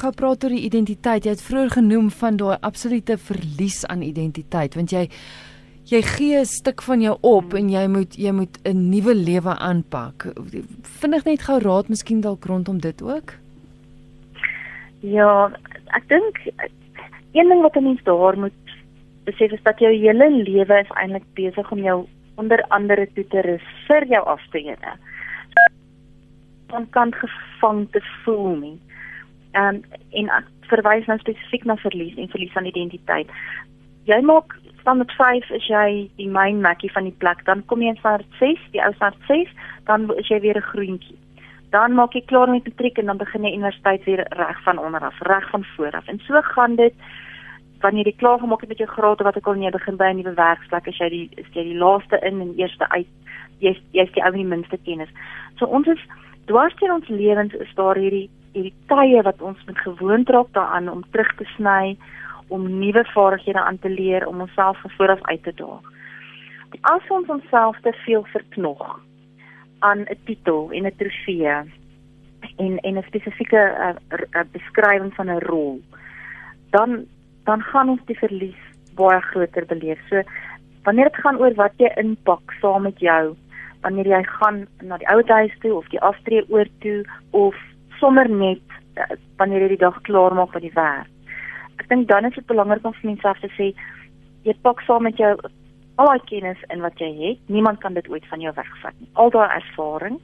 gou 0.00 0.12
praat 0.16 0.44
oor 0.44 0.54
die 0.56 0.64
identiteit. 0.64 1.24
Jy 1.28 1.32
het 1.34 1.44
vroeër 1.44 1.70
genoem 1.76 2.08
van 2.16 2.40
daai 2.40 2.56
absolute 2.64 3.14
verlies 3.20 3.84
aan 3.92 4.02
identiteit 4.06 4.72
want 4.78 4.90
jy 4.94 5.04
jy 5.86 6.02
gee 6.02 6.38
'n 6.38 6.44
stuk 6.44 6.82
van 6.82 7.00
jou 7.00 7.16
op 7.22 7.54
en 7.54 7.68
jy 7.70 7.86
moet 7.86 8.14
jy 8.14 8.32
moet 8.32 8.58
'n 8.64 8.90
nuwe 8.90 9.14
lewe 9.14 9.54
aanpak. 9.58 10.26
Vinnig 11.00 11.24
net 11.24 11.42
gou 11.42 11.58
raad 11.58 11.88
miskien 11.88 12.20
dalk 12.20 12.44
rondom 12.44 12.78
dit 12.80 13.02
ook? 13.02 13.34
Ja, 15.00 15.50
ek 15.94 16.08
dink 16.08 16.38
een 17.32 17.48
ding 17.48 17.62
wat 17.62 17.76
'n 17.76 17.82
mens 17.82 18.02
daar 18.02 18.38
moet 18.38 18.52
besef 19.24 19.52
is 19.52 19.62
dat 19.62 19.78
jou 19.78 19.92
hele 19.92 20.30
lewe 20.30 20.80
is 20.80 20.90
eintlik 20.94 21.24
besig 21.34 21.70
om 21.72 21.78
jou 21.78 22.06
onder 22.36 22.64
andere 22.68 23.08
toe 23.14 23.26
te 23.26 23.40
rus 23.40 23.66
vir 23.86 24.06
jou 24.06 24.24
aftrede. 24.26 24.92
Van 26.66 26.90
kant 26.90 27.14
gevang 27.14 27.86
te 27.90 28.00
voel 28.24 28.56
nie. 28.56 28.78
Ehm 29.52 29.74
um, 29.74 29.82
en 30.10 30.28
ek 30.28 30.46
verwys 30.60 31.06
nou 31.06 31.18
spesifiek 31.18 31.64
na 31.64 31.76
verlies 31.76 32.16
en 32.16 32.28
verlies 32.28 32.56
aan 32.56 32.66
identiteit. 32.66 33.28
Jy 34.04 34.20
maak 34.20 34.58
standaard 34.86 35.12
5 35.18 35.50
is 35.50 35.66
jy 35.66 35.86
die 36.14 36.28
main 36.30 36.60
makkie 36.62 36.92
van 36.94 37.08
die 37.08 37.16
plek. 37.18 37.42
Dan 37.44 37.64
kom 37.66 37.82
jy 37.82 37.90
in 37.90 37.98
standaard 37.98 38.38
6, 38.38 38.66
die 38.70 38.82
ou 38.84 38.92
standaard 38.94 39.24
6, 39.26 39.54
dan 39.90 40.06
is 40.14 40.28
jy 40.30 40.38
weer 40.44 40.56
'n 40.56 40.70
groentjie. 40.70 41.18
Dan 41.74 41.94
maak 41.98 42.14
jy 42.14 42.22
klaar 42.30 42.48
met 42.48 42.64
matriek 42.64 42.98
en 42.98 43.06
dan 43.06 43.18
begin 43.18 43.42
jy 43.42 43.56
universiteit 43.58 44.04
weer 44.04 44.22
reg 44.30 44.62
van 44.62 44.78
onder 44.78 45.00
af, 45.00 45.18
reg 45.20 45.50
van 45.50 45.64
voor 45.76 45.90
af. 45.90 46.06
En 46.06 46.18
so 46.18 46.40
gaan 46.40 46.76
dit 46.76 46.94
wanneer 47.80 48.06
jy 48.06 48.14
klaar 48.16 48.38
gemaak 48.38 48.60
het 48.60 48.68
met 48.68 48.78
jou 48.78 48.88
graad 48.88 49.20
of 49.20 49.26
wat 49.26 49.36
ook 49.36 49.46
al 49.46 49.62
jy 49.62 49.70
begin 49.70 49.96
by 49.96 50.04
'n 50.10 50.16
nuwe 50.16 50.34
werksplek 50.34 50.88
as 50.88 50.98
jy 50.98 51.08
die 51.08 51.28
is 51.36 51.46
jy 51.52 51.62
die 51.62 51.78
laaste 51.78 52.18
in 52.22 52.40
en 52.40 52.54
eerste 52.56 52.88
uit. 52.88 53.10
Jy's 53.58 53.80
jy's 53.92 54.12
die 54.12 54.22
ou 54.22 54.30
met 54.30 54.40
die 54.40 54.54
minste 54.54 54.78
kennis. 54.84 55.10
So 55.58 55.66
ons 55.66 55.86
is 55.86 56.00
dwars 56.46 56.74
deur 56.76 56.94
ons 56.94 57.08
lewens 57.08 57.54
is 57.54 57.74
daar 57.74 57.96
hierdie 57.96 58.30
hierdie 58.52 58.74
tye 58.86 59.22
wat 59.22 59.40
ons 59.42 59.64
met 59.66 59.78
gewoond 59.78 60.28
raak 60.28 60.52
daaraan 60.52 60.88
om 60.88 61.04
terug 61.10 61.34
te 61.36 61.44
sny 61.56 61.96
om 62.48 62.78
nuwe 62.78 63.04
vaardighede 63.04 63.60
aan 63.60 63.78
te 63.78 63.90
leer 63.90 64.26
om 64.26 64.40
onsself 64.40 64.80
van 64.80 64.90
voor 64.90 65.10
af 65.10 65.22
uit 65.22 65.42
te 65.42 65.54
daag. 65.54 65.80
As 66.80 67.08
ons 67.08 67.28
onsself 67.28 67.80
te 67.80 67.92
veel 67.92 68.24
verknog 68.24 69.00
aan 69.78 70.00
'n 70.00 70.18
titel 70.24 70.70
en 70.70 70.86
'n 70.86 70.96
trofee 70.96 71.46
en 72.56 72.78
en 72.80 72.98
'n 72.98 73.02
spesifieke 73.06 73.62
uh, 73.78 74.18
uh, 74.30 74.40
beskrywing 74.52 75.14
van 75.14 75.30
'n 75.30 75.38
rol, 75.38 75.80
dan 76.70 77.04
dan 77.44 77.62
gaan 77.62 77.88
ons 77.88 78.04
die 78.04 78.18
verlies 78.18 78.62
baie 78.94 79.20
groter 79.20 79.66
beleef. 79.66 80.00
So 80.08 80.22
wanneer 80.82 81.04
dit 81.04 81.20
gaan 81.20 81.38
oor 81.38 81.54
wat 81.54 81.72
jy 81.76 81.90
inpak 81.96 82.52
saam 82.60 82.82
met 82.82 82.98
jou, 82.98 83.36
wanneer 83.80 84.06
jy 84.06 84.22
gaan 84.22 84.66
na 84.82 84.96
die 84.96 85.08
ou 85.08 85.22
huis 85.26 85.58
toe 85.58 85.74
of 85.74 85.88
die 85.88 86.00
aftree 86.00 86.44
oor 86.48 86.66
toe 86.78 87.04
of 87.30 87.54
sommer 87.98 88.28
net 88.30 88.62
uh, 88.94 89.16
wanneer 89.36 89.60
jy 89.60 89.68
die 89.68 89.84
dag 89.84 90.00
klaar 90.00 90.34
maak 90.34 90.52
met 90.54 90.62
die 90.62 90.74
werk 90.74 91.15
dink 91.88 92.08
dan 92.08 92.24
is 92.24 92.34
dit 92.34 92.46
belangrik 92.46 92.84
om 92.86 92.94
vir 93.00 93.10
mense 93.12 93.34
te 93.40 93.50
sê 93.56 93.72
jy 94.46 94.54
pak 94.62 94.80
saam 94.86 95.02
met 95.02 95.18
jou 95.18 95.32
al 95.96 96.06
daai 96.10 96.24
kennis 96.28 96.62
en 96.68 96.80
wat 96.84 96.98
jy 97.00 97.08
het. 97.20 97.38
Niemand 97.48 97.80
kan 97.80 97.94
dit 97.94 98.08
ooit 98.08 98.26
van 98.28 98.40
jou 98.40 98.52
wegvat 98.54 98.94
nie. 99.00 99.08
Al 99.14 99.30
daai 99.30 99.48
ervaring. 99.48 100.18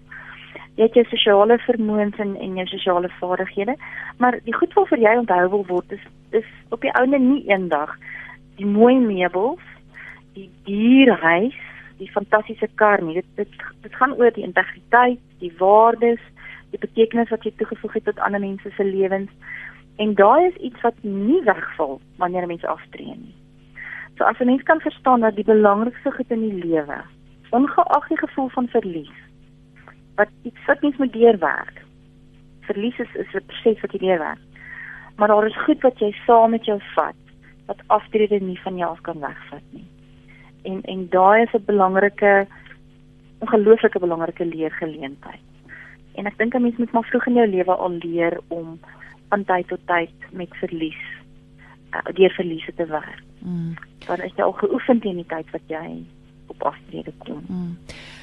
Jy 0.77 0.85
het 0.85 0.97
jou 0.97 1.05
sosiale 1.09 1.59
vermoëns 1.65 2.19
en 2.21 2.35
en 2.37 2.57
jou 2.61 2.67
sosiale 2.69 3.09
vaardighede, 3.21 3.77
maar 4.19 4.39
die 4.45 4.55
goed 4.55 4.73
wat 4.77 4.89
vir 4.89 5.05
jou 5.05 5.15
onthou 5.19 5.45
wil 5.57 5.65
word 5.69 5.93
is 5.93 6.05
is 6.31 6.49
op 6.71 6.81
die 6.81 6.93
ouene 7.01 7.19
nie 7.19 7.45
eendag 7.49 7.97
die 8.57 8.69
mooi 8.69 8.99
meubels, 9.01 9.65
die 10.37 10.49
dierhuis, 10.65 11.57
die 12.01 12.11
fantastiese 12.13 12.69
kar 12.81 13.03
nie. 13.05 13.21
Dit 13.21 13.29
dit 13.37 13.67
dit 13.83 13.97
gaan 14.01 14.15
oor 14.21 14.33
die 14.37 14.45
integriteit, 14.45 15.21
die 15.41 15.53
waardes, 15.59 16.21
die 16.73 16.81
betekenis 16.81 17.33
wat 17.33 17.45
jy 17.45 17.53
toegevoeg 17.57 17.99
het 17.99 18.09
tot 18.11 18.21
ander 18.25 18.41
mense 18.41 18.71
se 18.77 18.85
lewens 18.85 19.33
En 19.97 20.15
daai 20.15 20.47
is 20.47 20.57
iets 20.57 20.81
wat 20.81 20.95
nie 21.03 21.43
wegval 21.43 22.01
wanneer 22.17 22.43
'n 22.43 22.47
mens 22.47 22.65
aftree 22.65 23.17
nie. 23.17 23.35
So 24.17 24.25
as 24.25 24.39
'n 24.41 24.47
mens 24.47 24.63
kan 24.63 24.81
verstaan 24.81 25.21
dat 25.21 25.35
die 25.35 25.45
belangrikste 25.45 26.11
goed 26.11 26.31
in 26.31 26.41
die 26.41 26.65
lewe, 26.65 27.03
ongeag 27.51 28.09
die 28.09 28.19
gevoel 28.19 28.49
van 28.49 28.69
verlies, 28.69 29.17
wat 30.17 30.29
iets 30.43 30.65
wat 30.67 30.83
mens 30.83 30.97
moet 30.97 31.13
deurwerk. 31.13 31.83
Verlies 32.61 32.99
is 32.99 33.15
is 33.15 33.35
'n 33.35 33.47
proses 33.47 33.81
wat 33.81 33.93
jy 33.93 33.99
deurwerk. 33.99 34.39
Maar 35.17 35.29
daar 35.29 35.47
is 35.47 35.65
goed 35.65 35.81
wat 35.81 35.99
jy 35.99 36.13
saam 36.27 36.51
met 36.51 36.65
jou 36.65 36.81
vat 36.95 37.15
wat 37.67 37.83
aftrede 37.87 38.41
nie 38.41 38.61
van 38.61 38.77
jou 38.77 38.91
af 38.91 39.01
kan 39.01 39.21
wegvat 39.21 39.63
nie. 39.71 39.87
En 40.63 40.83
en 40.83 41.09
daai 41.09 41.43
is 41.43 41.53
'n 41.53 41.65
belangrike 41.65 42.47
ongelooflike 43.39 43.99
belangrike 43.99 44.45
leergeleentheid. 44.45 45.47
En 46.15 46.27
ek 46.27 46.39
dink 46.39 46.55
'n 46.55 46.63
mens 46.63 46.77
moet 46.77 46.93
maar 46.93 47.05
vroeg 47.05 47.27
in 47.27 47.35
jou 47.35 47.47
lewe 47.47 47.75
al 47.75 47.91
leer 47.91 48.41
om 48.49 48.79
van 49.33 49.45
tyd 49.49 49.69
tot 49.73 49.81
tyd 49.89 50.33
met 50.37 50.61
verlies 50.61 51.03
uh, 51.97 52.05
deur 52.17 52.33
verliese 52.37 52.75
te 52.77 52.87
werk. 52.87 53.21
Mm. 53.41 53.75
Dan 54.07 54.25
is 54.27 54.35
jy 54.37 54.45
al 54.45 54.57
geoefen 54.61 55.01
teen 55.01 55.21
die 55.23 55.29
tyd 55.31 55.49
wat 55.55 55.73
jy 55.73 55.87
op 56.53 56.67
aftrede 56.73 57.15
kom. 57.25 57.41
Mm. 57.49 57.77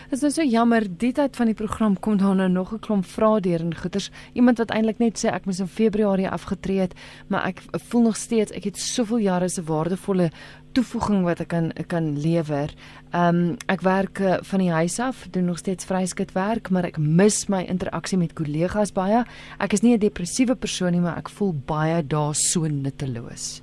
Dit 0.09 0.17
is 0.17 0.23
nou 0.25 0.31
so 0.33 0.45
jammer, 0.45 0.85
die 1.01 1.11
tyd 1.13 1.37
van 1.37 1.51
die 1.51 1.57
program 1.57 1.95
kom 2.01 2.15
daar 2.17 2.35
nou 2.35 2.49
nog 2.49 2.73
'n 2.73 2.79
klomp 2.85 3.05
vrae 3.05 3.41
deur 3.41 3.61
en 3.61 3.75
goeters. 3.75 4.09
Iemand 4.33 4.57
wat 4.57 4.71
eintlik 4.71 4.97
net 4.97 5.17
sê 5.21 5.29
ek 5.29 5.45
moes 5.45 5.59
in 5.59 5.67
Februarie 5.67 6.29
afgetree 6.29 6.79
het, 6.79 6.95
maar 7.27 7.45
ek 7.45 7.61
voel 7.89 8.01
nog 8.01 8.15
steeds 8.15 8.51
ek 8.51 8.63
het 8.63 8.77
soveel 8.77 9.17
jare 9.17 9.49
se 9.49 9.63
waardevolle 9.63 10.31
toevoeging 10.79 11.25
wat 11.27 11.41
ek 11.43 11.49
kan 11.51 11.69
ek 11.79 11.89
kan 11.91 12.13
lewer. 12.23 12.71
Ehm 13.11 13.39
um, 13.39 13.55
ek 13.71 13.83
werk 13.83 14.19
uh, 14.23 14.37
van 14.47 14.63
die 14.63 14.71
huis 14.71 14.99
af, 15.03 15.25
doen 15.33 15.49
nog 15.51 15.59
steeds 15.59 15.87
vryskut 15.89 16.31
werk, 16.37 16.69
maar 16.71 16.87
ek 16.87 16.99
mis 16.99 17.47
my 17.51 17.65
interaksie 17.67 18.19
met 18.19 18.35
kollegas 18.37 18.93
baie. 18.95 19.25
Ek 19.59 19.73
is 19.75 19.83
nie 19.83 19.95
'n 19.95 19.99
depressiewe 19.99 20.55
persoon 20.55 20.91
nie, 20.95 21.03
maar 21.03 21.17
ek 21.17 21.29
voel 21.29 21.53
baie 21.53 22.03
daar 22.03 22.35
so 22.35 22.67
nutteloos. 22.67 23.61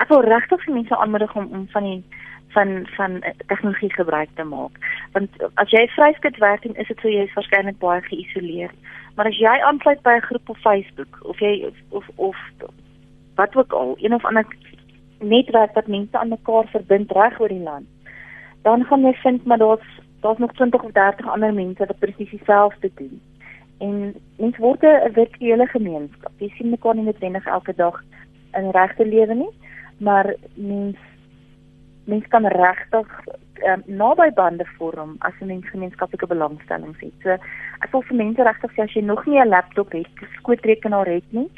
Ek 0.00 0.08
wil 0.08 0.22
regtig 0.22 0.64
vir 0.64 0.74
mense 0.74 0.96
aanmoedig 0.96 1.36
om 1.36 1.46
om 1.52 1.68
van 1.72 1.84
die 1.84 2.02
van 2.54 2.88
van 2.96 3.20
tegnologie 3.46 3.92
gebruik 3.92 4.30
te 4.34 4.44
maak. 4.44 4.72
Want 5.12 5.30
as 5.54 5.70
jy 5.70 5.86
vryskut 5.92 6.38
werk 6.38 6.64
en 6.64 6.76
is 6.76 6.88
dit 6.88 7.00
so 7.00 7.08
jy 7.08 7.24
is 7.28 7.36
waarskynlik 7.36 7.78
baie 7.78 8.00
geïsoleerd. 8.00 8.76
Maar 9.16 9.26
as 9.26 9.38
jy 9.38 9.56
aansluit 9.60 10.02
by 10.02 10.16
'n 10.16 10.28
groep 10.28 10.48
op 10.48 10.56
Facebook 10.56 11.18
of 11.22 11.38
jy 11.40 11.72
of 11.90 12.04
of 12.16 12.36
wat 13.36 13.56
ook 13.56 13.72
al, 13.72 13.96
een 14.00 14.14
of 14.14 14.24
ander 14.24 14.46
netwerk 15.18 15.74
wat 15.74 15.86
mense 15.86 16.18
aan 16.18 16.28
mekaar 16.28 16.68
verbind 16.68 17.12
reg 17.12 17.40
oor 17.40 17.48
die 17.48 17.62
land, 17.62 17.86
dan 18.62 18.84
gaan 18.84 19.02
jy 19.02 19.12
vind 19.22 19.44
maar 19.44 19.58
daar's 19.58 19.86
daar's 20.20 20.38
nog 20.38 20.52
20 20.52 20.82
of 20.82 20.92
30 20.92 21.28
ander 21.28 21.54
mense 21.54 21.86
wat 21.86 21.98
presies 21.98 22.30
dieselfde 22.30 22.90
doen. 22.94 23.20
En 23.78 24.14
mens 24.38 24.56
word 24.56 24.82
'n 24.82 25.12
virtuele 25.12 25.66
gemeenskap. 25.66 26.32
Jy 26.38 26.48
sien 26.48 26.70
mekaar 26.70 26.94
nie 26.94 27.04
noodwendig 27.04 27.46
elke 27.46 27.74
dag 27.74 28.02
in 28.52 28.70
regte 28.70 29.06
lewe 29.06 29.34
nie, 29.34 29.52
maar 29.98 30.34
mens 30.54 30.96
mens 32.04 32.26
kan 32.28 32.46
regtig 32.46 33.08
um, 33.64 33.82
naby 33.86 34.30
bande 34.34 34.66
vorm 34.78 35.16
as 35.18 35.32
'n 35.40 35.46
mens 35.46 35.68
gemeenskaplike 35.68 36.26
belangstellings 36.26 37.00
het. 37.00 37.12
So 37.22 37.30
ek 37.80 37.90
wil 37.92 38.02
vir 38.02 38.16
mense 38.16 38.42
regtig 38.42 38.72
sê 38.72 38.82
as 38.82 38.92
jy 38.92 39.02
nog 39.02 39.26
nie 39.26 39.40
'n 39.40 39.48
laptop 39.48 39.92
het, 39.92 40.14
'n 40.22 40.28
skootrekenaar 40.38 41.06
het 41.06 41.32
nie, 41.32 41.50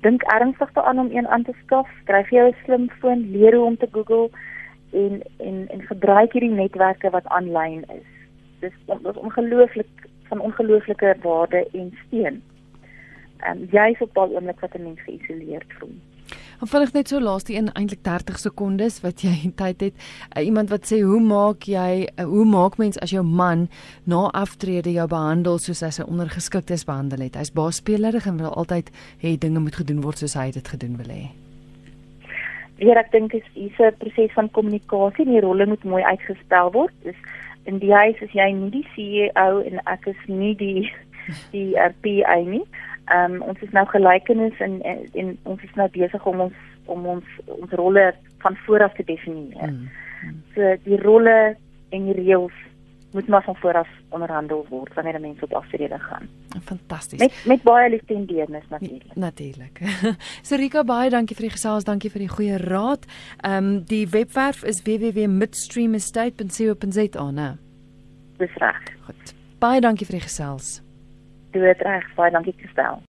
dink 0.00 0.22
ernstig 0.22 0.72
daaraan 0.72 0.98
om 0.98 1.10
een 1.10 1.28
aan 1.28 1.42
te 1.42 1.54
skaf. 1.64 1.88
Skryf 2.02 2.30
jou 2.30 2.48
'n 2.48 2.56
slimfoon, 2.64 3.30
leer 3.30 3.54
hoe 3.54 3.64
om 3.64 3.76
te 3.76 3.88
Google 3.92 4.30
en 4.92 5.22
en 5.38 5.68
en 5.68 5.82
gebruik 5.82 6.32
hierdie 6.32 6.50
netwerke 6.50 7.10
wat 7.10 7.26
aanlyn 7.26 7.84
is. 7.88 8.08
Dis 8.60 8.72
dit 8.86 9.06
is 9.06 9.16
ongelooflik 9.16 10.08
van 10.28 10.40
ongelooflike 10.40 11.16
waarde 11.22 11.68
en 11.72 11.98
steun. 12.06 12.42
Ehm 13.38 13.58
um, 13.58 13.68
jy 13.70 13.90
is 13.90 14.00
op 14.00 14.14
daai 14.14 14.34
oomblik 14.34 14.60
wat 14.60 14.74
'n 14.74 14.82
mens 14.82 15.00
geïsoleerd 15.00 15.72
voel. 15.78 15.94
Dan 16.58 16.68
vinnig 16.68 16.92
net 16.92 17.08
so 17.08 17.20
laaste 17.22 17.54
een 17.54 17.68
eintlik 17.78 18.00
30 18.02 18.38
sekondes 18.38 19.00
wat 19.04 19.22
jy 19.22 19.50
tyd 19.62 19.80
het. 19.80 20.06
Uh, 20.34 20.44
iemand 20.44 20.72
wat 20.74 20.88
sê 20.90 21.00
hoe 21.06 21.20
maak 21.22 21.68
jy 21.70 22.08
uh, 22.08 22.24
hoe 22.26 22.44
maak 22.44 22.80
mens 22.82 22.98
as 22.98 23.14
jou 23.14 23.22
man 23.22 23.68
na 24.04 24.26
aftrede 24.34 24.90
jou 24.92 25.06
behandel 25.06 25.60
soos 25.62 25.84
hy 25.86 25.92
sy 25.94 26.06
ondergeskiktes 26.08 26.82
behandel 26.88 27.22
het? 27.28 27.38
Hy's 27.38 27.54
baie 27.54 27.74
spelerig 27.74 28.26
en 28.26 28.40
wil 28.42 28.50
altyd 28.50 28.90
hê 29.22 29.36
dinge 29.38 29.62
moet 29.62 29.78
gedoen 29.78 30.02
word 30.02 30.18
soos 30.18 30.34
hy 30.34 30.50
dit 30.56 30.72
gedoen 30.74 30.98
wil 30.98 31.14
hê. 31.14 31.28
Ja, 32.78 32.94
ek 32.98 33.12
dink 33.14 33.32
dit 33.32 33.46
is 33.54 33.78
'n 33.78 33.94
proses 33.98 34.34
van 34.34 34.50
kommunikasie. 34.50 35.26
Die 35.26 35.40
rolle 35.40 35.66
moet 35.66 35.84
mooi 35.84 36.02
uitgespel 36.02 36.72
word. 36.72 36.94
Dis 37.02 37.18
in 37.66 37.78
die 37.78 37.92
huis 37.92 38.18
is 38.20 38.34
jy 38.34 38.50
nie 38.52 38.70
die 38.70 38.86
CEO 38.94 39.62
en 39.62 39.78
ek 39.86 40.06
is 40.06 40.20
nie 40.26 40.54
die 40.56 40.90
die 41.54 41.74
uh, 41.78 41.90
PA 42.02 42.36
nie. 42.42 42.66
Ehm 43.08 43.34
um, 43.34 43.42
ons 43.42 43.60
is 43.64 43.70
nou 43.72 43.86
gelykenis 43.88 44.60
en, 44.60 44.82
en 44.82 44.98
en 45.12 45.38
ons 45.42 45.62
is 45.62 45.74
nou 45.74 45.88
besig 45.94 46.26
om 46.26 46.40
ons 46.40 46.54
om 46.92 47.06
ons 47.16 47.24
ons 47.44 47.70
rolle 47.80 48.14
van 48.44 48.56
vooraf 48.66 48.92
te 48.96 49.04
definieer. 49.04 49.70
Mm, 49.72 49.88
mm. 50.24 50.42
So 50.54 50.60
die 50.84 51.00
rolle 51.00 51.56
en 51.88 52.04
die 52.10 52.16
reëls 52.18 52.56
moet 53.16 53.28
maar 53.32 53.42
van 53.42 53.56
vooraf 53.56 53.88
onderhandel 54.12 54.66
word 54.68 54.94
wanneer 54.94 55.16
'n 55.16 55.20
mens 55.20 55.40
op 55.40 55.52
aftrede 55.52 55.98
gaan. 55.98 56.28
Fantasties. 56.64 57.20
Met 57.20 57.44
met 57.46 57.62
baie 57.62 57.90
liefde 57.90 58.14
en 58.14 58.26
deernis 58.26 58.68
natuurlik. 58.68 59.14
Natuurlik. 59.14 59.80
Sarika 60.42 60.84
baie 60.94 61.10
dankie 61.10 61.36
vir 61.36 61.44
die 61.48 61.56
gesels, 61.56 61.84
dankie 61.84 62.10
vir 62.10 62.20
die 62.20 62.28
goeie 62.28 62.56
raad. 62.56 63.06
Ehm 63.40 63.64
um, 63.64 63.84
die 63.84 64.08
webwerf 64.08 64.64
is 64.64 64.82
www.midstreamestate.co.za, 64.82 67.30
né? 67.30 67.56
Dis 68.36 68.54
reg. 68.54 68.82
Goed. 69.04 69.34
Baie 69.58 69.80
dankie 69.80 70.06
vir 70.06 70.14
die 70.20 70.28
gesels 70.28 70.87
dood 71.52 71.80
reg. 71.80 72.06
Baie 72.14 72.30
dankie 72.30 72.54
gestel. 72.56 73.02